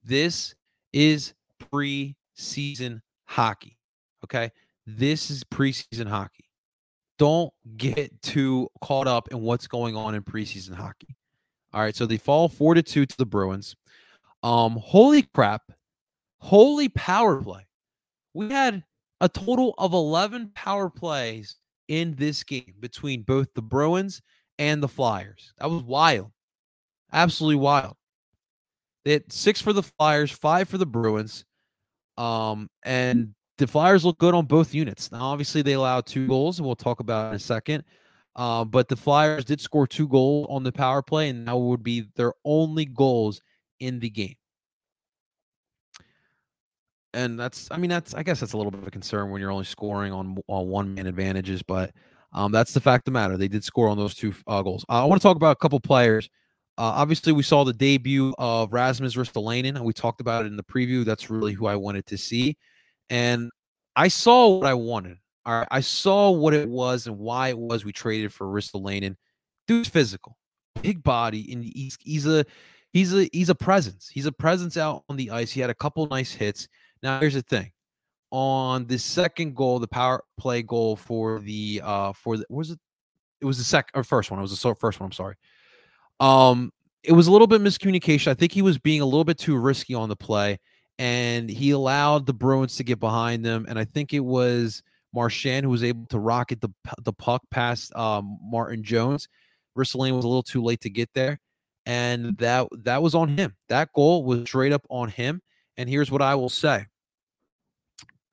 this 0.04 0.56
is 0.94 1.34
preseason 1.74 3.02
hockey. 3.26 3.78
Okay, 4.24 4.52
this 4.86 5.30
is 5.30 5.44
preseason 5.44 6.08
hockey. 6.08 6.46
Don't 7.18 7.52
get 7.78 8.22
too 8.22 8.70
caught 8.82 9.08
up 9.08 9.28
in 9.32 9.42
what's 9.42 9.68
going 9.68 9.96
on 9.96 10.16
in 10.16 10.24
preseason 10.24 10.76
hockey. 10.76 11.16
All 11.74 11.82
right, 11.82 11.96
so 11.96 12.06
they 12.06 12.18
fall 12.18 12.48
four 12.48 12.74
to 12.74 12.84
two 12.84 13.06
to 13.06 13.18
the 13.18 13.26
Bruins. 13.26 13.76
Um, 14.44 14.80
holy 14.82 15.24
crap, 15.24 15.64
holy 16.40 16.90
power 16.90 17.42
play. 17.42 17.68
We 18.34 18.50
had 18.50 18.84
a 19.22 19.30
total 19.30 19.74
of 19.78 19.94
11 19.94 20.52
power 20.54 20.90
plays 20.90 21.56
in 21.88 22.16
this 22.16 22.44
game 22.44 22.76
between 22.80 23.24
both 23.24 23.48
the 23.54 23.62
Bruins 23.62 24.22
and 24.60 24.82
the 24.82 24.88
Flyers. 24.88 25.54
That 25.60 25.70
was 25.70 25.84
wild. 25.84 26.32
Absolutely 27.12 27.56
wild. 27.56 27.96
Had 29.06 29.32
six 29.32 29.62
for 29.62 29.74
the 29.74 29.84
Flyers, 29.84 30.32
five 30.32 30.68
for 30.68 30.78
the 30.78 30.86
Bruins. 30.86 31.46
Um, 32.18 32.70
and 32.84 33.34
the 33.58 33.68
Flyers 33.68 34.04
look 34.04 34.18
good 34.18 34.34
on 34.34 34.46
both 34.46 34.74
units. 34.74 35.12
Now, 35.12 35.22
obviously, 35.22 35.62
they 35.62 35.74
allowed 35.74 36.06
two 36.06 36.28
goals, 36.28 36.60
and 36.60 36.66
we'll 36.66 36.76
talk 36.76 37.00
about 37.00 37.30
in 37.30 37.36
a 37.36 37.40
second. 37.40 37.84
Uh, 38.36 38.66
but 38.66 38.88
the 38.88 38.96
Flyers 38.96 39.46
did 39.46 39.62
score 39.62 39.88
two 39.88 40.08
goals 40.08 40.48
on 40.50 40.64
the 40.64 40.72
power 40.72 41.02
play, 41.02 41.30
and 41.30 41.48
that 41.48 41.58
would 41.58 41.84
be 41.84 42.08
their 42.16 42.34
only 42.46 42.86
goals 42.86 43.42
in 43.80 44.00
the 44.00 44.10
game. 44.10 44.36
And 47.18 47.40
that's, 47.40 47.68
I 47.72 47.78
mean, 47.78 47.90
that's, 47.90 48.14
I 48.14 48.22
guess 48.22 48.40
that's 48.40 48.54
a 48.54 48.58
little 48.58 48.72
bit 48.72 48.80
of 48.80 48.88
a 48.88 48.92
concern 48.92 49.32
when 49.32 49.42
you're 49.42 49.52
only 49.52 49.66
scoring 49.66 50.14
on, 50.14 50.38
on 50.48 50.68
one 50.68 50.94
man 50.94 51.08
advantages, 51.08 51.64
but 51.64 51.92
um, 52.32 52.52
that's 52.52 52.74
the 52.74 52.80
fact 52.80 53.08
of 53.08 53.14
the 53.14 53.20
matter. 53.20 53.38
They 53.38 53.48
did 53.48 53.64
score 53.64 53.90
on 53.90 53.98
those 53.98 54.14
two 54.14 54.36
uh, 54.46 54.62
goals. 54.62 54.86
Uh, 54.88 55.02
I 55.02 55.06
want 55.06 55.20
to 55.20 55.28
talk 55.28 55.36
about 55.36 55.54
a 55.54 55.60
couple 55.60 55.80
players. 55.80 56.30
Uh, 56.78 56.94
obviously, 56.96 57.34
we 57.34 57.42
saw 57.42 57.64
the 57.64 57.74
debut 57.74 58.36
of 58.38 58.72
Rasmus 58.72 59.16
Ristolainen, 59.16 59.76
and 59.76 59.84
we 59.84 59.94
talked 59.94 60.22
about 60.22 60.46
it 60.46 60.50
in 60.50 60.58
the 60.58 60.64
preview. 60.64 61.04
That's 61.04 61.32
really 61.32 61.54
who 61.54 61.66
I 61.66 61.76
wanted 61.76 62.06
to 62.06 62.20
see. 62.20 62.56
And 63.10 63.50
I 63.96 64.10
saw 64.10 64.60
what 64.60 64.68
I 64.68 64.76
wanted. 64.76 65.18
All 65.48 65.58
right. 65.58 65.68
I 65.72 65.80
saw 65.80 66.30
what 66.30 66.54
it 66.54 66.70
was 66.70 67.08
and 67.08 67.18
why 67.18 67.50
it 67.50 67.58
was 67.58 67.84
we 67.84 67.94
traded 67.94 68.32
for 68.32 68.46
Ristolainen. 68.46 69.16
Dude's 69.68 69.90
physical, 69.90 70.38
big 70.84 71.02
body, 71.02 71.52
and 71.52 71.64
he's 71.64 71.98
he's 72.00 72.28
a 72.28 72.46
he's 72.94 73.12
a 73.16 73.28
he's 73.34 73.50
a 73.50 73.56
presence. 73.56 74.08
He's 74.14 74.28
a 74.28 74.32
presence 74.32 74.78
out 74.78 75.04
on 75.10 75.18
the 75.18 75.32
ice. 75.32 75.50
He 75.50 75.62
had 75.62 75.72
a 75.72 75.76
couple 75.76 76.06
nice 76.08 76.32
hits. 76.32 76.68
Now 77.04 77.20
here's 77.20 77.34
the 77.34 77.42
thing. 77.42 77.72
On 78.32 78.86
the 78.88 79.00
second 79.00 79.56
goal, 79.56 79.80
the 79.80 79.88
power 79.88 80.24
play 80.38 80.62
goal 80.62 80.96
for 80.96 81.40
the 81.40 81.82
uh 81.84 82.14
for 82.14 82.38
the 82.38 82.46
was 82.50 82.72
it 82.72 82.80
it 83.40 83.46
was 83.46 83.58
the 83.58 83.64
second 83.64 83.92
or 83.98 84.04
first 84.04 84.32
one. 84.32 84.40
It 84.40 84.42
was 84.42 84.60
the 84.60 84.76
first 84.76 85.00
one, 85.00 85.08
I'm 85.08 85.12
sorry. 85.12 85.36
Um 86.20 86.72
it 87.04 87.14
was 87.14 87.28
a 87.28 87.32
little 87.32 87.48
bit 87.48 87.62
miscommunication. 87.62 88.28
I 88.28 88.34
think 88.34 88.52
he 88.52 88.62
was 88.62 88.78
being 88.78 89.02
a 89.02 89.06
little 89.06 89.24
bit 89.24 89.38
too 89.38 89.58
risky 89.58 89.94
on 89.94 90.10
the 90.10 90.16
play 90.16 90.60
and 91.00 91.50
he 91.50 91.72
allowed 91.72 92.26
the 92.26 92.34
Bruins 92.34 92.76
to 92.78 92.84
get 92.84 93.00
behind 93.00 93.46
them. 93.46 93.66
And 93.70 93.78
I 93.78 93.86
think 93.86 94.14
it 94.14 94.20
was 94.20 94.84
Marchand 95.14 95.64
who 95.64 95.70
was 95.70 95.84
able 95.84 96.06
to 96.08 96.20
rocket 96.20 96.62
the 96.62 96.70
the 97.04 97.14
puck 97.14 97.44
past 97.52 97.96
um, 97.96 98.38
Martin 98.42 98.84
Jones. 98.84 99.28
Ristolainen 99.78 100.16
was 100.16 100.26
a 100.26 100.28
little 100.28 100.44
too 100.44 100.64
late 100.64 100.82
to 100.82 100.90
get 100.90 101.14
there, 101.14 101.40
and 101.86 102.38
that 102.38 102.68
that 102.84 103.02
was 103.02 103.16
on 103.16 103.30
him. 103.30 103.56
That 103.70 103.94
goal 103.94 104.24
was 104.24 104.42
straight 104.42 104.74
up 104.74 104.86
on 104.90 105.10
him. 105.10 105.42
And 105.78 105.90
here's 105.90 106.12
what 106.12 106.22
I 106.22 106.36
will 106.36 106.50
say: 106.50 106.86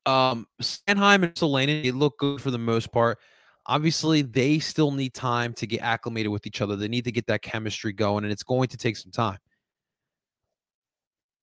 um, 0.07 0.47
Sanheim 0.63 1.23
and 1.23 1.35
Ristolainen, 1.35 1.83
they 1.83 1.91
look 1.91 2.19
good 2.19 2.41
for 2.41 2.51
the 2.51 2.59
most 2.59 2.93
part. 2.93 3.19
Obviously, 3.67 4.23
they 4.23 4.59
still 4.59 4.91
need 4.91 5.15
time 5.15 5.55
to 5.55 5.67
get 5.67 5.81
acclimated 5.81 6.31
with 6.31 6.47
each 6.47 6.61
other. 6.61 6.77
They 6.77 6.89
need 6.89 7.05
to 7.05 7.13
get 7.13 7.27
that 7.29 7.43
chemistry 7.43 7.93
going, 7.93 8.25
and 8.25 8.33
it's 8.33 8.43
going 8.43 8.69
to 8.69 8.77
take 8.77 8.97
some 8.97 9.13
time 9.13 9.39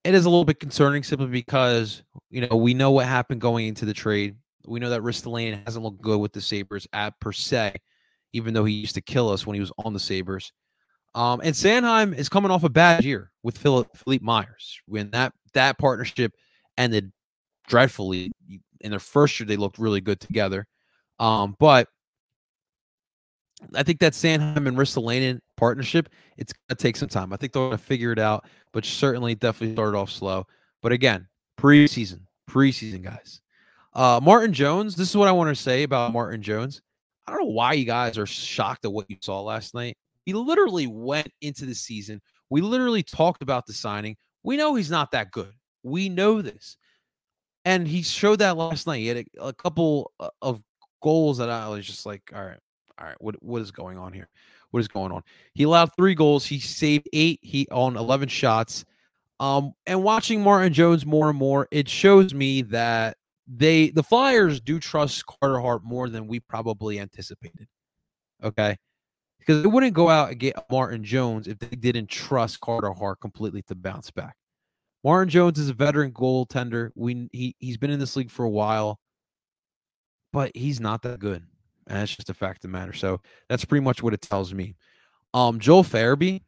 it 0.04 0.14
is 0.16 0.26
a 0.26 0.30
little 0.30 0.46
bit 0.46 0.60
concerning 0.60 1.04
simply 1.04 1.28
because 1.28 2.04
you 2.30 2.42
know 2.48 2.56
we 2.56 2.74
know 2.74 2.92
what 2.92 3.06
happened 3.06 3.42
going 3.42 3.68
into 3.68 3.86
the 3.86 3.94
trade. 3.94 4.36
We 4.66 4.80
know 4.80 4.90
that 4.90 5.02
Ristolainen 5.02 5.64
hasn't 5.66 5.84
looked 5.84 6.02
good 6.02 6.20
with 6.20 6.34
the 6.34 6.42
Sabres 6.42 6.88
at 6.94 7.20
per 7.20 7.32
se, 7.32 7.76
even 8.34 8.54
though 8.54 8.66
he 8.66 8.74
used 8.74 8.96
to 8.96 9.02
kill 9.02 9.30
us 9.30 9.46
when 9.46 9.56
he 9.56 9.60
was 9.60 9.72
on 9.80 9.94
the 9.94 10.00
Sabres. 10.00 10.52
Um, 11.14 11.42
and 11.44 11.54
Sanheim 11.54 12.16
is 12.16 12.30
coming 12.30 12.52
off 12.52 12.64
a 12.64 12.70
bad 12.70 13.04
year 13.04 13.32
with 13.44 13.58
Philip 13.58 13.96
Philippe 13.96 14.24
Myers. 14.24 14.80
When 14.88 15.12
that 15.12 15.34
that 15.54 15.78
partnership 15.78 16.34
ended 16.78 17.12
dreadfully 17.68 18.32
in 18.82 18.92
their 18.92 19.00
first 19.00 19.40
year, 19.40 19.48
they 19.48 19.58
looked 19.58 19.78
really 19.78 20.02
good 20.02 20.20
together. 20.20 20.68
Um, 21.20 21.56
but 21.60 21.88
I 23.76 23.84
think 23.84 24.00
that 24.00 24.14
Sanheim 24.14 24.68
and 24.68 24.78
Ristolainen 24.78 25.40
partnership, 25.56 26.10
it's 26.38 26.54
gonna 26.54 26.78
take 26.78 26.96
some 26.96 27.10
time. 27.10 27.32
I 27.32 27.38
think 27.38 27.54
they're 27.54 27.64
gonna 27.64 27.78
figure 27.78 28.12
it 28.12 28.20
out, 28.20 28.46
but 28.74 28.86
certainly 28.86 29.36
definitely 29.36 29.76
started 29.76 29.98
off 29.98 30.10
slow. 30.10 30.48
But 30.82 30.92
again, 30.92 31.28
preseason, 31.60 32.22
preseason 32.50 33.04
guys. 33.04 33.42
Uh, 33.94 34.20
Martin 34.24 34.54
Jones, 34.54 34.96
this 34.96 35.10
is 35.10 35.18
what 35.18 35.28
I 35.28 35.32
want 35.32 35.56
to 35.56 35.62
say 35.62 35.84
about 35.84 36.14
Martin 36.14 36.42
Jones. 36.42 36.82
I 37.28 37.32
don't 37.32 37.42
know 37.42 37.52
why 37.52 37.74
you 37.74 37.86
guys 37.86 38.18
are 38.18 38.26
shocked 38.26 38.86
at 38.86 38.92
what 38.92 39.10
you 39.10 39.18
saw 39.22 39.42
last 39.42 39.76
night. 39.76 39.96
He 40.26 40.34
literally 40.34 40.88
went 40.88 41.32
into 41.42 41.66
the 41.66 41.76
season. 41.76 42.22
We 42.50 42.62
literally 42.62 43.04
talked 43.04 43.42
about 43.42 43.66
the 43.66 43.74
signing. 43.74 44.16
We 44.44 44.58
know 44.58 44.76
he's 44.76 44.92
not 44.92 45.12
that 45.12 45.32
good. 45.32 45.54
We 45.84 46.10
know 46.10 46.42
this. 46.42 46.78
And 47.66 47.88
he 47.88 48.02
showed 48.02 48.40
that 48.40 48.58
last 48.58 48.88
night. 48.88 49.00
He 49.00 49.08
had 49.08 49.18
a, 49.18 49.46
a 49.46 49.54
couple 49.54 50.12
of 50.42 50.62
goals 51.02 51.38
that 51.38 51.50
I 51.50 51.70
was 51.70 51.86
just 51.86 52.06
like, 52.06 52.32
all 52.34 52.44
right, 52.44 52.60
all 53.00 53.08
right, 53.08 53.18
what 53.20 53.42
what 53.44 53.62
is 53.62 53.72
going 53.72 53.98
on 53.98 54.14
here? 54.14 54.30
What 54.72 54.80
is 54.80 54.88
going 54.88 55.12
on? 55.12 55.24
He 55.54 55.64
allowed 55.64 55.92
three 55.96 56.16
goals. 56.16 56.46
He 56.46 56.60
saved 56.60 57.08
eight. 57.14 57.40
He 57.42 57.68
on 57.72 57.98
eleven 57.98 58.30
shots. 58.30 58.86
Um, 59.40 59.74
and 59.88 60.04
watching 60.04 60.42
Martin 60.42 60.72
Jones 60.72 61.06
more 61.06 61.30
and 61.30 61.38
more, 61.38 61.68
it 61.72 61.90
shows 61.90 62.34
me 62.34 62.62
that 62.64 63.18
they 63.48 63.90
the 63.90 64.04
Flyers 64.04 64.62
do 64.62 64.80
trust 64.80 65.26
Carter 65.26 65.60
Hart 65.60 65.84
more 65.84 66.10
than 66.10 66.28
we 66.28 66.40
probably 66.40 67.00
anticipated. 67.00 67.68
Okay. 68.44 68.78
Because 69.42 69.64
they 69.64 69.68
wouldn't 69.68 69.94
go 69.94 70.08
out 70.08 70.30
and 70.30 70.40
get 70.40 70.56
Martin 70.70 71.04
Jones 71.04 71.48
if 71.48 71.58
they 71.58 71.76
didn't 71.76 72.10
trust 72.10 72.60
Carter 72.62 72.94
Hart 72.94 73.20
completely 73.20 73.64
to 73.64 73.76
bounce 73.76 74.12
back. 74.12 74.36
Martin 75.04 75.30
Jones 75.30 75.58
is 75.58 75.70
a 75.70 75.74
veteran 75.74 76.12
goaltender. 76.12 76.92
We 76.96 77.28
he 77.32 77.56
he's 77.58 77.78
been 77.78 77.90
in 77.90 78.00
this 78.00 78.16
league 78.16 78.30
for 78.30 78.46
a 78.46 78.50
while, 78.50 79.00
but 80.32 80.52
he's 80.56 80.80
not 80.80 81.02
that 81.02 81.20
good. 81.20 81.44
And 81.88 81.98
that's 81.98 82.16
just 82.16 82.30
a 82.30 82.36
fact 82.36 82.60
of 82.60 82.62
the 82.62 82.78
matter. 82.78 82.94
So 82.94 83.20
that's 83.50 83.66
pretty 83.66 83.84
much 83.84 84.04
what 84.04 84.14
it 84.14 84.22
tells 84.22 84.54
me. 84.54 84.76
Um, 85.34 85.60
Joel 85.60 85.84
Farabee, 85.84 86.42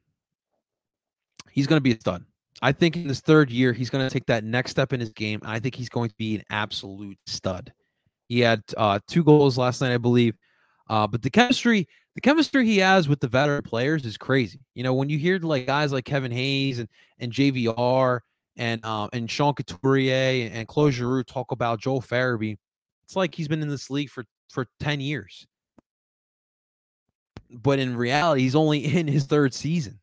he's 1.52 1.66
going 1.66 1.78
to 1.78 1.82
be 1.82 1.94
a 1.94 2.00
stud. 2.00 2.24
I 2.62 2.72
think 2.72 2.96
in 2.96 3.08
his 3.08 3.20
third 3.20 3.50
year, 3.50 3.74
he's 3.74 3.90
going 3.90 4.08
to 4.08 4.14
take 4.14 4.28
that 4.28 4.44
next 4.44 4.72
step 4.72 4.94
in 4.94 5.00
his 5.00 5.10
game. 5.10 5.42
I 5.44 5.60
think 5.60 5.76
he's 5.76 5.90
going 5.90 6.10
to 6.10 6.16
be 6.16 6.36
an 6.36 6.44
absolute 6.50 7.18
stud. 7.26 7.74
He 8.30 8.40
had 8.40 8.64
uh, 8.78 9.00
two 9.08 9.24
goals 9.24 9.58
last 9.58 9.82
night, 9.82 9.94
I 9.94 9.98
believe. 9.98 10.36
Uh, 10.90 11.08
but 11.08 11.22
the 11.22 11.30
chemistry, 11.30 11.88
the 12.16 12.22
chemistry 12.22 12.66
he 12.66 12.78
has 12.78 13.08
with 13.08 13.20
the 13.20 13.28
veteran 13.28 13.64
players 13.64 14.06
is 14.06 14.18
crazy. 14.18 14.60
You 14.76 14.84
know, 14.84 14.94
when 14.94 15.10
you 15.10 15.18
hear 15.18 15.40
like 15.40 15.66
guys 15.66 15.92
like 15.92 16.06
Kevin 16.06 16.32
Hayes 16.32 16.80
and 16.80 16.88
and 17.20 17.32
JVR 17.32 18.20
and 18.56 18.86
um 18.86 19.10
and 19.14 19.30
Sean 19.30 19.54
Couturier 19.54 20.46
and, 20.46 20.56
and 20.56 20.68
Claude 20.68 20.94
Giroux 20.94 21.24
talk 21.24 21.52
about 21.52 21.80
Joel 21.80 22.02
Farabee, 22.02 22.58
it's 23.04 23.16
like 23.16 23.34
he's 23.36 23.48
been 23.48 23.62
in 23.62 23.70
this 23.70 23.90
league 23.90 24.10
for 24.10 24.26
for 24.50 24.68
10 24.80 25.02
years. 25.02 25.48
But 27.50 27.80
in 27.80 27.98
reality, 27.98 28.42
he's 28.42 28.56
only 28.56 28.80
in 28.98 29.08
his 29.08 29.26
third 29.26 29.54
season. 29.54 30.00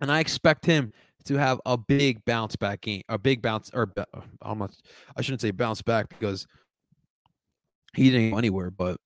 And 0.00 0.12
I 0.12 0.20
expect 0.20 0.66
him 0.66 0.92
to 1.24 1.34
have 1.36 1.60
a 1.64 1.76
big 1.76 2.24
bounce 2.24 2.56
back 2.56 2.82
game, 2.82 3.02
a 3.08 3.18
big 3.18 3.42
bounce, 3.42 3.70
or 3.72 3.92
almost, 4.42 4.86
I 5.16 5.22
shouldn't 5.22 5.40
say 5.40 5.50
bounce 5.50 5.82
back 5.82 6.08
because 6.08 6.46
he 7.94 8.10
didn't 8.10 8.30
go 8.30 8.38
anywhere, 8.38 8.70
but 8.70 8.98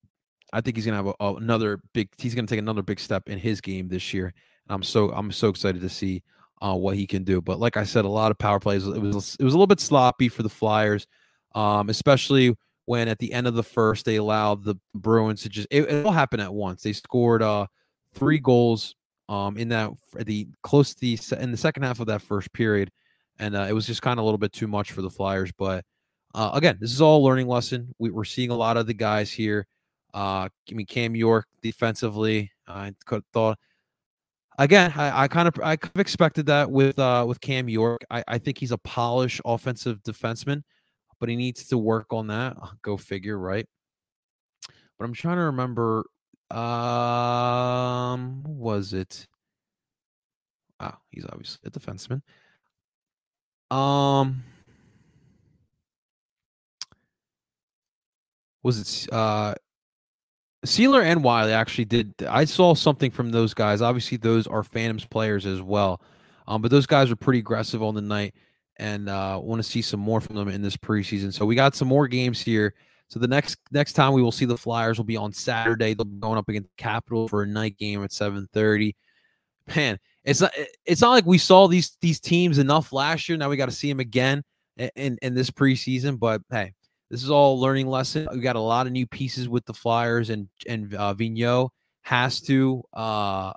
I 0.52 0.60
think 0.60 0.76
he's 0.76 0.86
gonna 0.86 0.96
have 0.96 1.06
a, 1.06 1.14
a, 1.20 1.34
another 1.34 1.80
big. 1.92 2.08
He's 2.18 2.34
gonna 2.34 2.46
take 2.46 2.58
another 2.58 2.82
big 2.82 3.00
step 3.00 3.28
in 3.28 3.38
his 3.38 3.60
game 3.60 3.88
this 3.88 4.12
year. 4.12 4.26
And 4.26 4.74
I'm 4.74 4.82
so 4.82 5.10
I'm 5.10 5.32
so 5.32 5.48
excited 5.48 5.80
to 5.82 5.88
see 5.88 6.22
uh, 6.62 6.74
what 6.74 6.96
he 6.96 7.06
can 7.06 7.24
do. 7.24 7.40
But 7.40 7.58
like 7.58 7.76
I 7.76 7.84
said, 7.84 8.04
a 8.04 8.08
lot 8.08 8.30
of 8.30 8.38
power 8.38 8.60
plays. 8.60 8.86
It 8.86 9.00
was 9.00 9.36
it 9.38 9.44
was 9.44 9.54
a 9.54 9.56
little 9.56 9.66
bit 9.66 9.80
sloppy 9.80 10.28
for 10.28 10.42
the 10.42 10.48
Flyers, 10.48 11.06
um, 11.54 11.88
especially 11.88 12.56
when 12.86 13.08
at 13.08 13.18
the 13.18 13.32
end 13.32 13.46
of 13.46 13.54
the 13.54 13.62
first 13.62 14.04
they 14.04 14.16
allowed 14.16 14.64
the 14.64 14.74
Bruins 14.94 15.42
to 15.42 15.48
just 15.48 15.68
it, 15.70 15.82
it 15.82 16.04
all 16.04 16.12
happened 16.12 16.42
at 16.42 16.52
once. 16.52 16.82
They 16.82 16.92
scored 16.92 17.42
uh 17.42 17.66
three 18.14 18.38
goals 18.38 18.96
um 19.28 19.56
in 19.56 19.68
that 19.68 19.90
the 20.16 20.48
close 20.62 20.94
to 20.94 21.00
the 21.00 21.18
in 21.40 21.52
the 21.52 21.56
second 21.56 21.84
half 21.84 22.00
of 22.00 22.06
that 22.08 22.22
first 22.22 22.52
period, 22.52 22.90
and 23.38 23.54
uh, 23.54 23.66
it 23.68 23.72
was 23.72 23.86
just 23.86 24.02
kind 24.02 24.18
of 24.18 24.22
a 24.22 24.26
little 24.26 24.38
bit 24.38 24.52
too 24.52 24.66
much 24.66 24.92
for 24.92 25.02
the 25.02 25.10
Flyers. 25.10 25.52
But 25.56 25.84
uh, 26.34 26.50
again, 26.52 26.78
this 26.80 26.92
is 26.92 27.00
all 27.00 27.22
learning 27.22 27.48
lesson. 27.48 27.94
We, 27.98 28.10
we're 28.10 28.24
seeing 28.24 28.50
a 28.50 28.56
lot 28.56 28.76
of 28.76 28.86
the 28.86 28.94
guys 28.94 29.30
here. 29.32 29.66
Uh, 30.14 30.48
I 30.70 30.72
mean 30.74 30.86
Cam 30.86 31.14
York 31.14 31.46
defensively. 31.62 32.50
I 32.66 32.92
could 33.04 33.24
thought 33.32 33.58
again, 34.58 34.92
I, 34.96 35.24
I, 35.24 35.28
kind 35.28 35.48
of 35.48 35.54
I 35.62 35.76
kind 35.76 35.92
of 35.94 36.00
expected 36.00 36.46
that 36.46 36.70
with 36.70 36.98
uh 36.98 37.24
with 37.26 37.40
Cam 37.40 37.68
York. 37.68 38.02
I, 38.10 38.24
I 38.28 38.38
think 38.38 38.58
he's 38.58 38.72
a 38.72 38.78
polished 38.78 39.40
offensive 39.44 40.02
defenseman 40.02 40.62
but 41.20 41.28
he 41.28 41.36
needs 41.36 41.66
to 41.68 41.78
work 41.78 42.12
on 42.12 42.26
that. 42.28 42.56
Go 42.82 42.96
figure, 42.96 43.38
right? 43.38 43.66
But 44.98 45.04
I'm 45.04 45.12
trying 45.12 45.36
to 45.36 45.44
remember. 45.44 46.04
Um, 46.50 48.42
was 48.44 48.92
it? 48.92 49.28
Wow, 50.80 50.98
he's 51.10 51.26
obviously 51.26 51.60
a 51.66 51.70
defenseman. 51.70 52.22
Um, 53.70 54.42
was 58.62 58.80
it 58.80 59.12
uh 59.12 59.54
Seeler 60.64 61.02
and 61.02 61.24
Wiley 61.24 61.52
actually 61.52 61.86
did. 61.86 62.14
I 62.28 62.44
saw 62.44 62.74
something 62.74 63.10
from 63.10 63.30
those 63.30 63.54
guys. 63.54 63.80
Obviously, 63.80 64.18
those 64.18 64.46
are 64.46 64.62
Phantoms 64.62 65.06
players 65.06 65.46
as 65.46 65.62
well. 65.62 66.02
Um, 66.46 66.60
but 66.60 66.70
those 66.70 66.86
guys 66.86 67.08
were 67.08 67.16
pretty 67.16 67.38
aggressive 67.38 67.82
on 67.82 67.94
the 67.94 68.02
night 68.02 68.34
and 68.76 69.08
uh, 69.08 69.38
want 69.42 69.62
to 69.62 69.68
see 69.68 69.82
some 69.82 70.00
more 70.00 70.20
from 70.20 70.36
them 70.36 70.48
in 70.48 70.62
this 70.62 70.76
preseason. 70.76 71.32
So 71.32 71.46
we 71.46 71.54
got 71.54 71.74
some 71.74 71.88
more 71.88 72.08
games 72.08 72.40
here. 72.40 72.74
So 73.08 73.18
the 73.18 73.28
next 73.28 73.58
next 73.72 73.94
time 73.94 74.12
we 74.12 74.22
will 74.22 74.32
see 74.32 74.44
the 74.44 74.56
Flyers 74.56 74.98
will 74.98 75.04
be 75.04 75.16
on 75.16 75.32
Saturday. 75.32 75.94
They'll 75.94 76.04
be 76.04 76.18
going 76.20 76.38
up 76.38 76.48
against 76.48 76.68
the 76.68 76.82
Capital 76.82 77.28
for 77.28 77.42
a 77.42 77.46
night 77.46 77.76
game 77.76 78.04
at 78.04 78.10
7:30. 78.10 78.94
Man, 79.74 79.98
it's 80.24 80.40
not 80.40 80.52
it's 80.84 81.00
not 81.00 81.10
like 81.10 81.26
we 81.26 81.38
saw 81.38 81.66
these 81.66 81.96
these 82.00 82.20
teams 82.20 82.58
enough 82.58 82.92
last 82.92 83.28
year. 83.28 83.36
Now 83.36 83.48
we 83.48 83.56
got 83.56 83.66
to 83.66 83.74
see 83.74 83.88
them 83.88 84.00
again 84.00 84.42
in 84.94 85.18
in 85.22 85.34
this 85.34 85.50
preseason. 85.50 86.18
But 86.18 86.42
hey, 86.50 86.72
this 87.10 87.22
is 87.22 87.30
all 87.30 87.60
learning 87.60 87.88
lesson. 87.88 88.28
We 88.32 88.40
got 88.40 88.56
a 88.56 88.60
lot 88.60 88.86
of 88.86 88.92
new 88.92 89.06
pieces 89.06 89.48
with 89.48 89.66
the 89.66 89.74
Flyers, 89.74 90.30
and 90.30 90.48
and 90.68 90.94
uh, 90.94 91.14
Vigneault 91.14 91.70
has 92.02 92.40
to 92.40 92.82
uh 92.92 93.52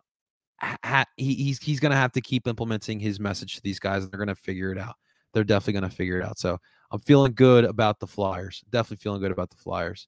ha, 0.61 1.05
he, 1.17 1.33
he's 1.35 1.59
he's 1.59 1.79
gonna 1.79 1.95
have 1.95 2.11
to 2.13 2.21
keep 2.21 2.47
implementing 2.47 2.99
his 2.99 3.19
message 3.19 3.55
to 3.55 3.61
these 3.61 3.79
guys. 3.79 4.09
They're 4.09 4.19
gonna 4.19 4.35
figure 4.35 4.71
it 4.71 4.77
out 4.77 4.95
they're 5.33 5.43
definitely 5.43 5.73
going 5.79 5.89
to 5.89 5.95
figure 5.95 6.19
it 6.19 6.25
out. 6.25 6.39
So 6.39 6.59
I'm 6.91 6.99
feeling 6.99 7.33
good 7.33 7.65
about 7.65 7.99
the 7.99 8.07
Flyers. 8.07 8.63
Definitely 8.69 8.97
feeling 8.97 9.21
good 9.21 9.31
about 9.31 9.49
the 9.49 9.57
Flyers. 9.57 10.07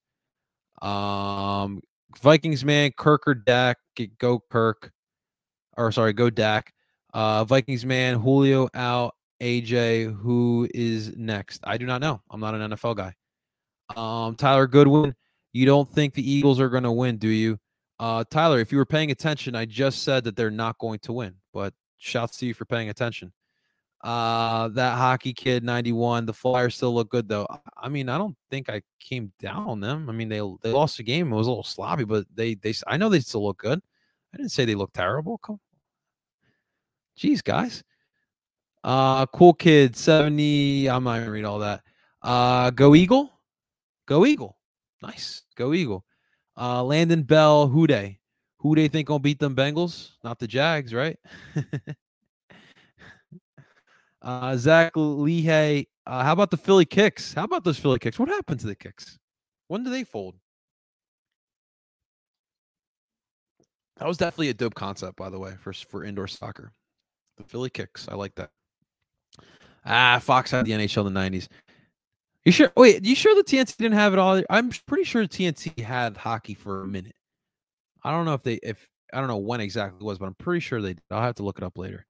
Um, 0.81 1.81
Vikings 2.21 2.63
man, 2.63 2.91
Kirk 2.95 3.27
or 3.27 3.33
Dak, 3.33 3.77
go 4.19 4.41
Kirk, 4.49 4.91
or 5.75 5.91
sorry, 5.91 6.13
go 6.13 6.29
Dak. 6.29 6.73
Uh, 7.13 7.43
Vikings 7.43 7.85
man, 7.85 8.15
Julio 8.15 8.69
out. 8.73 9.15
AJ, 9.41 10.15
who 10.15 10.67
is 10.73 11.15
next? 11.17 11.59
I 11.65 11.77
do 11.77 11.85
not 11.85 11.99
know. 11.99 12.21
I'm 12.31 12.39
not 12.39 12.55
an 12.55 12.71
NFL 12.71 12.95
guy. 12.95 13.13
Um, 13.95 14.35
Tyler 14.35 14.67
Goodwin, 14.67 15.15
you 15.53 15.65
don't 15.65 15.89
think 15.89 16.13
the 16.13 16.29
Eagles 16.29 16.59
are 16.59 16.69
going 16.69 16.83
to 16.83 16.91
win, 16.91 17.17
do 17.17 17.27
you? 17.27 17.59
Uh, 17.99 18.23
Tyler, 18.29 18.59
if 18.59 18.71
you 18.71 18.77
were 18.77 18.85
paying 18.85 19.11
attention, 19.11 19.55
I 19.55 19.65
just 19.65 20.03
said 20.03 20.23
that 20.25 20.35
they're 20.35 20.51
not 20.51 20.77
going 20.79 20.99
to 20.99 21.13
win, 21.13 21.35
but 21.53 21.73
shouts 21.97 22.37
to 22.37 22.45
you 22.45 22.53
for 22.53 22.65
paying 22.65 22.89
attention. 22.89 23.31
Uh, 24.05 24.67
that 24.69 24.97
hockey 24.97 25.33
kid 25.33 25.63
91. 25.63 26.25
The 26.25 26.33
Flyers 26.33 26.75
still 26.75 26.93
look 26.93 27.09
good 27.09 27.27
though. 27.27 27.47
I 27.75 27.89
mean, 27.89 28.07
I 28.07 28.19
don't 28.19 28.35
think 28.51 28.69
I 28.69 28.83
came 28.99 29.31
down 29.39 29.67
on 29.67 29.79
them. 29.79 30.09
I 30.09 30.13
mean, 30.13 30.29
they 30.29 30.41
they 30.61 30.71
lost 30.71 30.97
the 30.97 31.03
game. 31.03 31.33
It 31.33 31.35
was 31.35 31.47
a 31.47 31.49
little 31.49 31.63
sloppy, 31.63 32.03
but 32.03 32.27
they 32.33 32.53
they 32.53 32.73
I 32.85 32.97
know 32.97 33.09
they 33.09 33.19
still 33.21 33.43
look 33.43 33.57
good. 33.57 33.81
I 34.31 34.37
didn't 34.37 34.51
say 34.51 34.65
they 34.65 34.75
look 34.75 34.93
terrible. 34.93 35.39
Come, 35.39 35.59
jeez, 37.17 37.43
guys. 37.43 37.83
Uh, 38.83 39.25
cool 39.27 39.55
kid 39.55 39.95
70. 39.95 40.87
I'm 40.87 41.03
not 41.03 41.19
gonna 41.19 41.31
read 41.31 41.45
all 41.45 41.59
that. 41.59 41.81
Uh, 42.21 42.69
go 42.69 42.93
Eagle, 42.93 43.31
go 44.07 44.25
Eagle. 44.25 44.57
Nice, 45.01 45.43
go 45.55 45.73
Eagle. 45.73 46.05
Uh, 46.57 46.83
Landon 46.83 47.23
Bell, 47.23 47.67
who 47.67 47.87
they? 47.87 48.19
Who 48.59 48.75
they 48.75 48.87
think 48.87 49.07
gonna 49.07 49.19
beat 49.19 49.39
them 49.39 49.55
Bengals? 49.55 50.11
Not 50.23 50.39
the 50.39 50.47
Jags, 50.47 50.93
right? 50.93 51.17
Uh, 54.25 54.57
Zach 54.57 54.91
Lehey. 54.95 55.85
Uh, 56.07 56.23
how 56.23 56.33
about 56.33 56.49
the 56.49 56.57
Philly 56.57 56.85
kicks? 56.85 57.35
How 57.35 57.43
about 57.43 57.63
those 57.63 57.77
Philly 57.77 57.99
kicks? 57.99 58.17
What 58.17 58.27
happened 58.27 58.59
to 58.61 58.67
the 58.67 58.75
kicks? 58.75 59.19
When 59.67 59.83
do 59.83 59.91
they 59.91 60.03
fold? 60.03 60.35
That 63.97 64.07
was 64.07 64.17
definitely 64.17 64.49
a 64.49 64.55
dope 64.55 64.73
concept, 64.73 65.15
by 65.15 65.29
the 65.29 65.37
way, 65.39 65.53
for 65.61 65.71
for 65.73 66.03
indoor 66.03 66.27
soccer. 66.27 66.71
The 67.37 67.43
Philly 67.43 67.69
kicks. 67.69 68.07
I 68.09 68.15
like 68.15 68.33
that. 68.35 68.49
Ah, 69.85 70.19
Fox 70.21 70.49
had 70.49 70.65
the 70.65 70.71
NHL 70.71 71.05
in 71.05 71.13
the 71.13 71.19
'90s. 71.19 71.47
You 72.45 72.51
sure? 72.51 72.71
Wait, 72.77 73.03
you 73.03 73.15
sure 73.15 73.33
the 73.35 73.43
TNT 73.43 73.75
didn't 73.75 73.97
have 73.97 74.13
it 74.13 74.19
all? 74.19 74.41
I'm 74.51 74.69
pretty 74.85 75.03
sure 75.03 75.23
TNT 75.23 75.79
had 75.83 76.15
hockey 76.15 76.53
for 76.53 76.83
a 76.83 76.87
minute. 76.87 77.15
I 78.03 78.11
don't 78.11 78.25
know 78.25 78.35
if 78.35 78.43
they, 78.43 78.59
if 78.61 78.87
I 79.11 79.19
don't 79.19 79.27
know 79.27 79.37
when 79.37 79.61
exactly 79.61 79.97
it 79.99 80.03
was, 80.03 80.19
but 80.19 80.27
I'm 80.27 80.35
pretty 80.35 80.59
sure 80.59 80.79
they. 80.79 80.93
Did. 80.93 81.01
I'll 81.09 81.23
have 81.23 81.35
to 81.35 81.43
look 81.43 81.57
it 81.57 81.63
up 81.63 81.75
later. 81.75 82.05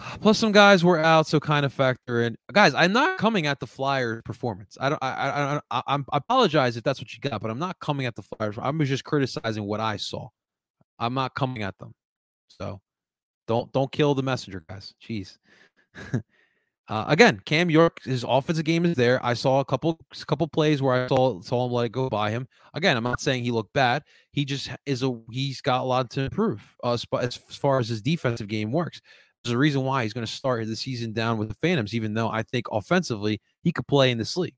Plus, 0.20 0.36
some 0.36 0.50
guys 0.50 0.82
were 0.82 0.98
out, 0.98 1.28
so 1.28 1.38
kind 1.38 1.64
of 1.64 1.72
factor 1.72 2.22
in. 2.22 2.36
Guys, 2.52 2.74
I'm 2.74 2.92
not 2.92 3.18
coming 3.18 3.46
at 3.46 3.60
the 3.60 3.68
Flyers' 3.68 4.22
performance. 4.24 4.76
I 4.80 4.88
don't. 4.88 5.02
I. 5.02 5.12
I. 5.12 5.54
I, 5.56 5.60
I, 5.86 5.96
I 5.96 6.16
apologize 6.16 6.76
if 6.76 6.82
that's 6.82 7.00
what 7.00 7.14
you 7.14 7.20
got, 7.20 7.40
but 7.40 7.52
I'm 7.52 7.58
not 7.60 7.78
coming 7.78 8.06
at 8.06 8.16
the 8.16 8.22
Flyers. 8.22 8.56
I'm 8.60 8.84
just 8.84 9.04
criticizing 9.04 9.62
what 9.62 9.78
I 9.78 9.96
saw. 9.96 10.28
I'm 10.98 11.14
not 11.14 11.36
coming 11.36 11.62
at 11.62 11.78
them. 11.78 11.92
So, 12.48 12.80
don't 13.46 13.72
don't 13.72 13.92
kill 13.92 14.16
the 14.16 14.24
messenger, 14.24 14.64
guys. 14.68 14.92
Jeez. 15.00 15.38
uh, 16.90 17.04
again, 17.06 17.40
Cam 17.44 17.70
York, 17.70 18.02
his 18.02 18.24
offensive 18.26 18.64
game 18.64 18.84
is 18.84 18.96
there. 18.96 19.24
I 19.24 19.34
saw 19.34 19.60
a 19.60 19.64
couple 19.64 20.00
couple 20.26 20.48
plays 20.48 20.82
where 20.82 21.04
I 21.04 21.06
saw 21.06 21.40
saw 21.40 21.64
him 21.64 21.72
let 21.72 21.86
it 21.86 21.92
go 21.92 22.10
by 22.10 22.32
him. 22.32 22.48
Again, 22.74 22.96
I'm 22.96 23.04
not 23.04 23.20
saying 23.20 23.44
he 23.44 23.52
looked 23.52 23.72
bad. 23.72 24.02
He 24.32 24.44
just 24.44 24.70
is 24.86 25.04
a 25.04 25.16
he's 25.30 25.60
got 25.60 25.82
a 25.82 25.84
lot 25.84 26.10
to 26.10 26.22
improve 26.22 26.60
uh, 26.82 26.98
as 27.20 27.36
far 27.36 27.78
as 27.78 27.88
his 27.88 28.02
defensive 28.02 28.48
game 28.48 28.72
works. 28.72 29.00
There's 29.44 29.54
a 29.54 29.58
reason 29.58 29.84
why 29.84 30.02
he's 30.02 30.12
going 30.12 30.26
to 30.26 30.32
start 30.32 30.66
the 30.66 30.74
season 30.74 31.12
down 31.12 31.38
with 31.38 31.48
the 31.48 31.54
Phantoms, 31.54 31.94
even 31.94 32.12
though 32.12 32.28
I 32.28 32.42
think 32.42 32.66
offensively 32.72 33.40
he 33.62 33.70
could 33.70 33.86
play 33.86 34.10
in 34.10 34.18
this 34.18 34.36
league. 34.36 34.56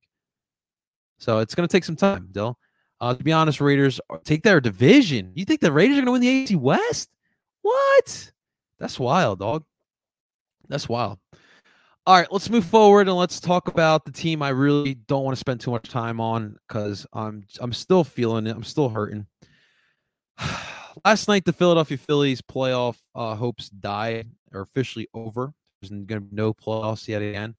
So 1.19 1.41
it's 1.41 1.55
going 1.55 1.69
to 1.69 1.73
take 1.73 1.85
some 1.85 1.97
time, 1.97 2.29
Dill. 2.33 2.59
Uh, 2.99 3.15
to 3.15 3.23
be 3.23 3.33
honest, 3.33 3.61
Raiders 3.61 4.01
take 4.25 4.43
their 4.43 4.61
division. 4.61 5.33
You 5.35 5.45
think 5.45 5.61
the 5.61 5.71
Raiders 5.71 5.99
are 5.99 6.03
going 6.03 6.07
to 6.07 6.13
win 6.13 6.21
the 6.23 6.47
AFC 6.47 6.57
West? 6.57 7.11
What? 7.61 8.33
That's 8.79 8.99
wild, 8.99 9.41
dog. 9.41 9.65
That's 10.69 10.89
wild. 10.89 11.19
All 12.05 12.17
right, 12.17 12.27
let's 12.33 12.51
move 12.51 12.65
forward 12.65 13.07
and 13.07 13.17
let's 13.17 13.39
talk 13.39 13.69
about 13.69 14.05
the 14.05 14.11
team 14.11 14.43
I 14.43 14.49
really 14.49 14.95
don't 14.95 15.23
want 15.23 15.37
to 15.37 15.41
spend 15.41 15.61
too 15.61 15.71
much 15.71 15.89
time 15.89 16.21
on 16.21 16.57
because 16.67 17.07
I'm 17.13 17.45
I'm 17.61 17.73
still 17.73 18.03
feeling 18.03 18.49
it. 18.49 18.57
I'm 18.57 18.65
still 18.65 18.89
hurting. 18.89 19.27
Last 21.05 21.29
night, 21.29 21.45
the 21.45 21.53
Philadelphia 21.53 21.97
Phillies 21.97 22.43
playoff 22.43 22.97
uh, 23.15 23.37
hopes 23.37 23.69
died 23.69 24.33
or 24.53 24.63
officially 24.63 25.07
over. 25.15 25.53
There's 25.81 25.91
going 25.91 26.09
to 26.09 26.21
be 26.21 26.35
no 26.35 26.53
playoffs 26.53 27.07
yet 27.07 27.23
again, 27.23 27.55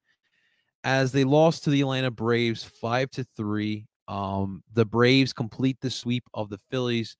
as 0.83 1.13
they 1.13 1.23
lost 1.23 1.63
to 1.63 1.69
the 1.69 1.79
Atlanta 1.79 2.11
Braves 2.11 2.65
five 2.65 3.11
to 3.11 3.25
three. 3.37 3.87
Um, 4.09 4.61
the 4.73 4.83
Braves 4.83 5.31
complete 5.31 5.77
the 5.79 5.89
sweep 5.89 6.25
of 6.33 6.49
the 6.49 6.59
Phillies 6.69 7.15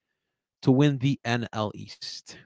to 0.63 0.74
win 0.74 0.97
the 0.97 1.17
NL 1.26 1.71
East. 1.74 2.38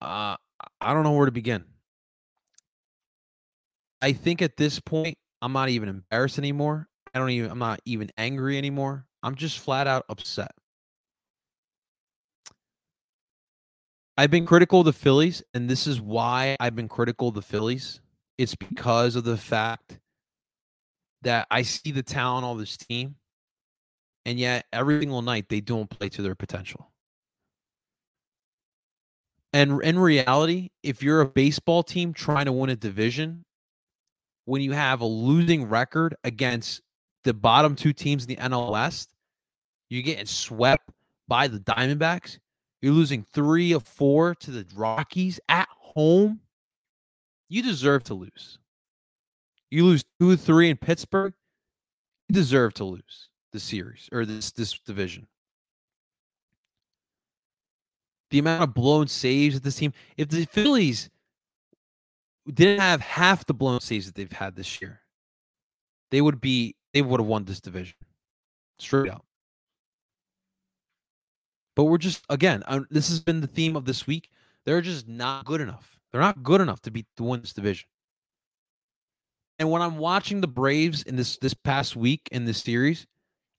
Uh, 0.00 0.36
I 0.80 0.94
don't 0.94 1.02
know 1.02 1.12
where 1.12 1.26
to 1.26 1.32
begin. 1.32 1.64
I 4.02 4.12
think 4.12 4.42
at 4.42 4.56
this 4.56 4.80
point, 4.80 5.16
I'm 5.40 5.52
not 5.52 5.68
even 5.68 5.88
embarrassed 5.88 6.38
anymore. 6.38 6.88
I 7.14 7.20
don't 7.20 7.30
even, 7.30 7.50
I'm 7.50 7.58
not 7.58 7.80
even 7.84 8.10
angry 8.18 8.58
anymore. 8.58 9.06
I'm 9.22 9.36
just 9.36 9.60
flat 9.60 9.86
out 9.86 10.04
upset. 10.08 10.50
I've 14.18 14.30
been 14.30 14.44
critical 14.44 14.80
of 14.80 14.86
the 14.86 14.92
Phillies, 14.92 15.42
and 15.54 15.70
this 15.70 15.86
is 15.86 16.00
why 16.00 16.56
I've 16.60 16.74
been 16.74 16.88
critical 16.88 17.28
of 17.28 17.34
the 17.34 17.42
Phillies. 17.42 18.00
It's 18.36 18.54
because 18.54 19.16
of 19.16 19.24
the 19.24 19.36
fact 19.36 20.00
that 21.22 21.46
I 21.50 21.62
see 21.62 21.92
the 21.92 22.02
talent 22.02 22.44
on 22.44 22.58
this 22.58 22.76
team, 22.76 23.14
and 24.26 24.38
yet 24.38 24.66
every 24.72 25.00
single 25.00 25.22
night 25.22 25.48
they 25.48 25.60
don't 25.60 25.88
play 25.88 26.08
to 26.10 26.22
their 26.22 26.34
potential. 26.34 26.92
And 29.52 29.82
in 29.82 29.98
reality, 29.98 30.70
if 30.82 31.02
you're 31.02 31.20
a 31.20 31.28
baseball 31.28 31.82
team 31.82 32.12
trying 32.12 32.46
to 32.46 32.52
win 32.52 32.70
a 32.70 32.76
division, 32.76 33.44
when 34.44 34.62
you 34.62 34.72
have 34.72 35.00
a 35.00 35.06
losing 35.06 35.68
record 35.68 36.14
against 36.24 36.82
the 37.24 37.34
bottom 37.34 37.76
two 37.76 37.92
teams 37.92 38.24
in 38.24 38.28
the 38.28 38.36
NL 38.36 38.72
West, 38.72 39.14
you're 39.88 40.02
getting 40.02 40.26
swept 40.26 40.90
by 41.28 41.48
the 41.48 41.58
Diamondbacks. 41.60 42.38
You're 42.80 42.92
losing 42.92 43.24
three 43.32 43.72
of 43.72 43.86
four 43.86 44.34
to 44.36 44.50
the 44.50 44.66
Rockies 44.74 45.38
at 45.48 45.68
home. 45.70 46.40
You 47.48 47.62
deserve 47.62 48.02
to 48.04 48.14
lose. 48.14 48.58
You 49.70 49.84
lose 49.84 50.04
two 50.18 50.36
three 50.36 50.70
in 50.70 50.76
Pittsburgh. 50.76 51.34
You 52.28 52.34
deserve 52.34 52.74
to 52.74 52.84
lose 52.84 53.28
the 53.52 53.60
series 53.60 54.08
or 54.10 54.24
this 54.24 54.50
this 54.50 54.78
division. 54.80 55.28
The 58.30 58.38
amount 58.38 58.62
of 58.62 58.74
blown 58.74 59.08
saves 59.08 59.54
that 59.54 59.62
this 59.62 59.76
team. 59.76 59.92
If 60.16 60.28
the 60.28 60.46
Phillies 60.46 61.10
didn't 62.50 62.80
have 62.80 63.00
half 63.00 63.46
the 63.46 63.54
blown 63.54 63.80
saves 63.80 64.06
that 64.06 64.14
they've 64.14 64.32
had 64.32 64.56
this 64.56 64.80
year, 64.80 65.00
they 66.10 66.20
would 66.20 66.40
be 66.40 66.76
they 66.92 67.02
would 67.02 67.20
have 67.20 67.26
won 67.26 67.44
this 67.44 67.60
division 67.60 67.96
straight 68.78 69.10
up. 69.10 69.24
But 71.74 71.84
we're 71.84 71.98
just 71.98 72.24
again, 72.28 72.62
uh, 72.66 72.80
this 72.90 73.08
has 73.08 73.20
been 73.20 73.40
the 73.40 73.46
theme 73.46 73.76
of 73.76 73.84
this 73.84 74.06
week. 74.06 74.30
They're 74.64 74.80
just 74.80 75.08
not 75.08 75.44
good 75.44 75.60
enough. 75.60 76.00
They're 76.10 76.20
not 76.20 76.42
good 76.42 76.60
enough 76.60 76.80
to 76.82 76.90
beat 76.90 77.06
to 77.16 77.24
win 77.24 77.40
this 77.40 77.52
division. 77.52 77.88
And 79.58 79.70
when 79.70 79.82
I'm 79.82 79.98
watching 79.98 80.40
the 80.40 80.48
Braves 80.48 81.02
in 81.02 81.16
this 81.16 81.38
this 81.38 81.54
past 81.54 81.96
week 81.96 82.28
in 82.32 82.44
this 82.44 82.62
series, 82.62 83.06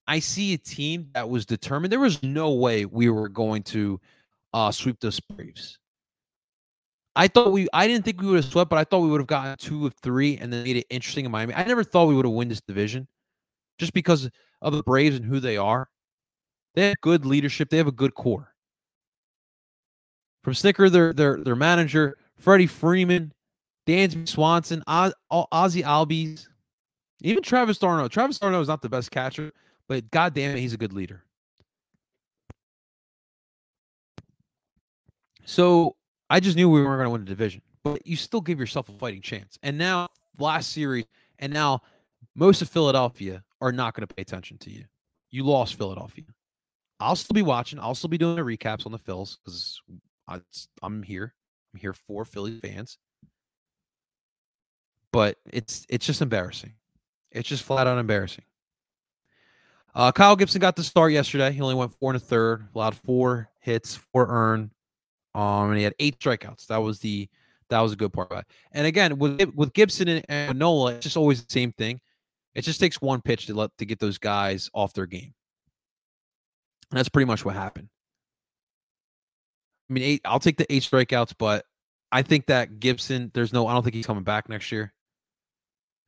I 0.07 0.19
see 0.19 0.53
a 0.53 0.57
team 0.57 1.09
that 1.13 1.29
was 1.29 1.45
determined. 1.45 1.91
There 1.91 1.99
was 1.99 2.21
no 2.23 2.51
way 2.51 2.85
we 2.85 3.09
were 3.09 3.29
going 3.29 3.63
to 3.63 3.99
uh, 4.53 4.71
sweep 4.71 4.99
those 4.99 5.19
Braves. 5.19 5.79
I 7.15 7.27
thought 7.27 7.51
we 7.51 7.67
I 7.73 7.87
didn't 7.87 8.05
think 8.05 8.21
we 8.21 8.27
would 8.27 8.37
have 8.37 8.45
swept, 8.45 8.69
but 8.69 8.79
I 8.79 8.83
thought 8.83 8.99
we 8.99 9.09
would 9.09 9.21
have 9.21 9.27
gotten 9.27 9.55
two 9.57 9.85
of 9.85 9.93
three 10.01 10.37
and 10.37 10.51
then 10.51 10.63
made 10.63 10.77
it 10.77 10.87
interesting 10.89 11.25
in 11.25 11.31
Miami. 11.31 11.53
I 11.53 11.63
never 11.63 11.83
thought 11.83 12.07
we 12.07 12.15
would 12.15 12.25
have 12.25 12.33
won 12.33 12.47
this 12.47 12.61
division 12.61 13.07
just 13.77 13.93
because 13.93 14.29
of 14.61 14.73
the 14.73 14.83
Braves 14.83 15.15
and 15.15 15.25
who 15.25 15.39
they 15.39 15.57
are. 15.57 15.89
They 16.75 16.89
have 16.89 17.01
good 17.01 17.25
leadership, 17.25 17.69
they 17.69 17.77
have 17.77 17.87
a 17.87 17.91
good 17.91 18.15
core. 18.15 18.53
From 20.43 20.53
Snitker, 20.53 20.91
their 20.91 21.13
their 21.13 21.37
their 21.37 21.55
manager, 21.55 22.17
Freddie 22.35 22.67
Freeman, 22.67 23.31
Dansby 23.87 24.27
Swanson, 24.27 24.83
Oz, 24.87 25.13
Ozzy 25.31 25.83
Albies, 25.83 26.47
even 27.21 27.43
Travis 27.43 27.77
d'Arnaud. 27.77 28.07
Travis 28.07 28.39
d'Arnaud 28.39 28.61
is 28.61 28.67
not 28.67 28.81
the 28.81 28.89
best 28.89 29.11
catcher, 29.11 29.51
but 29.87 30.09
god 30.09 30.33
damn 30.33 30.55
it, 30.55 30.59
he's 30.59 30.73
a 30.73 30.77
good 30.77 30.93
leader. 30.93 31.23
So 35.45 35.95
I 36.29 36.39
just 36.39 36.55
knew 36.55 36.69
we 36.69 36.81
weren't 36.81 36.97
going 36.97 37.05
to 37.05 37.09
win 37.11 37.21
the 37.21 37.29
division, 37.29 37.61
but 37.83 38.05
you 38.07 38.15
still 38.15 38.41
give 38.41 38.59
yourself 38.59 38.89
a 38.89 38.93
fighting 38.93 39.21
chance. 39.21 39.57
And 39.61 39.77
now, 39.77 40.09
last 40.37 40.71
series, 40.71 41.05
and 41.39 41.53
now 41.53 41.81
most 42.35 42.61
of 42.61 42.69
Philadelphia 42.69 43.43
are 43.61 43.71
not 43.71 43.93
going 43.93 44.07
to 44.07 44.13
pay 44.13 44.21
attention 44.21 44.57
to 44.59 44.71
you. 44.71 44.85
You 45.29 45.43
lost 45.43 45.75
Philadelphia. 45.75 46.25
I'll 46.99 47.15
still 47.15 47.33
be 47.33 47.41
watching. 47.41 47.79
I'll 47.79 47.95
still 47.95 48.09
be 48.09 48.17
doing 48.17 48.35
the 48.35 48.41
recaps 48.41 48.85
on 48.85 48.91
the 48.91 48.99
Phils 48.99 49.37
because 49.43 49.81
I'm 50.81 51.03
here. 51.03 51.33
I'm 51.73 51.79
here 51.79 51.93
for 51.93 52.23
Philly 52.23 52.59
fans. 52.59 52.97
But 55.11 55.37
it's 55.51 55.85
it's 55.89 56.05
just 56.05 56.21
embarrassing. 56.21 56.73
It's 57.31 57.49
just 57.49 57.63
flat 57.63 57.87
out 57.87 57.97
embarrassing. 57.97 58.45
Uh, 59.95 60.11
Kyle 60.11 60.35
Gibson 60.35 60.59
got 60.59 60.75
the 60.75 60.83
start 60.83 61.11
yesterday. 61.11 61.51
He 61.51 61.61
only 61.61 61.75
went 61.75 61.93
four 61.99 62.11
and 62.11 62.17
a 62.17 62.25
third, 62.25 62.67
allowed 62.73 62.95
four 62.95 63.49
hits, 63.59 63.95
four 63.95 64.27
earned, 64.27 64.71
um, 65.35 65.69
and 65.69 65.77
he 65.77 65.83
had 65.83 65.95
eight 65.99 66.19
strikeouts. 66.19 66.67
That 66.67 66.77
was 66.77 66.99
the 66.99 67.29
that 67.69 67.79
was 67.79 67.91
a 67.91 67.95
good 67.95 68.13
part 68.13 68.31
of 68.31 68.39
it. 68.39 68.45
And 68.71 68.85
again, 68.85 69.17
with 69.17 69.53
with 69.55 69.73
Gibson 69.73 70.07
and, 70.07 70.25
and 70.29 70.59
Nola, 70.59 70.93
it's 70.93 71.03
just 71.03 71.17
always 71.17 71.43
the 71.43 71.51
same 71.51 71.71
thing. 71.71 71.99
It 72.55 72.61
just 72.63 72.79
takes 72.79 73.01
one 73.01 73.21
pitch 73.21 73.47
to 73.47 73.53
let 73.53 73.75
to 73.77 73.85
get 73.85 73.99
those 73.99 74.17
guys 74.17 74.69
off 74.73 74.93
their 74.93 75.07
game. 75.07 75.33
And 76.91 76.99
that's 76.99 77.09
pretty 77.09 77.25
much 77.25 77.43
what 77.43 77.55
happened. 77.55 77.89
I 79.89 79.93
mean, 79.93 80.03
eight, 80.03 80.21
I'll 80.25 80.39
take 80.39 80.57
the 80.57 80.71
eight 80.71 80.83
strikeouts, 80.83 81.33
but 81.37 81.65
I 82.11 82.21
think 82.21 82.45
that 82.45 82.79
Gibson, 82.79 83.31
there's 83.33 83.51
no, 83.51 83.65
I 83.67 83.73
don't 83.73 83.83
think 83.83 83.95
he's 83.95 84.05
coming 84.05 84.23
back 84.23 84.47
next 84.47 84.71
year. 84.71 84.93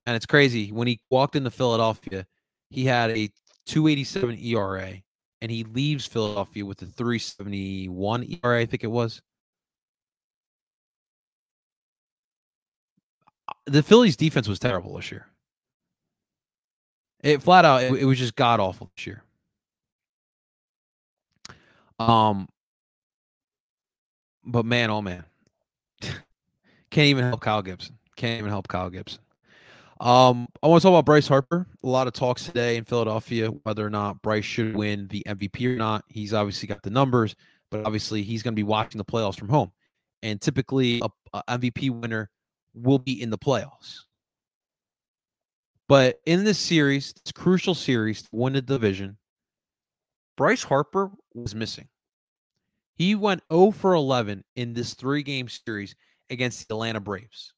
And 0.05 0.15
it's 0.15 0.27
crazy. 0.27 0.71
When 0.71 0.87
he 0.87 1.01
walked 1.09 1.35
into 1.35 1.49
Philadelphia, 1.49 2.27
he 2.69 2.85
had 2.85 3.09
a 3.09 3.29
287 3.65 4.37
ERA 4.39 5.01
and 5.41 5.51
he 5.51 5.63
leaves 5.63 6.05
Philadelphia 6.05 6.65
with 6.65 6.81
a 6.81 6.85
371 6.85 8.39
ERA, 8.43 8.59
I 8.59 8.65
think 8.65 8.83
it 8.83 8.87
was. 8.87 9.21
Uh, 13.47 13.53
the 13.65 13.83
Phillies 13.83 14.15
defense 14.15 14.47
was 14.47 14.59
terrible 14.59 14.95
this 14.95 15.11
year. 15.11 15.27
It 17.21 17.41
flat 17.41 17.65
out, 17.65 17.83
it, 17.83 17.93
it 17.93 18.05
was 18.05 18.19
just 18.19 18.35
god 18.35 18.59
awful 18.59 18.91
this 18.95 19.07
year. 19.07 19.23
Um, 21.97 22.49
but 24.43 24.65
man, 24.65 24.89
oh 24.91 25.01
man, 25.01 25.23
can't 26.01 27.07
even 27.07 27.23
help 27.25 27.41
Kyle 27.41 27.61
Gibson. 27.61 27.97
Can't 28.15 28.39
even 28.39 28.49
help 28.51 28.67
Kyle 28.67 28.89
Gibson. 28.89 29.21
Um, 29.99 30.47
I 30.61 30.67
want 30.67 30.81
to 30.81 30.85
talk 30.85 30.91
about 30.91 31.05
Bryce 31.05 31.27
Harper. 31.27 31.67
A 31.83 31.87
lot 31.87 32.07
of 32.07 32.13
talks 32.13 32.45
today 32.45 32.75
in 32.75 32.83
Philadelphia 32.83 33.47
whether 33.47 33.85
or 33.85 33.89
not 33.89 34.21
Bryce 34.21 34.43
should 34.43 34.75
win 34.75 35.07
the 35.07 35.23
MVP 35.25 35.73
or 35.73 35.77
not. 35.77 36.03
He's 36.09 36.33
obviously 36.33 36.67
got 36.67 36.83
the 36.83 36.89
numbers, 36.89 37.35
but 37.71 37.85
obviously 37.85 38.21
he's 38.21 38.43
going 38.43 38.53
to 38.53 38.59
be 38.59 38.63
watching 38.63 38.97
the 38.97 39.05
playoffs 39.05 39.39
from 39.39 39.49
home. 39.49 39.71
And 40.21 40.41
typically, 40.41 41.01
a, 41.01 41.09
a 41.33 41.57
MVP 41.57 41.91
winner 41.91 42.29
will 42.73 42.99
be 42.99 43.21
in 43.21 43.29
the 43.29 43.37
playoffs. 43.37 44.01
But 45.87 46.19
in 46.25 46.43
this 46.43 46.57
series, 46.57 47.13
this 47.13 47.31
crucial 47.31 47.75
series 47.75 48.23
to 48.23 48.29
win 48.31 48.53
the 48.53 48.61
division, 48.61 49.17
Bryce 50.35 50.63
Harper 50.63 51.11
was 51.33 51.55
missing. 51.55 51.87
He 52.95 53.15
went 53.15 53.43
0 53.51 53.71
for 53.71 53.93
11 53.93 54.43
in 54.55 54.73
this 54.73 54.93
three 54.93 55.23
game 55.23 55.47
series 55.47 55.95
against 56.29 56.67
the 56.67 56.75
Atlanta 56.75 56.99
Braves. 56.99 57.53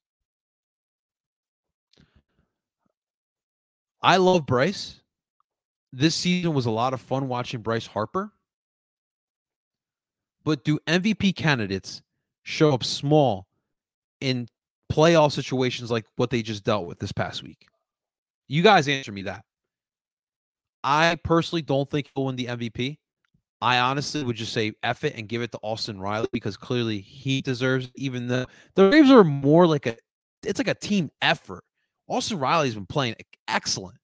I 4.01 4.17
love 4.17 4.45
Bryce. 4.45 5.01
This 5.91 6.15
season 6.15 6.53
was 6.53 6.65
a 6.65 6.71
lot 6.71 6.93
of 6.93 7.01
fun 7.01 7.27
watching 7.27 7.61
Bryce 7.61 7.87
Harper. 7.87 8.31
But 10.43 10.63
do 10.63 10.79
MVP 10.87 11.35
candidates 11.35 12.01
show 12.43 12.73
up 12.73 12.83
small 12.83 13.47
in 14.21 14.47
playoff 14.91 15.31
situations 15.33 15.91
like 15.91 16.05
what 16.15 16.29
they 16.29 16.41
just 16.41 16.63
dealt 16.63 16.87
with 16.87 16.99
this 16.99 17.11
past 17.11 17.43
week? 17.43 17.67
You 18.47 18.63
guys 18.63 18.87
answer 18.87 19.11
me 19.11 19.23
that. 19.23 19.43
I 20.83 21.17
personally 21.23 21.61
don't 21.61 21.89
think 21.89 22.09
he'll 22.15 22.25
win 22.25 22.35
the 22.35 22.45
MVP. 22.45 22.97
I 23.61 23.79
honestly 23.79 24.23
would 24.23 24.35
just 24.35 24.53
say 24.53 24.73
F 24.83 25.03
it 25.03 25.15
and 25.15 25.27
give 25.27 25.41
it 25.41 25.51
to 25.51 25.59
Austin 25.63 25.99
Riley 25.99 26.29
because 26.31 26.55
clearly 26.55 26.99
he 26.99 27.41
deserves 27.41 27.89
even 27.95 28.27
though 28.27 28.45
the 28.75 28.89
Braves 28.89 29.09
are 29.09 29.23
more 29.23 29.65
like 29.65 29.87
a 29.87 29.97
it's 30.45 30.59
like 30.59 30.67
a 30.67 30.75
team 30.75 31.09
effort. 31.21 31.63
Austin 32.07 32.39
Riley's 32.39 32.75
been 32.75 32.85
playing 32.85 33.15
excellent, 33.47 33.97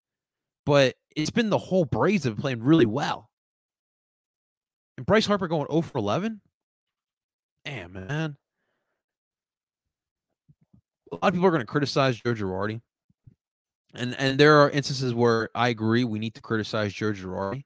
but 0.66 0.96
it's 1.16 1.30
been 1.30 1.50
the 1.50 1.58
whole 1.58 1.86
Braves 1.86 2.26
have 2.26 2.36
been 2.36 2.42
playing 2.42 2.64
really 2.64 2.86
well. 2.86 3.30
And 4.98 5.06
Bryce 5.06 5.26
Harper 5.26 5.48
going 5.48 5.68
0 5.70 5.82
for 5.82 5.98
11? 5.98 6.42
Damn, 7.66 7.94
man. 7.94 8.38
a 11.14 11.16
lot 11.16 11.30
of 11.30 11.34
people 11.34 11.48
are 11.48 11.52
going 11.52 11.62
to 11.62 11.66
criticize 11.66 12.20
Joe 12.20 12.34
Girardi. 12.34 12.82
And 13.96 14.16
and 14.18 14.40
there 14.40 14.58
are 14.58 14.70
instances 14.72 15.14
where 15.14 15.50
I 15.54 15.70
agree 15.70 16.04
we 16.04 16.20
need 16.20 16.34
to 16.36 16.42
criticize 16.42 16.94
Joe 16.94 17.12
Girardi. 17.12 17.64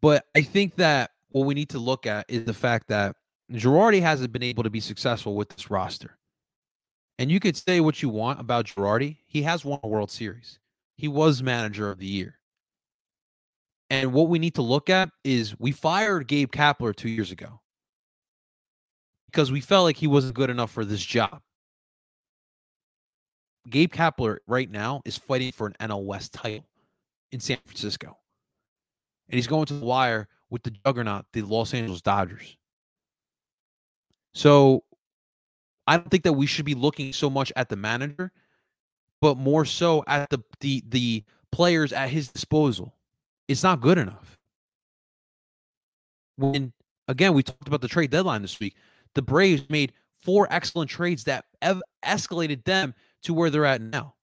But 0.00 0.24
I 0.36 0.42
think 0.42 0.76
that 0.76 1.10
what 1.30 1.46
we 1.46 1.54
need 1.54 1.70
to 1.70 1.78
look 1.78 2.06
at 2.06 2.26
is 2.28 2.44
the 2.44 2.54
fact 2.54 2.88
that 2.88 3.16
Girardi 3.52 4.00
hasn't 4.00 4.32
been 4.32 4.44
able 4.44 4.62
to 4.62 4.70
be 4.70 4.80
successful 4.80 5.34
with 5.34 5.48
this 5.48 5.68
roster. 5.70 6.15
And 7.18 7.30
you 7.30 7.40
could 7.40 7.56
say 7.56 7.80
what 7.80 8.02
you 8.02 8.08
want 8.08 8.40
about 8.40 8.66
Girardi. 8.66 9.16
He 9.26 9.42
has 9.42 9.64
won 9.64 9.80
a 9.82 9.88
World 9.88 10.10
Series. 10.10 10.58
He 10.96 11.08
was 11.08 11.42
manager 11.42 11.90
of 11.90 11.98
the 11.98 12.06
year. 12.06 12.38
And 13.88 14.12
what 14.12 14.28
we 14.28 14.38
need 14.38 14.54
to 14.56 14.62
look 14.62 14.90
at 14.90 15.10
is 15.24 15.58
we 15.58 15.72
fired 15.72 16.26
Gabe 16.26 16.50
Kapler 16.50 16.94
two 16.94 17.08
years 17.08 17.30
ago 17.30 17.60
because 19.26 19.52
we 19.52 19.60
felt 19.60 19.84
like 19.84 19.96
he 19.96 20.06
wasn't 20.06 20.34
good 20.34 20.50
enough 20.50 20.70
for 20.70 20.84
this 20.84 21.04
job. 21.04 21.40
Gabe 23.68 23.92
Kapler 23.92 24.38
right 24.46 24.70
now 24.70 25.02
is 25.04 25.16
fighting 25.16 25.52
for 25.52 25.66
an 25.66 25.74
NL 25.80 26.04
West 26.04 26.32
title 26.32 26.66
in 27.32 27.40
San 27.40 27.58
Francisco. 27.64 28.16
And 29.28 29.36
he's 29.36 29.46
going 29.46 29.66
to 29.66 29.74
the 29.74 29.84
wire 29.84 30.28
with 30.50 30.62
the 30.62 30.70
juggernaut, 30.70 31.26
the 31.32 31.42
Los 31.42 31.74
Angeles 31.74 32.00
Dodgers. 32.00 32.56
So 34.34 34.84
I 35.86 35.96
don't 35.96 36.10
think 36.10 36.24
that 36.24 36.32
we 36.32 36.46
should 36.46 36.64
be 36.64 36.74
looking 36.74 37.12
so 37.12 37.30
much 37.30 37.52
at 37.56 37.68
the 37.68 37.76
manager, 37.76 38.32
but 39.20 39.36
more 39.36 39.64
so 39.64 40.04
at 40.06 40.30
the 40.30 40.42
the 40.60 40.82
the 40.88 41.24
players 41.52 41.92
at 41.92 42.08
his 42.08 42.28
disposal. 42.28 42.94
It's 43.48 43.62
not 43.62 43.80
good 43.80 43.98
enough. 43.98 44.38
When 46.36 46.72
again, 47.08 47.34
we 47.34 47.42
talked 47.42 47.68
about 47.68 47.80
the 47.80 47.88
trade 47.88 48.10
deadline 48.10 48.42
this 48.42 48.58
week. 48.60 48.76
The 49.14 49.22
Braves 49.22 49.68
made 49.70 49.92
four 50.20 50.48
excellent 50.50 50.90
trades 50.90 51.24
that 51.24 51.44
escalated 52.04 52.64
them 52.64 52.94
to 53.22 53.32
where 53.32 53.48
they're 53.48 53.64
at 53.64 53.80
now. 53.80 54.14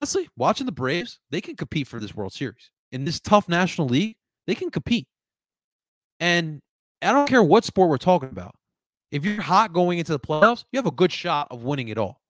Honestly, 0.00 0.28
watching 0.36 0.66
the 0.66 0.72
Braves, 0.72 1.18
they 1.30 1.40
can 1.40 1.56
compete 1.56 1.86
for 1.86 2.00
this 2.00 2.14
World 2.14 2.32
Series. 2.32 2.70
In 2.92 3.04
this 3.04 3.20
tough 3.20 3.48
National 3.48 3.88
League, 3.88 4.16
they 4.46 4.54
can 4.54 4.70
compete. 4.70 5.06
And 6.20 6.60
I 7.02 7.12
don't 7.12 7.28
care 7.28 7.42
what 7.42 7.64
sport 7.64 7.90
we're 7.90 7.98
talking 7.98 8.30
about. 8.30 8.54
If 9.10 9.24
you're 9.24 9.40
hot 9.40 9.72
going 9.72 9.98
into 9.98 10.12
the 10.12 10.20
playoffs, 10.20 10.64
you 10.70 10.78
have 10.78 10.86
a 10.86 10.90
good 10.90 11.12
shot 11.12 11.48
of 11.50 11.62
winning 11.62 11.88
it 11.88 11.98
all. 11.98 12.20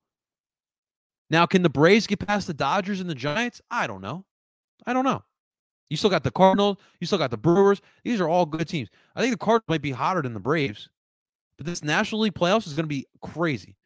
Now, 1.30 1.44
can 1.46 1.62
the 1.62 1.68
Braves 1.68 2.06
get 2.06 2.26
past 2.26 2.46
the 2.46 2.54
Dodgers 2.54 3.00
and 3.00 3.10
the 3.10 3.14
Giants? 3.14 3.60
I 3.70 3.86
don't 3.86 4.00
know. 4.00 4.24
I 4.86 4.92
don't 4.92 5.04
know. 5.04 5.22
You 5.90 5.96
still 5.96 6.10
got 6.10 6.22
the 6.22 6.30
Cardinals. 6.30 6.76
You 7.00 7.06
still 7.06 7.18
got 7.18 7.30
the 7.30 7.36
Brewers. 7.36 7.80
These 8.04 8.20
are 8.20 8.28
all 8.28 8.46
good 8.46 8.68
teams. 8.68 8.88
I 9.16 9.20
think 9.20 9.32
the 9.32 9.38
Cardinals 9.38 9.68
might 9.68 9.82
be 9.82 9.90
hotter 9.90 10.22
than 10.22 10.34
the 10.34 10.40
Braves, 10.40 10.88
but 11.56 11.66
this 11.66 11.82
National 11.82 12.22
League 12.22 12.34
playoffs 12.34 12.66
is 12.66 12.74
going 12.74 12.84
to 12.84 12.88
be 12.88 13.06
crazy. 13.20 13.76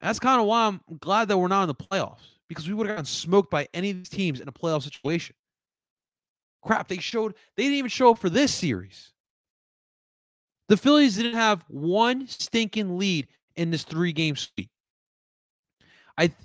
That's 0.00 0.18
kind 0.18 0.40
of 0.40 0.46
why 0.46 0.66
I'm 0.66 0.80
glad 1.00 1.28
that 1.28 1.38
we're 1.38 1.48
not 1.48 1.62
in 1.62 1.68
the 1.68 1.74
playoffs 1.74 2.38
because 2.48 2.68
we 2.68 2.74
would 2.74 2.86
have 2.86 2.96
gotten 2.96 3.06
smoked 3.06 3.50
by 3.50 3.68
any 3.72 3.90
of 3.90 3.98
these 3.98 4.08
teams 4.08 4.40
in 4.40 4.48
a 4.48 4.52
playoff 4.52 4.82
situation. 4.82 5.36
Crap, 6.62 6.88
they 6.88 6.98
showed 6.98 7.34
they 7.56 7.64
didn't 7.64 7.78
even 7.78 7.88
show 7.88 8.10
up 8.10 8.18
for 8.18 8.28
this 8.28 8.52
series. 8.52 9.12
The 10.72 10.78
Phillies 10.78 11.16
didn't 11.16 11.34
have 11.34 11.66
one 11.68 12.26
stinking 12.26 12.96
lead 12.96 13.28
in 13.56 13.70
this 13.70 13.82
three 13.82 14.10
game 14.10 14.36
sweep. 14.36 14.70
I 16.16 16.28
th- 16.28 16.38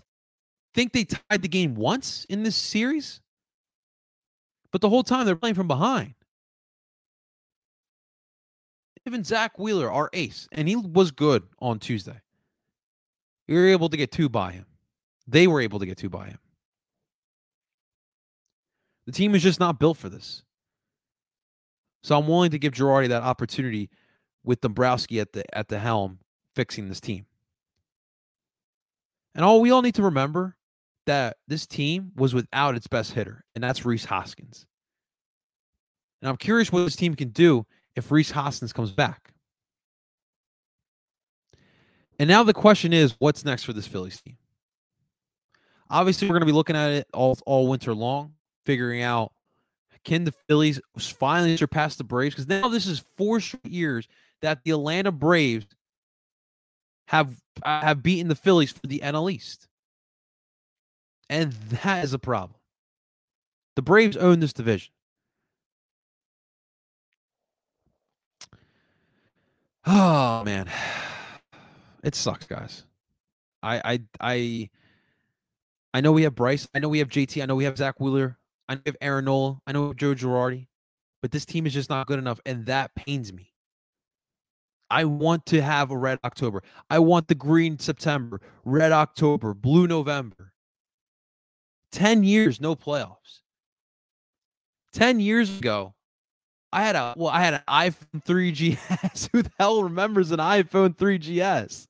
think 0.74 0.92
they 0.92 1.06
tied 1.06 1.42
the 1.42 1.48
game 1.48 1.76
once 1.76 2.26
in 2.28 2.44
this 2.44 2.58
series, 2.58 3.22
but 4.74 4.82
the 4.82 4.90
whole 4.90 5.04
time 5.04 5.26
they're 5.26 5.38
playing 5.38 5.56
from 5.56 5.70
behind. 5.70 6.14
Even 9.06 9.24
Zack 9.24 9.58
Wheeler, 9.58 9.90
our 9.90 10.10
ace, 10.12 10.50
and 10.52 10.68
he 10.68 10.76
was 10.76 11.12
good 11.12 11.44
on 11.60 11.80
Tuesday. 11.80 12.20
We 13.48 13.56
were 13.56 13.68
able 13.68 13.88
to 13.88 13.96
get 13.96 14.12
two 14.12 14.28
by 14.28 14.52
him. 14.52 14.66
They 15.26 15.48
were 15.48 15.62
able 15.62 15.80
to 15.80 15.86
get 15.86 15.98
two 15.98 16.10
by 16.10 16.26
him. 16.26 16.40
The 19.06 19.14
team 19.14 19.36
is 19.36 19.42
just 19.42 19.62
not 19.62 19.80
built 19.80 19.96
for 19.96 20.10
this. 20.10 20.44
So 22.04 22.20
I'm 22.20 22.28
willing 22.28 22.52
to 22.52 22.60
give 22.60 22.74
Girardi 22.74 23.08
that 23.08 23.24
opportunity 23.24 23.90
with 24.48 24.62
Dombrowski 24.62 25.20
at 25.20 25.34
the 25.34 25.44
at 25.56 25.68
the 25.68 25.78
helm 25.78 26.20
fixing 26.56 26.88
this 26.88 27.02
team. 27.02 27.26
And 29.36 29.46
all 29.46 29.62
we 29.62 29.70
all 29.70 29.84
need 29.84 29.96
to 29.96 30.04
remember 30.04 30.56
that 31.06 31.38
this 31.48 31.68
team 31.68 32.12
was 32.16 32.34
without 32.34 32.76
its 32.76 32.88
best 32.88 33.14
hitter, 33.14 33.46
and 33.54 33.64
that's 33.64 33.86
Rhys 33.86 34.06
Hoskins. 34.06 34.66
And 36.22 36.30
I'm 36.30 36.38
curious 36.38 36.72
what 36.72 36.84
this 36.86 36.96
team 36.96 37.14
can 37.14 37.30
do 37.30 37.66
if 37.96 38.10
Rhys 38.10 38.32
Hoskins 38.32 38.74
comes 38.74 38.92
back. 38.92 39.34
And 42.18 42.28
now 42.28 42.44
the 42.44 42.54
question 42.54 42.94
is, 42.94 43.16
what's 43.20 43.46
next 43.46 43.64
for 43.64 43.74
this 43.74 43.86
Phillies 43.86 44.20
team? 44.20 44.38
Obviously, 45.90 46.28
we're 46.28 46.34
going 46.34 46.42
to 46.42 46.48
be 46.48 46.52
looking 46.52 46.76
at 46.76 46.90
it 46.92 47.08
all 47.14 47.38
all 47.46 47.68
winter 47.68 47.94
long, 47.94 48.34
figuring 48.66 49.04
out 49.04 49.34
can 50.08 50.24
the 50.24 50.34
Phillies 50.48 50.80
finally 50.98 51.58
surpass 51.58 51.98
the 51.98 52.04
Braves? 52.06 52.34
Because 52.34 52.48
now 52.48 52.70
this 52.70 52.88
is 52.88 53.04
four 53.18 53.42
straight 53.42 53.66
years 53.66 54.08
that 54.42 54.64
the 54.64 54.72
Atlanta 54.72 55.12
Braves 55.12 55.68
have 57.08 57.36
uh, 57.64 57.82
have 57.82 58.04
beaten 58.04 58.28
the 58.28 58.36
Phillies 58.36 58.72
for 58.72 58.86
the 58.88 59.00
NL 59.00 59.32
East. 59.32 59.68
And 61.30 61.54
that 61.54 62.04
is 62.04 62.14
a 62.14 62.20
problem. 62.20 62.60
The 63.76 63.82
Braves 63.82 64.18
own 64.18 64.40
this 64.40 64.54
division. 64.54 64.92
Oh 69.86 70.44
man. 70.44 70.70
It 72.04 72.16
sucks, 72.16 72.46
guys. 72.46 72.86
I 73.62 73.82
I 73.84 74.02
I 74.22 74.70
I 75.94 76.02
know 76.02 76.12
we 76.14 76.24
have 76.24 76.36
Bryce. 76.36 76.68
I 76.74 76.80
know 76.80 76.88
we 76.88 77.00
have 77.00 77.10
JT. 77.10 77.42
I 77.42 77.48
know 77.48 77.56
we 77.56 77.66
have 77.66 77.78
Zack 77.78 78.00
Wheeler. 78.00 78.38
I 78.70 78.76
know 78.76 78.82
we 78.86 78.90
have 78.90 78.98
Aaron 79.02 79.26
Nola. 79.26 79.60
I 79.68 79.72
know 79.74 79.82
we 79.82 79.88
have 79.88 79.98
Joe 79.98 80.14
Girardi. 80.14 80.68
But 81.22 81.32
this 81.32 81.46
team 81.46 81.66
is 81.66 81.74
just 81.74 81.90
not 81.90 82.08
good 82.08 82.20
enough, 82.20 82.40
and 82.46 82.68
that 82.68 82.94
pains 82.96 83.34
me. 83.34 83.52
I 84.90 85.06
want 85.06 85.46
to 85.48 85.62
have 85.62 85.92
a 85.92 85.98
red 85.98 86.20
October. 86.24 86.64
I 86.90 87.00
want 87.00 87.28
the 87.28 87.36
green 87.36 87.78
September, 87.80 88.42
red 88.64 88.92
October, 88.92 89.54
blue 89.54 89.88
November. 89.88 90.54
10 91.92 92.24
years, 92.24 92.62
no 92.62 92.76
playoffs. 92.76 93.42
10 94.94 95.20
years 95.20 95.58
ago, 95.58 95.94
I 96.72 96.84
had 96.84 96.96
a 96.96 97.14
well, 97.18 97.30
I 97.30 97.42
had 97.42 97.54
an 97.54 97.64
iPhone 97.68 98.24
3GS. 98.26 99.30
Who 99.34 99.44
the 99.44 99.52
hell 99.60 99.84
remembers 99.84 100.32
an 100.32 100.40
iPhone 100.40 100.96
3GS? 100.96 101.88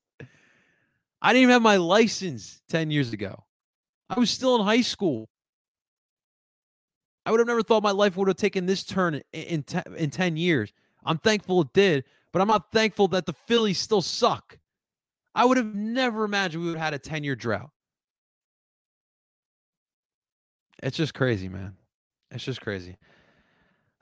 I 1.22 1.34
didn't 1.34 1.44
even 1.44 1.54
have 1.54 1.62
my 1.62 1.78
license 1.78 2.62
10 2.70 2.92
years 2.92 3.12
ago. 3.12 3.44
I 4.10 4.20
was 4.20 4.30
still 4.30 4.56
in 4.56 4.62
high 4.62 4.82
school. 4.82 5.30
I 7.26 7.32
would 7.32 7.40
have 7.40 7.48
never 7.48 7.64
thought 7.64 7.84
my 7.84 7.92
life 7.92 8.16
would 8.16 8.28
have 8.28 8.38
taken 8.38 8.66
this 8.66 8.84
turn 8.84 9.16
in, 9.16 9.24
in, 9.34 9.66
in 9.98 10.10
10 10.10 10.38
years. 10.38 10.72
I'm 11.04 11.18
thankful 11.18 11.62
it 11.62 11.74
did, 11.74 12.06
but 12.38 12.44
I'm 12.44 12.50
not 12.50 12.72
thankful 12.72 13.08
that 13.08 13.26
the 13.26 13.34
Phillies 13.34 13.80
still 13.80 14.04
suck. 14.04 14.60
I 15.34 15.44
would 15.44 15.58
have 15.58 15.74
never 15.74 16.24
imagined 16.24 16.62
we 16.62 16.70
would 16.70 16.78
have 16.78 16.86
had 16.86 16.94
a 16.94 17.00
10 17.00 17.24
year 17.24 17.36
drought. 17.36 17.72
It's 20.84 20.96
just 20.96 21.16
crazy, 21.16 21.50
man. 21.50 21.74
It's 22.30 22.44
just 22.44 22.62
crazy. 22.62 22.96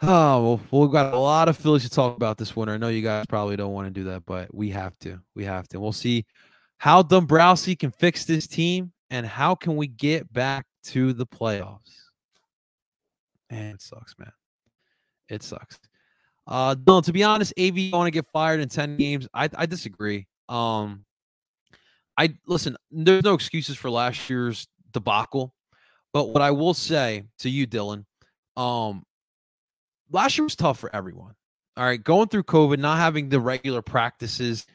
Oh, 0.01 0.59
well, 0.69 0.81
we've 0.81 0.91
got 0.91 1.13
a 1.13 1.17
lot 1.17 1.47
of 1.47 1.55
Phillies 1.55 1.83
to 1.83 1.89
talk 1.89 2.17
about 2.17 2.37
this 2.37 2.53
winter. 2.53 2.73
I 2.73 2.77
know 2.77 2.89
you 2.89 3.01
guys 3.01 3.25
probably 3.29 3.55
don't 3.55 3.71
want 3.71 3.87
to 3.87 3.91
do 3.91 4.03
that, 4.09 4.25
but 4.25 4.53
we 4.53 4.69
have 4.71 4.99
to. 4.99 5.21
We 5.33 5.45
have 5.45 5.69
to. 5.69 5.79
We'll 5.79 5.93
see 5.93 6.25
how 6.77 7.01
Dombrowski 7.01 7.77
can 7.77 7.91
fix 7.91 8.25
this 8.25 8.45
team 8.45 8.91
and 9.09 9.25
how 9.25 9.55
can 9.55 9.77
we 9.77 9.87
get 9.87 10.33
back 10.33 10.65
to 10.87 11.13
the 11.13 11.25
playoffs. 11.25 11.93
Man, 13.49 13.75
it 13.75 13.81
sucks, 13.81 14.13
man. 14.19 14.33
It 15.29 15.43
sucks. 15.43 15.79
Uh, 16.47 16.75
no, 16.85 17.01
to 17.01 17.11
be 17.11 17.23
honest, 17.23 17.53
AV 17.59 17.91
want 17.91 18.07
to 18.07 18.11
get 18.11 18.25
fired 18.31 18.59
in 18.59 18.69
10 18.69 18.97
games. 18.97 19.27
I, 19.33 19.49
I 19.55 19.65
disagree. 19.65 20.27
Um, 20.47 21.05
I 22.17 22.35
listen, 22.47 22.77
there's 22.91 23.23
no 23.23 23.33
excuses 23.33 23.77
for 23.77 23.89
last 23.89 24.29
year's 24.29 24.67
debacle. 24.91 25.53
But 26.13 26.29
what 26.29 26.41
I 26.41 26.51
will 26.51 26.73
say 26.73 27.23
to 27.39 27.49
you, 27.49 27.67
Dylan, 27.67 28.05
um, 28.55 29.03
last 30.11 30.37
year 30.37 30.45
was 30.45 30.55
tough 30.55 30.79
for 30.79 30.95
everyone. 30.95 31.33
All 31.75 31.83
right, 31.83 32.01
going 32.01 32.29
through 32.29 32.43
COVID, 32.43 32.79
not 32.79 32.99
having 32.99 33.27
the 33.27 33.39
regular 33.39 33.81
practices, 33.81 34.65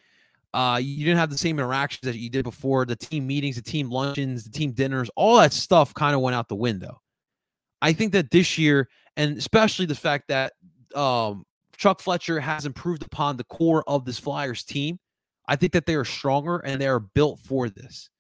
uh, 0.53 0.79
you 0.83 1.05
didn't 1.05 1.19
have 1.19 1.31
the 1.31 1.39
same 1.39 1.59
interactions 1.59 2.13
that 2.13 2.19
you 2.19 2.29
did 2.29 2.45
before. 2.45 2.85
The 2.85 2.97
team 2.97 3.27
meetings, 3.27 3.57
the 3.57 3.63
team 3.63 3.89
luncheons, 3.89 4.45
the 4.45 4.51
team 4.51 4.73
dinners, 4.73 5.09
all 5.17 5.39
that 5.39 5.55
stuff 5.55 5.95
kind 5.95 6.15
of 6.15 6.21
went 6.21 6.37
out 6.37 6.49
the 6.49 6.57
window. 6.57 7.01
I 7.81 7.95
think 7.95 8.13
that 8.13 8.31
this 8.31 8.59
year, 8.59 8.89
and 9.17 9.39
especially 9.39 9.87
the 9.87 9.95
fact 9.95 10.29
that 10.29 10.53
um, 10.95 11.45
Chuck 11.81 11.99
Fletcher 12.01 12.39
has 12.41 12.67
improved 12.67 13.03
upon 13.03 13.39
the 13.39 13.45
core 13.45 13.83
of 13.87 14.05
this 14.05 14.19
Flyers 14.19 14.63
team, 14.63 14.99
I 15.49 15.57
think 15.57 15.73
that 15.73 15.87
they 15.87 15.95
are 15.95 16.05
stronger 16.05 16.59
and 16.59 16.79
they 16.79 16.87
are 16.87 17.01
built 17.01 17.41
for 17.41 17.71
this. 17.71 18.11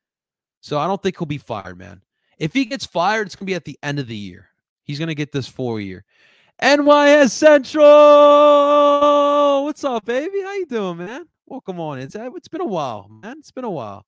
So 0.62 0.78
I 0.78 0.86
don't 0.86 1.02
think 1.02 1.18
he'll 1.18 1.26
be 1.26 1.36
fired, 1.36 1.76
man. 1.76 2.00
If 2.38 2.54
he 2.54 2.64
gets 2.64 2.86
fired, 2.86 3.26
it's 3.26 3.36
going 3.36 3.44
to 3.44 3.50
be 3.50 3.54
at 3.54 3.66
the 3.66 3.78
end 3.82 3.98
of 3.98 4.06
the 4.06 4.16
year. 4.16 4.48
He's 4.84 4.98
going 4.98 5.08
to 5.08 5.14
get 5.14 5.30
this 5.30 5.46
four 5.46 5.78
year. 5.78 6.06
NYS 6.62 7.32
Central. 7.32 7.84
what's 9.64 9.84
up, 9.84 10.06
baby? 10.06 10.40
How 10.42 10.54
you 10.54 10.64
doing, 10.64 10.96
man? 10.96 11.26
Welcome 11.44 11.80
on. 11.80 11.98
It's 11.98 12.16
it's 12.16 12.48
been 12.48 12.62
a 12.62 12.66
while, 12.66 13.11
man. 13.11 13.36
It's 13.38 13.50
been 13.50 13.64
a 13.64 13.70
while. 13.70 14.06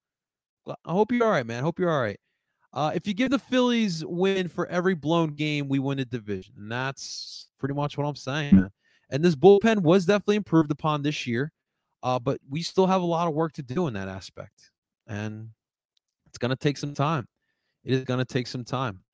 I 0.67 0.93
hope 0.93 1.13
you're 1.13 1.27
all 1.27 1.31
right, 1.31 1.45
man. 1.45 1.63
Hope 1.63 1.79
you're 1.79 1.91
all 1.91 2.01
right. 2.01 2.19
Uh, 2.73 2.93
if 2.95 3.07
you 3.07 3.13
give 3.13 3.31
the 3.31 3.39
Phillies 3.39 4.03
win 4.07 4.49
for 4.49 4.67
every 4.69 4.95
blown 4.95 5.35
game, 5.35 5.69
we 5.69 5.79
win 5.79 5.99
a 5.99 6.07
division, 6.07 6.55
and 6.57 6.73
that's 6.73 7.49
pretty 7.59 7.75
much 7.75 7.99
what 7.99 8.07
I'm 8.07 8.17
saying, 8.17 8.57
man. 8.57 8.71
And 9.13 9.23
this 9.23 9.37
bullpen 9.37 9.83
was 9.83 10.07
definitely 10.07 10.37
improved 10.37 10.71
upon 10.71 11.03
this 11.03 11.27
year, 11.27 11.53
uh, 12.03 12.19
but 12.19 12.41
we 12.49 12.63
still 12.63 12.87
have 12.87 13.03
a 13.03 13.07
lot 13.07 13.29
of 13.29 13.35
work 13.35 13.53
to 13.53 13.63
do 13.63 13.87
in 13.87 13.93
that 13.95 14.09
aspect, 14.09 14.71
and 15.07 15.51
it's 16.27 16.39
gonna 16.39 16.57
take 16.57 16.79
some 16.79 16.95
time. 16.95 17.29
It 17.85 17.93
is 17.93 18.05
gonna 18.05 18.25
take 18.25 18.47
some 18.47 18.65
time. 18.65 19.05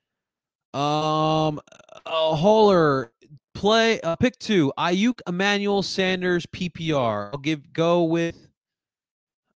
Um, 0.72 1.60
a 2.06 2.36
Holler 2.36 3.12
play 3.54 4.00
uh, 4.02 4.14
pick 4.16 4.38
two. 4.38 4.72
Aiyuk 4.78 5.20
Emmanuel 5.26 5.82
Sanders, 5.82 6.46
PPR. 6.46 7.30
I'll 7.32 7.38
give 7.38 7.72
go 7.72 8.04
with. 8.04 8.36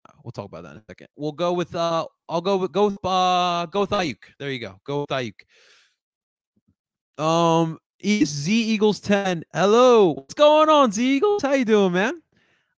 Uh, 0.09 0.13
we'll 0.25 0.33
talk 0.33 0.47
about 0.47 0.65
that 0.65 0.73
in 0.73 0.79
a 0.79 0.85
second. 0.89 1.07
We'll 1.15 1.33
go 1.33 1.53
with. 1.53 1.73
Uh, 1.75 2.07
I'll 2.29 2.41
go 2.41 2.57
with 2.57 2.73
go 2.73 2.87
with 2.87 3.05
uh 3.05 3.67
go 3.71 3.83
with 3.83 3.91
Aiyuk. 3.91 4.25
There 4.41 4.51
you 4.51 4.59
go. 4.59 4.81
Go 4.85 5.03
with 5.03 5.11
Aiyuk. 5.11 5.35
Um, 7.23 7.79
Z 8.05 8.53
Eagles 8.53 9.01
ten. 9.01 9.45
Hello, 9.53 10.15
what's 10.15 10.35
going 10.35 10.69
on, 10.69 10.91
Z 10.93 11.17
Eagles? 11.17 11.43
How 11.43 11.53
you 11.53 11.65
doing, 11.65 11.93
man? 11.93 12.21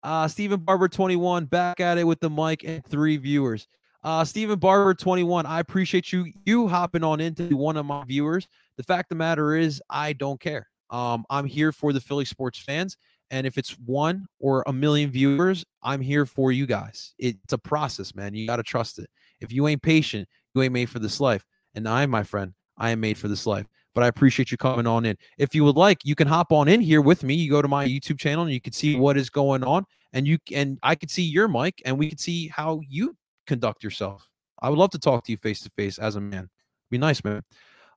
Uh, 0.02 0.28
Stephen 0.28 0.60
Barber 0.60 0.88
twenty 0.88 1.16
one 1.16 1.46
back 1.46 1.80
at 1.80 1.98
it 1.98 2.04
with 2.04 2.20
the 2.20 2.30
mic 2.30 2.64
and 2.64 2.86
three 2.86 3.18
viewers. 3.18 3.68
Uh, 4.04 4.26
Stephen 4.26 4.60
Barber, 4.60 4.94
21. 4.94 5.46
I 5.46 5.62
appreciate 5.62 6.12
you 6.12 6.32
you 6.46 6.68
hopping 6.68 7.04
on 7.04 7.22
into 7.22 7.56
one 7.56 7.78
of 7.78 7.86
my 7.86 8.04
viewers. 8.04 8.48
The 8.76 8.84
fact 8.84 9.10
the 9.10 9.16
matter 9.16 9.56
is, 9.56 9.82
I 9.90 10.12
don't 10.14 10.40
care. 10.40 10.68
Um, 10.90 11.24
I'm 11.30 11.46
here 11.46 11.72
for 11.72 11.94
the 11.94 12.02
Philly 12.02 12.26
sports 12.26 12.60
fans. 12.60 12.98
And 13.32 13.48
if 13.48 13.58
it's 13.58 13.72
one 13.80 14.28
or 14.40 14.64
a 14.68 14.74
million 14.74 15.10
viewers, 15.10 15.66
I'm 15.82 16.02
here 16.02 16.26
for 16.26 16.52
you 16.52 16.66
guys. 16.66 17.14
It's 17.18 17.54
a 17.54 17.58
process, 17.58 18.14
man. 18.14 18.36
You 18.36 18.46
got 18.46 18.58
to 18.58 18.64
trust 18.64 19.00
it. 19.00 19.10
If 19.40 19.52
you 19.52 19.68
ain't 19.68 19.82
patient, 19.82 20.28
you 20.54 20.62
ain't 20.62 20.74
made 20.74 20.90
for 20.90 21.00
this 21.00 21.20
life. 21.20 21.46
And 21.74 21.88
I, 21.88 22.06
my 22.06 22.24
friend, 22.24 22.54
I 22.78 22.92
am 22.92 23.00
made 23.00 23.18
for 23.18 23.28
this 23.28 23.48
life. 23.48 23.66
But 23.96 24.04
I 24.04 24.08
appreciate 24.08 24.52
you 24.52 24.58
coming 24.58 24.88
on 24.88 25.06
in. 25.06 25.18
If 25.38 25.54
you 25.54 25.64
would 25.66 25.76
like, 25.76 26.00
you 26.04 26.16
can 26.16 26.28
hop 26.28 26.52
on 26.52 26.68
in 26.68 26.82
here 26.82 27.02
with 27.02 27.24
me. 27.24 27.36
You 27.36 27.52
go 27.52 27.62
to 27.62 27.68
my 27.68 27.88
YouTube 27.88 28.18
channel 28.18 28.44
and 28.44 28.54
you 28.54 28.60
can 28.60 28.74
see 28.74 28.96
what 28.96 29.18
is 29.18 29.30
going 29.30 29.64
on. 29.64 29.86
And 30.14 30.28
you 30.28 30.40
and 30.52 30.80
I 30.84 30.96
could 30.96 31.12
see 31.12 31.24
your 31.24 31.48
mic 31.48 31.82
and 31.86 31.98
we 31.98 32.10
could 32.10 32.20
see 32.20 32.48
how 32.48 32.82
you 32.88 33.16
conduct 33.46 33.84
yourself. 33.84 34.28
I 34.62 34.70
would 34.70 34.80
love 34.80 34.92
to 34.92 35.00
talk 35.00 35.26
to 35.26 35.32
you 35.32 35.38
face 35.38 35.62
to 35.62 35.70
face 35.76 36.00
as 36.00 36.16
a 36.16 36.22
man. 36.22 36.50
Be 36.90 36.98
nice, 36.98 37.24
man. 37.24 37.44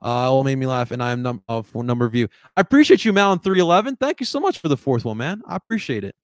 Uh, 0.03 0.30
all 0.30 0.44
made 0.44 0.57
me 0.57 0.66
laugh, 0.66 0.90
and 0.90 1.03
I 1.03 1.12
am 1.12 1.22
num- 1.22 1.42
uh, 1.49 1.62
for 1.62 1.82
number 1.82 2.05
of 2.05 2.14
you. 2.14 2.28
I 2.57 2.61
appreciate 2.61 3.05
you, 3.05 3.12
Mountain 3.14 3.42
three 3.42 3.61
eleven. 3.61 3.97
Thank 3.97 4.20
you 4.20 4.26
so 4.26 4.38
much 4.38 4.59
for 4.59 4.68
the 4.68 4.76
fourth 4.76 5.05
one, 5.07 5.16
man. 5.16 5.40
I 5.47 5.57
appreciate 5.57 6.05
it. 6.05 6.14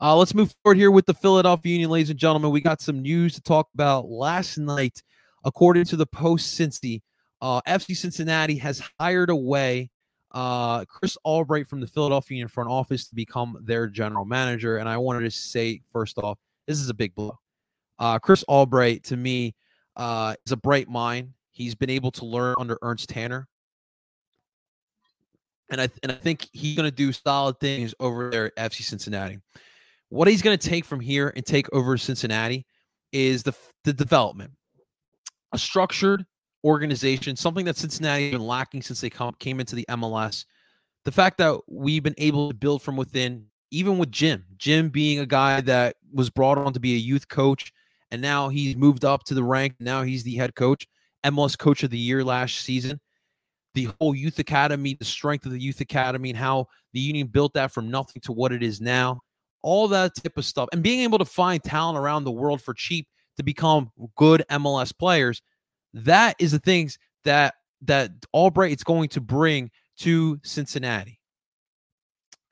Uh, 0.00 0.16
let's 0.16 0.34
move 0.34 0.52
forward 0.62 0.76
here 0.76 0.90
with 0.90 1.06
the 1.06 1.14
Philadelphia 1.14 1.72
Union, 1.72 1.90
ladies 1.90 2.10
and 2.10 2.18
gentlemen. 2.18 2.50
We 2.50 2.60
got 2.60 2.80
some 2.80 3.00
news 3.00 3.34
to 3.34 3.40
talk 3.40 3.68
about 3.74 4.08
last 4.08 4.58
night. 4.58 5.02
According 5.44 5.84
to 5.84 5.96
the 5.96 6.06
Post 6.06 6.58
Cincy, 6.58 7.02
uh, 7.44 7.60
FC 7.68 7.94
Cincinnati 7.94 8.56
has 8.56 8.80
hired 8.98 9.28
away 9.28 9.90
uh, 10.30 10.82
Chris 10.86 11.18
Albright 11.26 11.68
from 11.68 11.78
the 11.78 11.86
Philadelphia 11.86 12.48
front 12.48 12.70
office 12.70 13.06
to 13.08 13.14
become 13.14 13.58
their 13.60 13.86
general 13.86 14.24
manager. 14.24 14.78
And 14.78 14.88
I 14.88 14.96
wanted 14.96 15.24
to 15.24 15.30
say, 15.30 15.82
first 15.92 16.16
off, 16.16 16.38
this 16.66 16.80
is 16.80 16.88
a 16.88 16.94
big 16.94 17.14
blow. 17.14 17.38
Uh, 17.98 18.18
Chris 18.18 18.44
Albright, 18.44 19.04
to 19.04 19.18
me, 19.18 19.54
uh, 19.94 20.34
is 20.46 20.52
a 20.52 20.56
bright 20.56 20.88
mind. 20.88 21.34
He's 21.50 21.74
been 21.74 21.90
able 21.90 22.10
to 22.12 22.24
learn 22.24 22.54
under 22.58 22.78
Ernst 22.80 23.10
Tanner. 23.10 23.46
And 25.70 25.82
I, 25.82 25.90
and 26.02 26.10
I 26.10 26.14
think 26.14 26.48
he's 26.50 26.76
going 26.76 26.88
to 26.88 26.96
do 26.96 27.12
solid 27.12 27.60
things 27.60 27.94
over 28.00 28.30
there 28.30 28.46
at 28.56 28.72
FC 28.72 28.84
Cincinnati. 28.84 29.38
What 30.08 30.28
he's 30.28 30.40
going 30.40 30.56
to 30.56 30.68
take 30.68 30.86
from 30.86 31.00
here 31.00 31.30
and 31.36 31.44
take 31.44 31.70
over 31.74 31.98
Cincinnati 31.98 32.64
is 33.12 33.42
the, 33.42 33.54
the 33.84 33.92
development, 33.92 34.52
a 35.52 35.58
structured 35.58 36.24
organization, 36.64 37.36
something 37.36 37.66
that 37.66 37.76
Cincinnati 37.76 38.24
has 38.24 38.32
been 38.32 38.46
lacking 38.46 38.82
since 38.82 39.00
they 39.00 39.10
come, 39.10 39.34
came 39.38 39.60
into 39.60 39.76
the 39.76 39.86
MLS. 39.90 40.46
The 41.04 41.12
fact 41.12 41.38
that 41.38 41.60
we've 41.68 42.02
been 42.02 42.14
able 42.16 42.48
to 42.48 42.54
build 42.54 42.82
from 42.82 42.96
within, 42.96 43.46
even 43.70 43.98
with 43.98 44.10
Jim, 44.10 44.44
Jim 44.56 44.88
being 44.88 45.18
a 45.18 45.26
guy 45.26 45.60
that 45.60 45.96
was 46.12 46.30
brought 46.30 46.58
on 46.58 46.72
to 46.72 46.80
be 46.80 46.94
a 46.94 46.98
youth 46.98 47.28
coach, 47.28 47.72
and 48.10 48.22
now 48.22 48.48
he's 48.48 48.76
moved 48.76 49.04
up 49.04 49.24
to 49.24 49.34
the 49.34 49.44
rank. 49.44 49.74
Now 49.80 50.02
he's 50.02 50.24
the 50.24 50.36
head 50.36 50.54
coach, 50.54 50.86
MLS 51.24 51.58
Coach 51.58 51.82
of 51.82 51.90
the 51.90 51.98
Year 51.98 52.24
last 52.24 52.56
season. 52.56 53.00
The 53.74 53.88
whole 54.00 54.14
youth 54.14 54.38
academy, 54.38 54.94
the 54.94 55.04
strength 55.04 55.46
of 55.46 55.52
the 55.52 55.60
youth 55.60 55.80
academy, 55.80 56.30
and 56.30 56.38
how 56.38 56.68
the 56.92 57.00
union 57.00 57.26
built 57.26 57.54
that 57.54 57.72
from 57.72 57.90
nothing 57.90 58.22
to 58.22 58.32
what 58.32 58.52
it 58.52 58.62
is 58.62 58.80
now. 58.80 59.20
All 59.62 59.88
that 59.88 60.14
type 60.14 60.36
of 60.36 60.44
stuff, 60.44 60.68
and 60.72 60.82
being 60.82 61.00
able 61.00 61.18
to 61.18 61.24
find 61.24 61.62
talent 61.62 61.98
around 61.98 62.24
the 62.24 62.30
world 62.30 62.62
for 62.62 62.72
cheap 62.72 63.08
to 63.36 63.42
become 63.42 63.90
good 64.16 64.44
MLS 64.50 64.96
players. 64.96 65.42
That 65.94 66.36
is 66.38 66.52
the 66.52 66.58
things 66.58 66.98
that 67.24 67.54
that 67.82 68.10
Albright 68.32 68.72
is 68.72 68.84
going 68.84 69.08
to 69.10 69.20
bring 69.20 69.70
to 69.98 70.38
Cincinnati. 70.42 71.20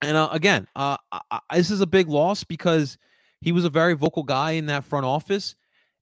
And 0.00 0.16
uh, 0.16 0.28
again, 0.32 0.66
uh, 0.74 0.96
I, 1.12 1.40
this 1.52 1.70
is 1.70 1.80
a 1.80 1.86
big 1.86 2.08
loss 2.08 2.44
because 2.44 2.98
he 3.40 3.52
was 3.52 3.64
a 3.64 3.70
very 3.70 3.94
vocal 3.94 4.22
guy 4.22 4.52
in 4.52 4.66
that 4.66 4.84
front 4.84 5.06
office 5.06 5.54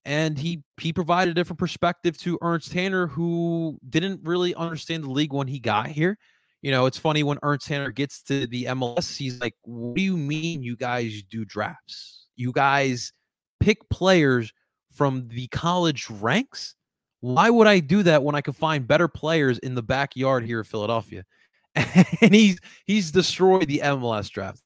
and 0.05 0.39
he 0.39 0.63
he 0.81 0.93
provided 0.93 1.33
a 1.33 1.35
different 1.35 1.59
perspective 1.59 2.17
to 2.19 2.39
Ernst 2.43 2.73
Tanner 2.73 3.07
who 3.07 3.79
didn't 3.89 4.21
really 4.25 4.55
understand 4.55 5.05
the 5.05 5.11
league 5.11 5.33
when 5.33 5.49
he 5.49 5.59
got 5.59 5.89
here. 5.89 6.19
You 6.63 6.71
know, 6.71 6.87
it's 6.87 6.99
funny 6.99 7.23
when 7.23 7.39
Ernst 7.43 7.67
Tanner 7.67 7.91
gets 7.91 8.23
to 8.25 8.47
the 8.47 8.65
MLS, 8.65 9.17
he's 9.17 9.41
like, 9.41 9.55
"What 9.63 9.97
do 9.97 10.03
you 10.03 10.17
mean 10.17 10.63
you 10.63 10.77
guys 10.77 11.23
do 11.31 11.45
drafts? 11.45 12.27
You 12.37 12.53
guys 12.53 13.13
pick 13.61 13.89
players 13.91 14.53
from 14.95 15.29
the 15.29 15.49
college 15.49 16.09
ranks? 16.11 16.75
Why 17.21 17.51
would 17.51 17.67
I 17.67 17.81
do 17.81 18.03
that 18.05 18.23
when 18.23 18.35
I 18.35 18.41
could 18.41 18.57
find 18.57 18.87
better 18.87 19.09
players 19.09 19.59
in 19.59 19.75
the 19.75 19.83
backyard 19.83 20.45
here 20.45 20.59
in 20.59 20.65
Philadelphia?" 20.65 21.25
and 21.75 22.35
he's 22.35 22.59
he's 22.87 23.11
destroyed 23.13 23.69
the 23.69 23.81
MLS 23.85 24.31
draft 24.31 24.63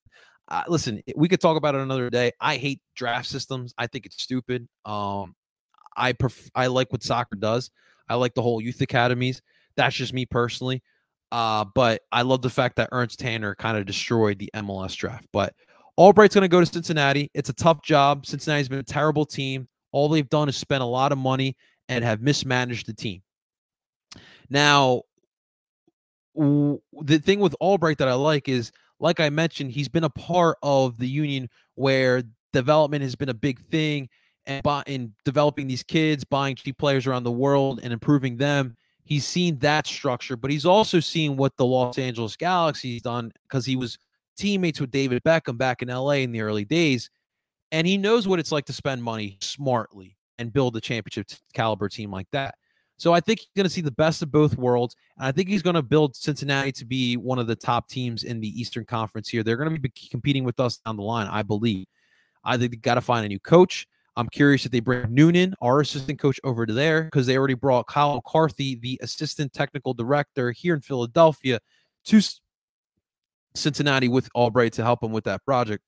uh, 0.49 0.63
listen, 0.69 1.03
we 1.17 1.29
could 1.29 1.41
talk 1.41 1.57
about 1.57 1.75
it 1.75 1.81
another 1.81 2.11
day. 2.11 2.33
I 2.41 2.57
hate 2.57 2.81
draft 2.95 3.27
systems. 3.27 3.75
I 3.79 3.87
think 3.87 4.07
it's 4.07 4.23
stupid. 4.23 4.69
Um, 4.85 5.35
I 5.97 6.13
pref- 6.13 6.51
I 6.55 6.67
like 6.67 6.93
what 6.93 7.03
soccer 7.03 7.37
does. 7.37 7.71
I 8.09 8.17
like 8.17 8.35
the 8.35 8.43
whole 8.43 8.61
youth 8.61 8.81
academies. 8.81 9.41
That's 9.77 9.97
just 9.97 10.13
me 10.13 10.27
personally. 10.27 10.83
Uh, 11.33 11.65
but 11.75 12.03
I 12.13 12.23
love 12.23 12.43
the 12.43 12.51
fact 12.51 12.77
that 12.77 12.91
Ernst 12.93 13.19
Tanner 13.19 13.55
kind 13.55 13.79
of 13.79 13.87
destroyed 13.87 14.39
the 14.39 14.51
MLS 14.55 14.95
draft. 14.95 15.27
But 15.33 15.55
Albright's 15.97 16.35
going 16.35 16.43
to 16.43 16.49
go 16.49 16.61
to 16.61 16.67
Cincinnati. 16.67 17.31
It's 17.35 17.49
a 17.49 17.55
tough 17.55 17.83
job. 17.83 18.27
Cincinnati's 18.27 18.69
been 18.69 18.79
a 18.79 18.85
terrible 18.85 19.25
team. 19.25 19.67
All 19.93 20.09
they've 20.09 20.29
done 20.29 20.49
is 20.49 20.57
spend 20.57 20.83
a 20.83 20.87
lot 20.87 21.13
of 21.13 21.19
money 21.19 21.57
and 21.89 22.05
have 22.05 22.20
mismanaged 22.20 22.87
the 22.87 22.93
team. 22.93 23.22
Now, 24.49 25.03
w- 26.35 26.80
the 27.03 27.18
thing 27.18 27.41
with 27.41 27.55
Albright 27.61 27.99
that 27.99 28.09
I 28.09 28.14
like 28.14 28.49
is 28.49 28.72
like 29.01 29.20
I 29.20 29.30
mentioned, 29.30 29.72
he's 29.72 29.89
been 29.89 30.05
a 30.05 30.11
part 30.11 30.57
of 30.62 30.99
the 30.99 31.09
union 31.09 31.49
where 31.74 32.22
development 32.53 33.03
has 33.03 33.16
been 33.16 33.28
a 33.28 33.35
big 33.35 33.61
thing 33.68 34.09
and 34.47 34.62
in 34.87 35.12
developing 35.24 35.66
these 35.66 35.82
kids, 35.82 36.24
buying 36.24 36.55
cheap 36.57 36.78
players 36.78 37.07
around 37.07 37.24
the 37.24 37.32
world 37.32 37.80
and 37.82 37.93
improving 37.93 38.37
them. 38.37 38.76
He's 39.05 39.26
seen 39.26 39.59
that 39.59 39.87
structure, 39.87 40.37
but 40.37 40.51
he's 40.51 40.64
also 40.64 41.01
seen 41.01 41.37
what 41.37 41.57
the 41.57 41.66
Los 41.66 41.99
Angeles 41.99 42.37
Galaxy's 42.37 43.03
done 43.03 43.32
because 43.43 43.66
he 43.66 43.76
was 43.76 43.99
teammates 44.37 44.80
with 44.80 44.91
David 44.91 45.22
Beckham 45.24 45.59
back 45.59 45.82
in 45.82 45.89
LA 45.89 46.12
in 46.12 46.32
the 46.32 46.41
early 46.41 46.64
days. 46.64 47.11
And 47.72 47.87
he 47.87 47.99
knows 47.99 48.26
what 48.28 48.39
it's 48.39 48.53
like 48.53 48.66
to 48.66 48.72
spend 48.72 49.03
money 49.03 49.39
smartly 49.41 50.16
and 50.39 50.53
build 50.53 50.76
a 50.76 50.80
championship 50.80 51.26
caliber 51.53 51.89
team 51.89 52.11
like 52.11 52.28
that. 52.32 52.55
So 52.97 53.12
I 53.12 53.20
think 53.20 53.41
he's 53.41 53.51
going 53.57 53.64
to 53.64 53.70
see 53.70 53.80
the 53.80 53.91
best 53.91 54.22
of 54.22 54.30
both 54.30 54.57
worlds. 54.57 54.95
And 55.18 55.26
I 55.26 55.32
think 55.32 55.49
he's 55.49 55.62
going 55.62 55.74
to 55.74 55.82
build 55.82 56.14
Cincinnati 56.14 56.72
to 56.72 56.85
be 56.85 57.16
one 57.16 57.39
of 57.39 57.47
the 57.47 57.57
top 57.57 57.89
teams 57.89 58.22
in 58.22 58.41
the 58.41 58.49
Eastern 58.49 58.85
Conference 58.85 59.28
here. 59.28 59.43
They're 59.43 59.57
going 59.57 59.74
to 59.74 59.80
be 59.80 59.93
competing 60.11 60.45
with 60.45 60.61
us 60.61 60.78
down 60.78 60.97
the 60.97 61.03
line, 61.03 61.26
I 61.26 61.43
believe. 61.43 61.87
I 62.45 62.57
think 62.57 62.70
they 62.70 62.76
got 62.76 62.95
to 62.95 63.01
find 63.01 63.24
a 63.24 63.28
new 63.28 63.41
coach. 63.41 63.87
I'm 64.16 64.28
curious 64.28 64.64
if 64.64 64.70
they 64.70 64.80
bring 64.80 65.12
Noonan, 65.12 65.55
our 65.61 65.80
assistant 65.80 66.20
coach, 66.20 66.39
over 66.45 66.66
to 66.66 66.72
there 66.72 67.05
because 67.05 67.26
they 67.26 67.37
already 67.37 67.55
brought 67.55 67.89
Kyle 67.89 68.14
McCarthy, 68.14 68.76
the 68.76 68.99
assistant 69.03 69.53
technical 69.53 69.93
director 69.93 70.53
here 70.53 70.74
in 70.74 70.80
Philadelphia, 70.80 71.59
to 72.05 72.20
Cincinnati 73.57 74.09
with 74.09 74.28
Albright 74.35 74.72
to 74.74 74.85
help 74.85 75.03
him 75.03 75.11
with 75.11 75.24
that 75.24 75.45
project. 75.45 75.82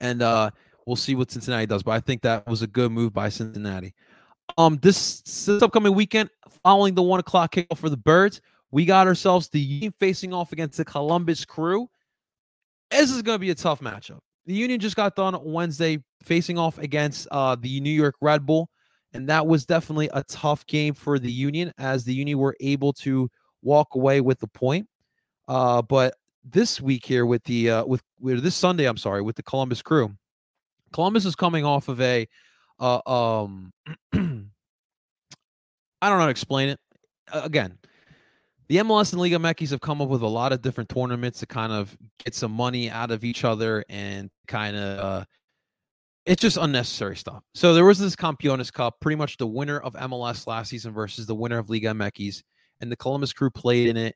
And 0.00 0.20
uh, 0.20 0.50
we'll 0.86 0.96
see 0.96 1.14
what 1.14 1.30
Cincinnati 1.30 1.66
does. 1.66 1.82
But 1.82 1.92
I 1.92 2.00
think 2.00 2.22
that 2.22 2.46
was 2.46 2.62
a 2.62 2.66
good 2.66 2.92
move 2.92 3.12
by 3.12 3.28
Cincinnati. 3.28 3.94
Um, 4.58 4.78
this, 4.82 5.20
this 5.20 5.62
upcoming 5.62 5.94
weekend, 5.94 6.30
following 6.62 6.94
the 6.94 7.02
one 7.02 7.20
o'clock 7.20 7.54
kickoff 7.54 7.78
for 7.78 7.88
the 7.88 7.96
Birds, 7.96 8.40
we 8.70 8.84
got 8.84 9.06
ourselves 9.06 9.48
the 9.48 9.60
Union 9.60 9.94
facing 9.98 10.32
off 10.32 10.52
against 10.52 10.76
the 10.76 10.84
Columbus 10.84 11.44
Crew. 11.44 11.88
This 12.90 13.10
is 13.10 13.22
going 13.22 13.36
to 13.36 13.40
be 13.40 13.50
a 13.50 13.54
tough 13.54 13.80
matchup. 13.80 14.18
The 14.46 14.54
Union 14.54 14.80
just 14.80 14.96
got 14.96 15.14
done 15.14 15.38
Wednesday 15.44 16.02
facing 16.22 16.58
off 16.58 16.78
against 16.78 17.28
uh, 17.30 17.56
the 17.56 17.80
New 17.80 17.90
York 17.90 18.16
Red 18.20 18.46
Bull, 18.46 18.68
and 19.12 19.28
that 19.28 19.46
was 19.46 19.66
definitely 19.66 20.10
a 20.12 20.24
tough 20.24 20.66
game 20.66 20.94
for 20.94 21.18
the 21.18 21.30
Union 21.30 21.72
as 21.78 22.04
the 22.04 22.14
Union 22.14 22.38
were 22.38 22.56
able 22.60 22.92
to 22.94 23.30
walk 23.62 23.94
away 23.94 24.20
with 24.20 24.40
the 24.40 24.48
point. 24.48 24.88
Uh, 25.46 25.82
but 25.82 26.14
this 26.44 26.80
week 26.80 27.04
here 27.04 27.26
with 27.26 27.44
the 27.44 27.70
uh, 27.70 27.84
with, 27.84 28.02
with 28.18 28.42
this 28.42 28.54
Sunday, 28.54 28.86
I'm 28.86 28.96
sorry, 28.96 29.22
with 29.22 29.36
the 29.36 29.42
Columbus 29.42 29.82
Crew. 29.82 30.16
Columbus 30.92 31.24
is 31.24 31.34
coming 31.34 31.64
off 31.64 31.88
of 31.88 32.00
a 32.00 32.26
uh, 32.78 33.00
um 33.06 33.72
I 34.12 34.18
don't 36.08 36.16
know 36.16 36.20
how 36.20 36.26
to 36.26 36.30
explain 36.30 36.70
it. 36.70 36.78
Uh, 37.32 37.42
again, 37.44 37.78
the 38.68 38.76
MLS 38.78 39.12
and 39.12 39.20
Liga 39.20 39.36
MX 39.36 39.70
have 39.70 39.80
come 39.80 40.00
up 40.00 40.08
with 40.08 40.22
a 40.22 40.28
lot 40.28 40.52
of 40.52 40.62
different 40.62 40.88
tournaments 40.88 41.40
to 41.40 41.46
kind 41.46 41.72
of 41.72 41.96
get 42.24 42.34
some 42.34 42.52
money 42.52 42.88
out 42.88 43.10
of 43.10 43.24
each 43.24 43.44
other 43.44 43.84
and 43.88 44.30
kind 44.46 44.76
of 44.76 44.98
uh, 44.98 45.24
it's 46.26 46.40
just 46.40 46.56
unnecessary 46.56 47.16
stuff. 47.16 47.42
So 47.54 47.74
there 47.74 47.84
was 47.84 47.98
this 47.98 48.14
Campeones 48.14 48.72
Cup, 48.72 49.00
pretty 49.00 49.16
much 49.16 49.36
the 49.36 49.46
winner 49.46 49.80
of 49.80 49.94
MLS 49.94 50.46
last 50.46 50.68
season 50.70 50.92
versus 50.92 51.26
the 51.26 51.34
winner 51.34 51.58
of 51.58 51.68
Liga 51.68 51.88
MX, 51.88 52.42
and 52.80 52.90
the 52.92 52.96
Columbus 52.96 53.32
Crew 53.32 53.50
played 53.50 53.88
in 53.88 53.96
it 53.96 54.14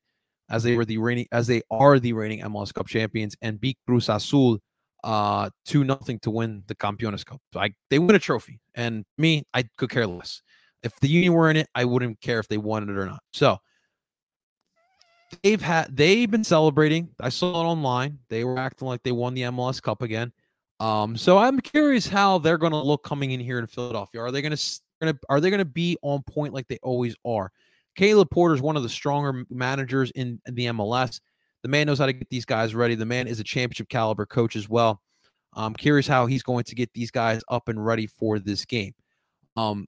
as 0.51 0.62
they 0.62 0.77
were 0.77 0.85
the 0.85 0.99
reigning 0.99 1.27
as 1.33 1.47
they 1.47 1.62
are 1.70 1.99
the 1.99 2.12
reigning 2.12 2.41
MLS 2.43 2.72
Cup 2.72 2.87
champions 2.87 3.35
and 3.43 3.61
beat 3.61 3.79
Cruz 3.87 4.09
Azul 4.09 4.59
uh 5.05 5.51
two 5.65 5.85
nothing 5.85 6.19
to 6.21 6.31
win 6.31 6.65
the 6.67 6.75
Campeones 6.75 7.25
Cup. 7.25 7.41
Like 7.55 7.75
they 7.91 7.99
win 7.99 8.17
a 8.17 8.19
trophy. 8.19 8.61
And 8.75 9.05
me, 9.19 9.45
I 9.55 9.65
could 9.77 9.91
care 9.91 10.07
less. 10.07 10.43
If 10.83 10.99
the 11.01 11.09
Union 11.09 11.33
were 11.33 11.51
in 11.51 11.57
it, 11.57 11.69
I 11.75 11.85
wouldn't 11.85 12.21
care 12.21 12.41
if 12.41 12.49
they 12.49 12.59
won 12.59 12.89
it 12.89 12.97
or 12.97 13.07
not. 13.07 13.21
So 13.33 13.59
they've 15.43 15.61
had 15.61 15.97
they've 15.97 16.31
been 16.31 16.45
celebrating. 16.45 17.11
I 17.21 17.29
saw 17.29 17.61
it 17.61 17.67
online. 17.67 18.19
They 18.29 18.45
were 18.45 18.59
acting 18.59 18.89
like 18.89 19.03
they 19.03 19.13
won 19.13 19.35
the 19.35 19.43
MLS 19.43 19.81
Cup 19.81 20.03
again. 20.03 20.33
Um, 20.81 21.17
so 21.17 21.39
I'm 21.39 21.61
curious 21.61 22.07
how 22.07 22.39
they're 22.39 22.59
going 22.59 22.73
to 22.73 22.79
look 22.79 23.05
coming 23.05 23.31
in 23.31 23.41
here 23.41 23.59
in 23.59 23.67
Philadelphia. 23.67 24.21
Are 24.21 24.33
they 24.33 24.43
going 24.43 24.57
to 24.57 25.19
are 25.29 25.41
they 25.41 25.51
going 25.51 25.59
to 25.59 25.65
be 25.65 25.97
on 26.03 26.23
point 26.23 26.55
like 26.55 26.67
they 26.69 26.79
always 26.83 27.15
are? 27.25 27.51
Caleb 27.97 28.31
Porter 28.31 28.55
is 28.55 28.63
one 28.63 28.77
of 28.77 28.83
the 28.83 28.89
stronger 28.89 29.45
managers 29.51 30.11
in 30.13 30.41
the 30.47 30.67
MLS. 30.67 31.21
The 31.65 31.71
man 31.71 31.87
knows 31.87 31.99
how 31.99 32.05
to 32.05 32.12
get 32.12 32.29
these 32.29 32.45
guys 32.45 32.75
ready. 32.75 32.95
The 32.95 33.07
man 33.07 33.27
is 33.27 33.41
a 33.41 33.45
championship 33.45 33.89
caliber 33.89 34.27
coach 34.27 34.55
as 34.55 34.69
well. 34.69 35.01
I'm 35.55 35.73
curious 35.73 36.07
how 36.07 36.27
he's 36.27 36.43
going 36.43 36.65
to 36.65 36.75
get 36.75 36.93
these 36.93 37.11
guys 37.11 37.41
up 37.49 37.69
and 37.69 37.83
ready 37.85 38.07
for 38.07 38.39
this 38.39 38.67
game. 38.67 38.93
Um, 39.57 39.87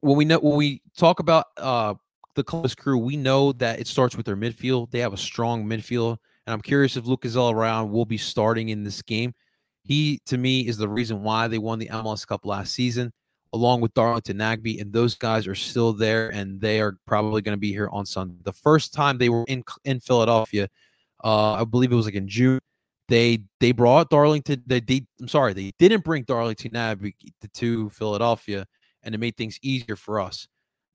when 0.00 0.16
we 0.16 0.24
know 0.24 0.38
when 0.38 0.54
we 0.54 0.80
talk 0.96 1.18
about 1.18 1.46
uh, 1.56 1.94
the 2.36 2.44
Columbus 2.44 2.76
Crew, 2.76 2.98
we 2.98 3.16
know 3.16 3.50
that 3.54 3.80
it 3.80 3.88
starts 3.88 4.16
with 4.16 4.26
their 4.26 4.36
midfield. 4.36 4.92
They 4.92 5.00
have 5.00 5.12
a 5.12 5.16
strong 5.16 5.64
midfield, 5.64 6.18
and 6.46 6.54
I'm 6.54 6.60
curious 6.60 6.96
if 6.96 7.04
Lucas 7.04 7.34
Zelarayan 7.34 7.90
will 7.90 8.04
be 8.04 8.18
starting 8.18 8.68
in 8.68 8.84
this 8.84 9.02
game. 9.02 9.34
He, 9.82 10.20
to 10.26 10.38
me, 10.38 10.68
is 10.68 10.76
the 10.76 10.88
reason 10.88 11.24
why 11.24 11.48
they 11.48 11.58
won 11.58 11.80
the 11.80 11.88
MLS 11.88 12.24
Cup 12.24 12.46
last 12.46 12.74
season 12.74 13.12
along 13.54 13.80
with 13.80 13.94
Darlington 13.94 14.36
Nagbe, 14.38 14.80
and 14.80 14.92
those 14.92 15.14
guys 15.14 15.46
are 15.46 15.54
still 15.54 15.92
there, 15.92 16.28
and 16.30 16.60
they 16.60 16.80
are 16.80 16.98
probably 17.06 17.40
going 17.40 17.56
to 17.56 17.60
be 17.60 17.70
here 17.70 17.88
on 17.92 18.04
Sunday. 18.04 18.34
The 18.42 18.52
first 18.52 18.92
time 18.92 19.16
they 19.16 19.28
were 19.28 19.44
in 19.46 19.62
in 19.84 20.00
Philadelphia, 20.00 20.68
uh, 21.22 21.52
I 21.52 21.64
believe 21.64 21.92
it 21.92 21.96
was 21.96 22.06
like 22.06 22.16
in 22.16 22.28
June. 22.28 22.60
They 23.08 23.44
they 23.60 23.72
brought 23.72 24.10
Darlington. 24.10 24.62
They, 24.66 24.80
they 24.80 25.06
I'm 25.20 25.28
sorry, 25.28 25.52
they 25.52 25.72
didn't 25.78 26.04
bring 26.04 26.24
Darlington 26.24 26.72
Nagbe 26.72 27.14
to 27.54 27.88
Philadelphia, 27.90 28.66
and 29.04 29.14
it 29.14 29.18
made 29.18 29.36
things 29.36 29.58
easier 29.62 29.96
for 29.96 30.20
us. 30.20 30.48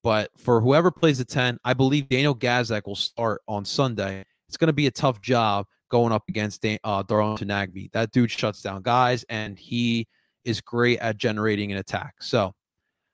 But 0.04 0.30
for 0.38 0.62
whoever 0.62 0.92
plays 0.92 1.18
the 1.18 1.26
10, 1.26 1.60
I 1.66 1.74
believe 1.74 2.08
Daniel 2.08 2.36
Gazdag 2.36 2.86
will 2.86 2.96
start 2.96 3.42
on 3.48 3.66
Sunday. 3.66 4.24
It's 4.48 4.58
going 4.58 4.68
to 4.68 4.74
be 4.74 4.88
a 4.88 4.92
tough 4.92 5.22
job 5.22 5.66
going 5.90 6.14
up 6.14 6.24
against 6.30 6.66
uh, 6.66 7.04
Darlington 7.04 7.50
Nagbe. 7.50 7.92
That 7.92 8.12
dude 8.12 8.32
shuts 8.32 8.62
down 8.62 8.82
guys, 8.82 9.26
and 9.30 9.60
he 9.60 10.08
is 10.50 10.62
great 10.62 11.00
at 11.00 11.18
generating 11.18 11.72
an 11.72 11.78
attack. 11.78 12.16
So 12.20 12.54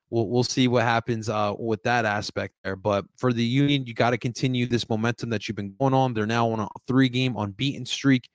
we'll 0.10 0.28
we'll 0.28 0.44
see 0.44 0.68
what 0.68 0.84
happens 0.84 1.30
uh, 1.30 1.54
with 1.58 1.84
that 1.84 2.06
aspect 2.06 2.56
there. 2.64 2.76
But 2.76 3.06
for 3.18 3.34
the 3.34 3.44
Union, 3.44 3.86
you 3.86 3.94
got 3.94 4.12
to 4.12 4.18
continue 4.18 4.66
this 4.66 4.90
momentum 4.90 5.30
that 5.30 5.48
you've 5.48 5.56
been 5.58 5.76
going 5.80 5.94
on. 5.94 6.14
They're 6.14 6.26
now 6.26 6.50
on 6.50 6.60
a 6.62 6.68
three 6.88 7.10
game 7.10 7.36
unbeaten 7.38 7.86
streak, 7.86 8.30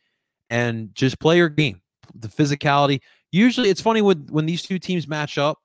and 0.50 0.94
just 0.94 1.18
play 1.18 1.38
your 1.38 1.48
game. 1.48 1.80
The 2.14 2.28
physicality. 2.28 3.00
Usually, 3.32 3.70
it's 3.70 3.80
funny 3.80 4.02
when 4.02 4.26
when 4.30 4.46
these 4.46 4.62
two 4.62 4.78
teams 4.78 5.08
match 5.08 5.38
up. 5.38 5.58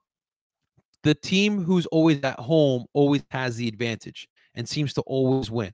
The 1.04 1.14
team 1.14 1.64
who's 1.64 1.86
always 1.88 2.20
at 2.24 2.40
home 2.40 2.86
always 2.94 3.24
has 3.30 3.58
the 3.58 3.68
advantage 3.68 4.28
and 4.56 4.68
seems 4.68 4.92
to 4.94 5.02
always 5.02 5.52
win. 5.52 5.72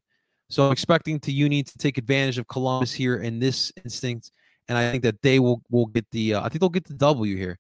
So 0.49 0.65
I'm 0.65 0.73
expecting 0.73 1.21
to 1.21 1.31
Union 1.31 1.63
to 1.63 1.77
take 1.77 1.97
advantage 1.97 2.37
of 2.37 2.49
Columbus 2.49 2.91
here 2.91 3.15
in 3.15 3.39
this 3.39 3.71
instance 3.85 4.31
and 4.71 4.77
I 4.77 4.89
think 4.89 5.03
that 5.03 5.21
they 5.21 5.37
will 5.37 5.61
will 5.69 5.87
get 5.87 6.09
the. 6.11 6.35
Uh, 6.35 6.39
I 6.39 6.47
think 6.47 6.61
they'll 6.61 6.69
get 6.69 6.85
the 6.85 6.93
W 6.93 7.35
here. 7.35 7.59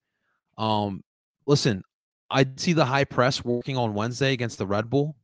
Um, 0.57 1.03
listen, 1.45 1.83
I 2.29 2.45
see 2.55 2.71
the 2.71 2.85
high 2.85 3.03
press 3.03 3.43
working 3.43 3.75
on 3.75 3.93
Wednesday 3.93 4.31
against 4.31 4.57
the 4.57 4.65
Red 4.65 4.89
Bull. 4.89 5.17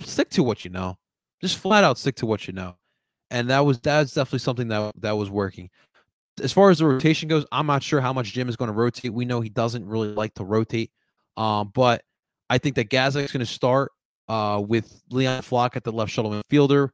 Stick 0.00 0.28
to 0.30 0.42
what 0.42 0.66
you 0.66 0.70
know. 0.70 0.98
Just 1.40 1.56
flat 1.56 1.82
out 1.82 1.96
stick 1.96 2.16
to 2.16 2.26
what 2.26 2.46
you 2.46 2.52
know, 2.52 2.76
and 3.30 3.48
that 3.48 3.60
was 3.60 3.80
that's 3.80 4.12
definitely 4.12 4.40
something 4.40 4.68
that 4.68 4.92
that 5.00 5.12
was 5.12 5.30
working. 5.30 5.70
As 6.42 6.52
far 6.52 6.68
as 6.68 6.78
the 6.78 6.86
rotation 6.86 7.26
goes, 7.26 7.46
I'm 7.50 7.66
not 7.66 7.82
sure 7.82 8.02
how 8.02 8.12
much 8.12 8.34
Jim 8.34 8.50
is 8.50 8.56
going 8.56 8.68
to 8.68 8.74
rotate. 8.74 9.12
We 9.12 9.24
know 9.24 9.40
he 9.40 9.48
doesn't 9.48 9.86
really 9.86 10.08
like 10.08 10.34
to 10.34 10.44
rotate, 10.44 10.90
um, 11.38 11.72
but 11.74 12.02
I 12.50 12.58
think 12.58 12.76
that 12.76 12.90
Gazdag's 12.90 13.32
going 13.32 13.40
to 13.40 13.46
start 13.46 13.92
uh, 14.28 14.62
with 14.64 15.02
Leon 15.08 15.40
Flach 15.40 15.74
at 15.74 15.84
the 15.84 15.92
left 15.92 16.12
shuttle 16.12 16.32
midfielder. 16.32 16.90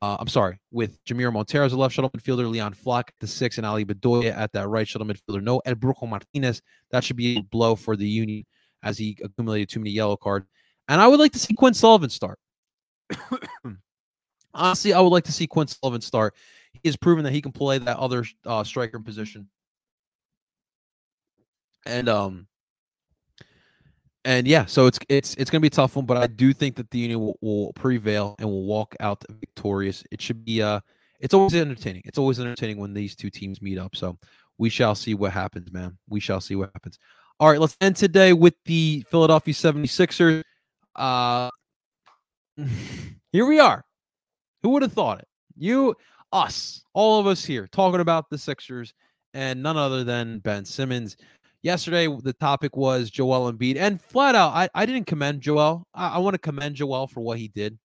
Uh, 0.00 0.16
I'm 0.18 0.28
sorry, 0.28 0.58
with 0.70 1.02
Jamiro 1.04 1.32
Monteiro 1.32 1.66
as 1.66 1.72
a 1.72 1.76
left 1.76 1.94
shuttle 1.94 2.10
midfielder, 2.10 2.50
Leon 2.50 2.74
at 2.86 3.12
the 3.20 3.26
six, 3.26 3.58
and 3.58 3.66
Ale 3.66 3.84
Bedoya 3.84 4.36
at 4.36 4.52
that 4.52 4.68
right 4.68 4.86
shuttle 4.86 5.06
midfielder. 5.06 5.42
No 5.42 5.60
El 5.64 5.74
Brujo 5.74 6.08
Martinez. 6.08 6.62
That 6.90 7.04
should 7.04 7.16
be 7.16 7.38
a 7.38 7.42
blow 7.42 7.74
for 7.74 7.96
the 7.96 8.08
Union 8.08 8.44
as 8.82 8.98
he 8.98 9.16
accumulated 9.22 9.68
too 9.68 9.80
many 9.80 9.90
yellow 9.90 10.16
cards. 10.16 10.46
And 10.88 11.00
I 11.00 11.08
would 11.08 11.20
like 11.20 11.32
to 11.32 11.38
see 11.38 11.54
Quinn 11.54 11.74
Sullivan 11.74 12.10
start. 12.10 12.38
Honestly, 14.54 14.92
I 14.92 15.00
would 15.00 15.08
like 15.08 15.24
to 15.24 15.32
see 15.32 15.46
Quinn 15.46 15.66
Sullivan 15.66 16.00
start. 16.00 16.34
He 16.72 16.88
has 16.88 16.96
proven 16.96 17.24
that 17.24 17.32
he 17.32 17.42
can 17.42 17.52
play 17.52 17.78
that 17.78 17.98
other 17.98 18.24
uh, 18.44 18.64
striker 18.64 18.98
position. 18.98 19.48
And 21.86 22.08
um, 22.08 22.46
and 24.24 24.46
yeah, 24.46 24.66
so 24.66 24.86
it's 24.86 24.98
it's 25.08 25.34
it's 25.34 25.50
gonna 25.50 25.60
be 25.60 25.66
a 25.66 25.70
tough 25.70 25.96
one, 25.96 26.06
but 26.06 26.16
I 26.16 26.26
do 26.26 26.52
think 26.52 26.76
that 26.76 26.90
the 26.90 26.98
Union 26.98 27.20
will, 27.20 27.38
will 27.40 27.72
prevail 27.72 28.36
and 28.38 28.48
will 28.48 28.64
walk 28.64 28.94
out 29.00 29.24
victorious. 29.28 30.04
It 30.10 30.20
should 30.20 30.44
be 30.44 30.62
uh 30.62 30.80
it's 31.20 31.34
always 31.34 31.54
entertaining. 31.54 32.02
It's 32.04 32.18
always 32.18 32.40
entertaining 32.40 32.78
when 32.78 32.94
these 32.94 33.14
two 33.14 33.30
teams 33.30 33.62
meet 33.62 33.78
up. 33.78 33.94
So 33.96 34.18
we 34.58 34.68
shall 34.68 34.94
see 34.94 35.14
what 35.14 35.32
happens, 35.32 35.72
man. 35.72 35.98
We 36.08 36.20
shall 36.20 36.40
see 36.40 36.56
what 36.56 36.70
happens. 36.74 36.98
All 37.40 37.50
right, 37.50 37.60
let's 37.60 37.76
end 37.80 37.96
today 37.96 38.32
with 38.32 38.54
the 38.64 39.04
Philadelphia 39.10 39.54
76ers. 39.54 40.42
Uh 40.94 41.50
here 43.32 43.46
we 43.46 43.58
are. 43.58 43.84
Who 44.62 44.70
would 44.70 44.82
have 44.82 44.92
thought 44.92 45.18
it? 45.18 45.28
You, 45.56 45.94
us, 46.32 46.84
all 46.94 47.20
of 47.20 47.26
us 47.26 47.44
here 47.44 47.66
talking 47.66 48.00
about 48.00 48.30
the 48.30 48.38
Sixers, 48.38 48.94
and 49.34 49.62
none 49.62 49.76
other 49.76 50.04
than 50.04 50.38
Ben 50.38 50.64
Simmons. 50.64 51.16
Yesterday, 51.62 52.08
the 52.08 52.32
topic 52.32 52.76
was 52.76 53.08
Joel 53.10 53.52
Embiid, 53.52 53.76
and 53.76 54.00
flat 54.00 54.34
out, 54.34 54.52
I, 54.52 54.68
I 54.74 54.84
didn't 54.84 55.06
commend 55.06 55.42
Joel. 55.42 55.86
I, 55.94 56.08
I 56.08 56.18
want 56.18 56.34
to 56.34 56.38
commend 56.38 56.74
Joel 56.74 57.06
for 57.06 57.20
what 57.20 57.38
he 57.38 57.48
did. 57.48 57.78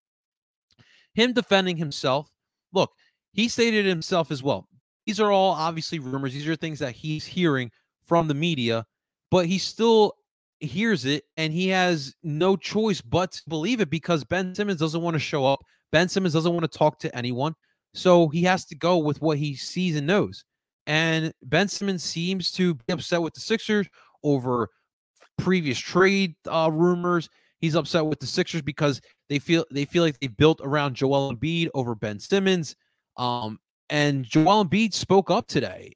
Him 1.14 1.32
defending 1.32 1.76
himself. 1.76 2.28
Look, 2.72 2.90
he 3.32 3.48
stated 3.48 3.86
himself 3.86 4.30
as 4.30 4.42
well. 4.42 4.68
These 5.06 5.20
are 5.20 5.30
all 5.30 5.52
obviously 5.52 6.00
rumors. 6.00 6.32
These 6.32 6.48
are 6.48 6.56
things 6.56 6.80
that 6.80 6.92
he's 6.92 7.24
hearing 7.24 7.70
from 8.04 8.28
the 8.28 8.34
media, 8.34 8.84
but 9.30 9.46
he 9.46 9.58
still 9.58 10.14
hears 10.60 11.04
it 11.04 11.24
and 11.36 11.52
he 11.52 11.68
has 11.68 12.14
no 12.22 12.56
choice 12.56 13.00
but 13.00 13.32
to 13.32 13.42
believe 13.48 13.80
it 13.80 13.90
because 13.90 14.24
Ben 14.24 14.54
Simmons 14.54 14.80
doesn't 14.80 15.02
want 15.02 15.14
to 15.14 15.20
show 15.20 15.46
up. 15.46 15.60
Ben 15.92 16.08
Simmons 16.08 16.34
doesn't 16.34 16.52
want 16.52 16.70
to 16.70 16.78
talk 16.78 16.98
to 16.98 17.16
anyone. 17.16 17.54
So 17.94 18.28
he 18.28 18.42
has 18.42 18.64
to 18.66 18.74
go 18.74 18.98
with 18.98 19.22
what 19.22 19.38
he 19.38 19.54
sees 19.54 19.96
and 19.96 20.06
knows. 20.06 20.44
And 20.88 21.34
Ben 21.42 21.68
Simmons 21.68 22.02
seems 22.02 22.50
to 22.52 22.74
be 22.74 22.94
upset 22.94 23.20
with 23.20 23.34
the 23.34 23.40
Sixers 23.40 23.86
over 24.24 24.70
previous 25.36 25.78
trade 25.78 26.34
uh, 26.48 26.70
rumors. 26.72 27.28
He's 27.60 27.76
upset 27.76 28.06
with 28.06 28.20
the 28.20 28.26
Sixers 28.26 28.62
because 28.62 29.00
they 29.28 29.38
feel 29.38 29.66
they 29.70 29.84
feel 29.84 30.02
like 30.02 30.18
they 30.18 30.28
built 30.28 30.60
around 30.64 30.94
Joel 30.94 31.34
Embiid 31.34 31.68
over 31.74 31.94
Ben 31.94 32.18
Simmons. 32.18 32.74
Um, 33.18 33.58
and 33.90 34.24
Joel 34.24 34.64
Embiid 34.64 34.94
spoke 34.94 35.30
up 35.30 35.46
today, 35.46 35.92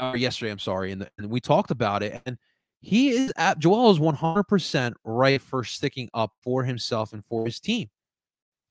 or 0.00 0.16
yesterday, 0.16 0.52
I'm 0.52 0.60
sorry, 0.60 0.92
and, 0.92 1.08
and 1.18 1.28
we 1.28 1.40
talked 1.40 1.72
about 1.72 2.04
it. 2.04 2.22
And 2.24 2.38
he 2.80 3.08
is 3.08 3.32
at 3.36 3.58
Joel 3.58 3.90
is 3.90 3.98
100% 3.98 4.94
right 5.04 5.42
for 5.42 5.64
sticking 5.64 6.08
up 6.14 6.32
for 6.44 6.62
himself 6.62 7.12
and 7.12 7.24
for 7.24 7.44
his 7.46 7.58
team. 7.58 7.88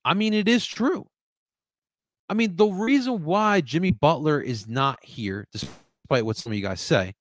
I 0.05 0.13
mean, 0.13 0.34
it 0.34 0.47
is 0.47 0.65
true. 0.65 1.07
I 2.28 2.34
mean, 2.34 2.55
the 2.55 2.65
reason 2.65 3.23
why 3.23 3.61
Jimmy 3.61 3.91
Butler 3.91 4.41
is 4.41 4.67
not 4.67 5.03
here, 5.03 5.47
despite 5.51 6.26
what 6.26 6.38
some 6.38 6.51
of 6.51 6.57
you 6.57 6.63
guys 6.63 6.82
say, 6.82 7.13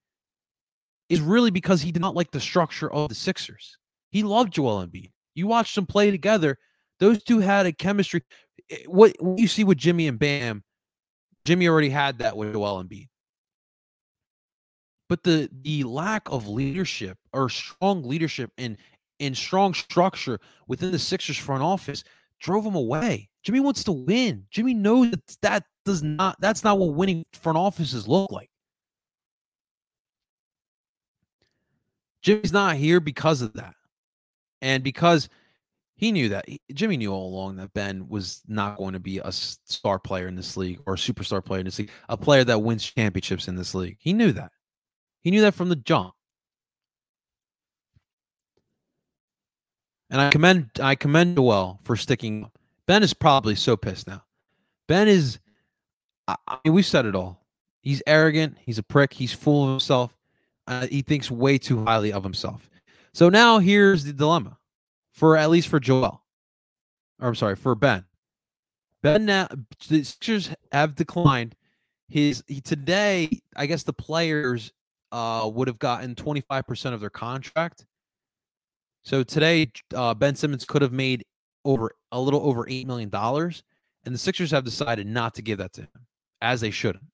is 1.08 1.20
really 1.20 1.50
because 1.50 1.82
he 1.82 1.92
did 1.92 2.00
not 2.00 2.14
like 2.14 2.30
the 2.30 2.40
structure 2.40 2.90
of 2.90 3.10
the 3.10 3.14
Sixers. 3.14 3.76
He 4.10 4.22
loved 4.22 4.54
Joel 4.54 4.86
Embiid. 4.86 5.10
You 5.34 5.46
watched 5.46 5.74
them 5.74 5.86
play 5.86 6.10
together; 6.10 6.58
those 7.00 7.22
two 7.22 7.40
had 7.40 7.66
a 7.66 7.72
chemistry. 7.72 8.22
Eh, 8.70 8.84
what, 8.86 9.14
what 9.20 9.38
you 9.38 9.48
see 9.48 9.64
with 9.64 9.78
Jimmy 9.78 10.08
and 10.08 10.18
Bam, 10.18 10.62
Jimmy 11.44 11.68
already 11.68 11.90
had 11.90 12.18
that 12.18 12.36
with 12.36 12.52
Joel 12.52 12.82
Embiid. 12.82 13.08
But 15.08 15.22
the 15.22 15.50
the 15.52 15.84
lack 15.84 16.22
of 16.30 16.48
leadership 16.48 17.18
or 17.32 17.50
strong 17.50 18.04
leadership 18.04 18.50
and 18.56 18.78
and 19.20 19.36
strong 19.36 19.74
structure 19.74 20.40
within 20.66 20.92
the 20.92 20.98
Sixers 20.98 21.36
front 21.36 21.62
office 21.62 22.04
drove 22.40 22.64
him 22.64 22.74
away. 22.74 23.28
Jimmy 23.44 23.60
wants 23.60 23.84
to 23.84 23.92
win. 23.92 24.46
Jimmy 24.50 24.74
knows 24.74 25.10
that 25.10 25.36
that 25.42 25.64
does 25.84 26.02
not 26.02 26.36
that's 26.40 26.64
not 26.64 26.78
what 26.78 26.94
winning 26.94 27.24
front 27.32 27.58
offices 27.58 28.08
look 28.08 28.32
like. 28.32 28.50
Jimmy's 32.22 32.52
not 32.52 32.76
here 32.76 33.00
because 33.00 33.42
of 33.42 33.52
that. 33.52 33.74
And 34.62 34.82
because 34.82 35.28
he 35.94 36.10
knew 36.10 36.30
that 36.30 36.46
Jimmy 36.72 36.96
knew 36.96 37.12
all 37.12 37.28
along 37.28 37.56
that 37.56 37.74
Ben 37.74 38.08
was 38.08 38.40
not 38.48 38.78
going 38.78 38.94
to 38.94 39.00
be 39.00 39.18
a 39.18 39.30
star 39.30 39.98
player 39.98 40.26
in 40.26 40.34
this 40.34 40.56
league 40.56 40.80
or 40.86 40.94
a 40.94 40.96
superstar 40.96 41.44
player 41.44 41.60
in 41.60 41.66
this 41.66 41.78
league, 41.78 41.90
a 42.08 42.16
player 42.16 42.44
that 42.44 42.62
wins 42.62 42.84
championships 42.84 43.46
in 43.46 43.56
this 43.56 43.74
league. 43.74 43.98
He 44.00 44.14
knew 44.14 44.32
that. 44.32 44.52
He 45.20 45.30
knew 45.30 45.42
that 45.42 45.54
from 45.54 45.68
the 45.68 45.76
jump. 45.76 46.14
And 50.10 50.20
I 50.20 50.30
commend 50.30 50.70
I 50.80 50.94
commend 50.94 51.36
Joel 51.36 51.80
for 51.82 51.96
sticking. 51.96 52.50
Ben 52.86 53.02
is 53.02 53.14
probably 53.14 53.54
so 53.54 53.76
pissed 53.76 54.06
now. 54.06 54.24
Ben 54.88 55.08
is 55.08 55.38
I, 56.26 56.36
mean, 56.64 56.74
we 56.74 56.82
said 56.82 57.06
it 57.06 57.14
all. 57.14 57.44
He's 57.82 58.02
arrogant, 58.06 58.56
he's 58.60 58.78
a 58.78 58.82
prick, 58.82 59.12
he's 59.12 59.32
full 59.32 59.64
of 59.64 59.70
himself. 59.70 60.16
Uh, 60.66 60.86
he 60.86 61.02
thinks 61.02 61.30
way 61.30 61.58
too 61.58 61.84
highly 61.84 62.12
of 62.12 62.22
himself. 62.22 62.70
So 63.12 63.28
now 63.28 63.58
here's 63.58 64.04
the 64.04 64.12
dilemma 64.12 64.58
for 65.12 65.36
at 65.36 65.50
least 65.50 65.68
for 65.68 65.78
Joel. 65.78 66.22
Or 67.20 67.28
I'm 67.28 67.34
sorry, 67.34 67.56
for 67.56 67.74
Ben. 67.74 68.04
Ben 69.02 69.26
now 69.26 69.48
the 69.88 70.02
Sixers 70.02 70.50
have 70.72 70.94
declined 70.94 71.54
his 72.08 72.42
he, 72.46 72.60
today, 72.60 73.28
I 73.54 73.66
guess 73.66 73.82
the 73.82 73.92
players 73.92 74.72
uh 75.12 75.48
would 75.52 75.68
have 75.68 75.78
gotten 75.78 76.14
25% 76.14 76.92
of 76.92 77.00
their 77.00 77.10
contract. 77.10 77.86
So 79.04 79.22
today 79.22 79.70
uh 79.94 80.14
Ben 80.14 80.34
Simmons 80.34 80.64
could 80.64 80.80
have 80.82 80.92
made 80.92 81.24
over 81.64 81.92
a 82.12 82.20
little 82.20 82.40
over 82.40 82.68
8 82.68 82.86
million 82.86 83.08
dollars 83.08 83.62
and 84.04 84.14
the 84.14 84.18
Sixers 84.18 84.50
have 84.50 84.64
decided 84.64 85.06
not 85.06 85.34
to 85.34 85.42
give 85.42 85.58
that 85.58 85.72
to 85.74 85.82
him 85.82 86.06
as 86.40 86.60
they 86.60 86.70
shouldn't 86.70 87.04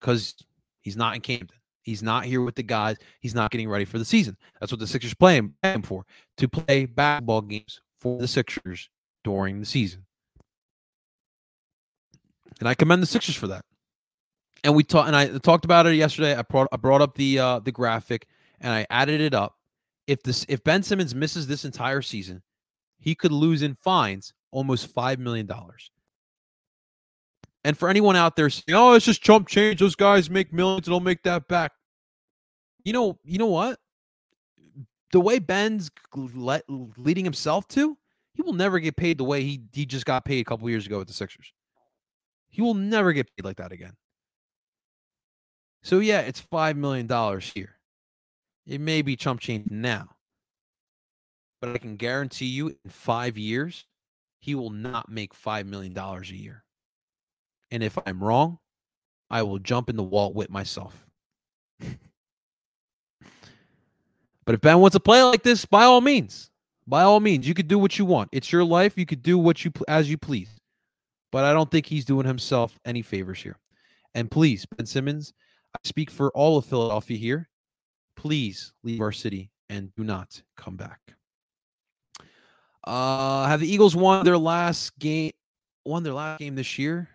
cuz 0.00 0.34
he's 0.80 0.96
not 0.96 1.14
in 1.14 1.20
Camden. 1.20 1.56
He's 1.82 2.02
not 2.02 2.24
here 2.24 2.42
with 2.42 2.56
the 2.56 2.64
guys. 2.64 2.96
He's 3.20 3.34
not 3.34 3.52
getting 3.52 3.68
ready 3.68 3.84
for 3.84 3.98
the 3.98 4.04
season. 4.04 4.36
That's 4.58 4.72
what 4.72 4.80
the 4.80 4.88
Sixers 4.88 5.14
play 5.14 5.36
him, 5.36 5.54
him 5.62 5.82
for 5.82 6.04
to 6.36 6.48
play 6.48 6.84
basketball 6.84 7.42
games 7.42 7.80
for 8.00 8.18
the 8.18 8.26
Sixers 8.26 8.90
during 9.22 9.60
the 9.60 9.66
season. 9.66 10.04
And 12.58 12.68
I 12.68 12.74
commend 12.74 13.02
the 13.02 13.06
Sixers 13.06 13.36
for 13.36 13.46
that. 13.46 13.64
And 14.64 14.74
we 14.74 14.82
talked, 14.82 15.06
and 15.06 15.14
I 15.14 15.38
talked 15.38 15.64
about 15.64 15.86
it 15.86 15.94
yesterday. 15.94 16.34
I 16.34 16.42
brought 16.42 16.66
I 16.72 16.76
brought 16.76 17.02
up 17.02 17.14
the 17.14 17.38
uh, 17.38 17.58
the 17.60 17.70
graphic 17.70 18.26
and 18.60 18.72
I 18.72 18.86
added 18.90 19.20
it 19.20 19.32
up. 19.32 19.56
If 20.08 20.24
this 20.24 20.44
if 20.48 20.64
Ben 20.64 20.82
Simmons 20.82 21.14
misses 21.14 21.46
this 21.46 21.64
entire 21.64 22.02
season, 22.02 22.42
he 22.98 23.14
could 23.14 23.32
lose 23.32 23.62
in 23.62 23.74
fines 23.74 24.32
almost 24.50 24.86
five 24.86 25.18
million 25.18 25.46
dollars. 25.46 25.90
And 27.64 27.76
for 27.76 27.88
anyone 27.88 28.16
out 28.16 28.36
there 28.36 28.48
saying, 28.48 28.76
"Oh, 28.76 28.94
it's 28.94 29.06
just 29.06 29.22
chump 29.22 29.48
change. 29.48 29.80
Those 29.80 29.96
guys 29.96 30.30
make 30.30 30.52
millions 30.52 30.86
and 30.86 30.94
don't 30.94 31.04
make 31.04 31.22
that 31.24 31.48
back," 31.48 31.72
you 32.84 32.92
know, 32.92 33.18
you 33.24 33.38
know 33.38 33.46
what? 33.46 33.80
The 35.12 35.20
way 35.20 35.38
Ben's 35.38 35.90
let, 36.14 36.64
leading 36.68 37.24
himself 37.24 37.66
to, 37.68 37.96
he 38.34 38.42
will 38.42 38.52
never 38.52 38.78
get 38.78 38.96
paid 38.96 39.18
the 39.18 39.24
way 39.24 39.42
he 39.42 39.62
he 39.72 39.86
just 39.86 40.06
got 40.06 40.24
paid 40.24 40.40
a 40.40 40.44
couple 40.44 40.68
years 40.70 40.86
ago 40.86 40.98
with 40.98 41.08
the 41.08 41.14
Sixers. 41.14 41.52
He 42.48 42.62
will 42.62 42.74
never 42.74 43.12
get 43.12 43.28
paid 43.36 43.44
like 43.44 43.56
that 43.56 43.72
again. 43.72 43.94
So 45.82 46.00
yeah, 46.00 46.20
it's 46.20 46.40
five 46.40 46.76
million 46.76 47.06
dollars 47.06 47.50
here. 47.54 47.78
It 48.66 48.80
may 48.80 49.02
be 49.02 49.16
chump 49.16 49.40
change 49.40 49.70
now, 49.70 50.15
but 51.60 51.70
I 51.70 51.78
can 51.78 51.96
guarantee 51.96 52.46
you, 52.46 52.68
in 52.68 52.90
five 52.90 53.38
years, 53.38 53.86
he 54.40 54.54
will 54.54 54.70
not 54.70 55.10
make 55.10 55.34
five 55.34 55.66
million 55.66 55.92
dollars 55.92 56.30
a 56.30 56.36
year. 56.36 56.64
And 57.70 57.82
if 57.82 57.98
I'm 58.06 58.22
wrong, 58.22 58.58
I 59.30 59.42
will 59.42 59.58
jump 59.58 59.90
in 59.90 59.96
the 59.96 60.02
wall 60.02 60.32
with 60.32 60.50
myself. 60.50 61.06
but 61.80 61.88
if 64.54 64.60
Ben 64.60 64.78
wants 64.78 64.94
to 64.94 65.00
play 65.00 65.22
like 65.22 65.42
this, 65.42 65.64
by 65.64 65.84
all 65.84 66.00
means, 66.00 66.50
by 66.86 67.02
all 67.02 67.20
means, 67.20 67.48
you 67.48 67.54
could 67.54 67.68
do 67.68 67.78
what 67.78 67.98
you 67.98 68.04
want. 68.04 68.28
It's 68.32 68.52
your 68.52 68.64
life. 68.64 68.96
You 68.96 69.06
could 69.06 69.22
do 69.22 69.36
what 69.38 69.64
you 69.64 69.72
as 69.88 70.08
you 70.08 70.16
please. 70.16 70.50
But 71.32 71.44
I 71.44 71.52
don't 71.52 71.70
think 71.70 71.86
he's 71.86 72.04
doing 72.04 72.26
himself 72.26 72.78
any 72.84 73.02
favors 73.02 73.42
here. 73.42 73.58
And 74.14 74.30
please, 74.30 74.64
Ben 74.64 74.86
Simmons, 74.86 75.32
I 75.74 75.78
speak 75.84 76.10
for 76.10 76.30
all 76.30 76.56
of 76.56 76.64
Philadelphia 76.64 77.18
here. 77.18 77.48
Please 78.14 78.72
leave 78.82 79.00
our 79.00 79.12
city 79.12 79.50
and 79.68 79.94
do 79.96 80.04
not 80.04 80.40
come 80.56 80.76
back. 80.76 81.15
Uh, 82.86 83.46
have 83.46 83.60
the 83.60 83.72
Eagles 83.72 83.96
won 83.96 84.24
their 84.24 84.38
last 84.38 84.96
game? 84.98 85.32
Won 85.84 86.02
their 86.02 86.14
last 86.14 86.38
game 86.38 86.54
this 86.54 86.78
year? 86.78 87.08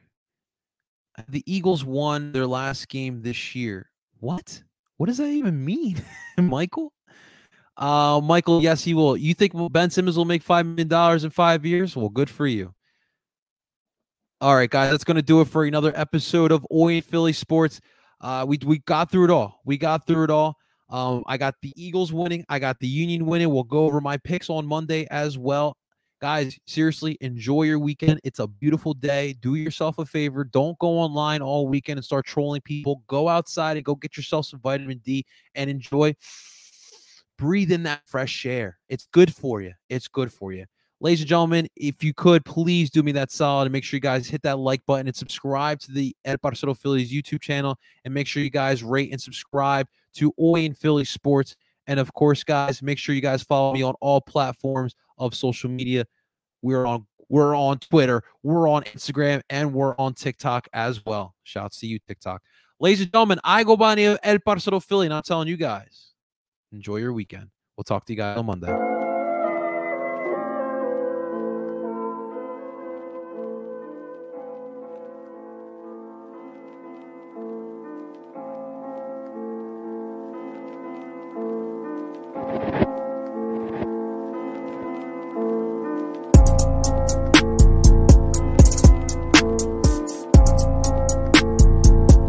the 1.28 1.44
Eagles 1.46 1.84
won 1.84 2.32
their 2.32 2.48
last 2.48 2.88
game 2.90 3.22
this 3.22 3.56
year. 3.56 3.90
What? 4.20 4.64
What 4.98 5.08
does 5.08 5.18
that 5.18 5.28
even 5.28 5.64
mean, 5.64 6.02
Michael? 6.38 6.94
Uh, 7.78 8.22
Michael, 8.24 8.62
yes, 8.62 8.84
he 8.84 8.94
will. 8.94 9.18
You 9.18 9.34
think 9.34 9.54
Ben 9.72 9.90
Simmons 9.90 10.18
will 10.18 10.26
make 10.26 10.44
five 10.44 10.66
million 10.66 10.88
dollars 10.88 11.24
in 11.24 11.30
five 11.32 11.66
years? 11.66 11.96
Well, 11.96 12.10
good 12.10 12.30
for 12.30 12.46
you. 12.46 12.74
All 14.40 14.56
right, 14.56 14.70
guys, 14.70 14.92
that's 14.92 15.04
going 15.04 15.16
to 15.16 15.22
do 15.22 15.42
it 15.42 15.48
for 15.48 15.64
another 15.64 15.92
episode 15.96 16.52
of 16.52 16.66
Oi 16.74 17.02
Philly 17.02 17.34
Sports. 17.34 17.80
Uh, 18.20 18.46
we 18.48 18.60
we 18.64 18.80
got 18.80 19.10
through 19.12 19.26
it 19.26 19.30
all. 19.32 19.62
We 19.66 19.78
got 19.78 20.06
through 20.06 20.26
it 20.26 20.30
all. 20.30 20.58
Um, 20.92 21.24
I 21.26 21.38
got 21.38 21.56
the 21.62 21.74
Eagles 21.76 22.12
winning. 22.12 22.46
I 22.50 22.60
got 22.60 22.80
the 22.80 22.88
Union 22.88 23.26
winning. 23.26 23.50
We'll 23.50 23.64
go 23.64 23.86
over 23.86 24.02
my 24.02 24.18
picks 24.18 24.50
on 24.50 24.68
Monday 24.68 25.08
as 25.10 25.38
well. 25.38 25.78
Guys, 26.20 26.56
seriously, 26.68 27.18
enjoy 27.22 27.64
your 27.64 27.80
weekend. 27.80 28.20
It's 28.24 28.38
a 28.38 28.46
beautiful 28.46 28.94
day. 28.94 29.34
Do 29.42 29.56
yourself 29.56 29.98
a 29.98 30.06
favor. 30.06 30.44
Don't 30.44 30.78
go 30.78 30.90
online 31.00 31.42
all 31.42 31.68
weekend 31.68 31.98
and 31.98 32.06
start 32.06 32.26
trolling 32.26 32.62
people. 32.62 33.02
Go 33.08 33.28
outside 33.28 33.78
and 33.78 33.84
go 33.84 33.96
get 33.96 34.18
yourself 34.18 34.46
some 34.46 34.60
vitamin 34.60 35.00
D 35.00 35.26
and 35.56 35.68
enjoy. 35.68 36.14
Breathe 37.40 37.72
in 37.72 37.84
that 37.84 38.02
fresh 38.06 38.46
air. 38.46 38.78
It's 38.88 39.08
good 39.12 39.34
for 39.34 39.62
you. 39.62 39.74
It's 39.90 40.08
good 40.08 40.32
for 40.32 40.54
you. 40.54 40.66
Ladies 41.00 41.22
and 41.22 41.30
gentlemen, 41.30 41.68
if 41.76 42.04
you 42.04 42.14
could 42.14 42.46
please 42.46 42.92
do 42.92 43.02
me 43.02 43.12
that 43.14 43.32
solid 43.32 43.64
and 43.64 43.74
make 43.74 43.84
sure 43.84 43.98
you 43.98 44.02
guys 44.02 44.28
hit 44.28 44.44
that 44.44 44.60
like 44.60 44.86
button 44.86 45.08
and 45.08 45.16
subscribe 45.16 45.80
to 45.80 45.92
the 45.92 46.16
El 46.26 46.38
Parcero 46.38 46.76
Phillies 46.76 47.12
YouTube 47.12 47.42
channel 47.42 47.80
and 48.06 48.14
make 48.14 48.28
sure 48.28 48.44
you 48.44 48.52
guys 48.52 48.84
rate 48.84 49.12
and 49.12 49.20
subscribe 49.20 49.88
to 50.16 50.34
Oi 50.40 50.66
and 50.66 50.78
Philly 50.78 51.06
Sports. 51.06 51.56
And 51.88 52.00
of 52.00 52.14
course, 52.14 52.44
guys, 52.44 52.82
make 52.82 52.98
sure 52.98 53.16
you 53.16 53.22
guys 53.22 53.44
follow 53.44 53.74
me 53.74 53.84
on 53.84 53.96
all 54.02 54.22
platforms 54.22 54.96
of 55.18 55.34
social 55.36 55.70
media. 55.70 56.06
We're 56.62 56.86
on 56.86 57.08
we're 57.30 57.56
on 57.56 57.80
Twitter, 57.80 58.24
we're 58.44 58.68
on 58.68 58.84
Instagram, 58.84 59.42
and 59.50 59.74
we're 59.74 59.96
on 59.96 60.14
TikTok 60.14 60.68
as 60.74 61.06
well. 61.06 61.34
Shouts 61.44 61.80
to 61.80 61.88
you, 61.88 61.98
TikTok. 62.00 62.42
Ladies 62.80 63.02
and 63.02 63.12
gentlemen, 63.12 63.40
I 63.44 63.64
go 63.64 63.78
by 63.78 63.98
El 64.02 64.40
Parcero 64.40 64.82
Philly, 64.82 65.08
and 65.08 65.14
I'm 65.14 65.24
telling 65.24 65.48
you 65.48 65.56
guys, 65.56 66.12
enjoy 66.74 66.98
your 66.98 67.14
weekend. 67.14 67.50
We'll 67.78 67.86
talk 67.86 68.06
to 68.06 68.14
you 68.14 68.18
guys 68.18 68.38
on 68.38 68.48
Monday. 68.48 68.91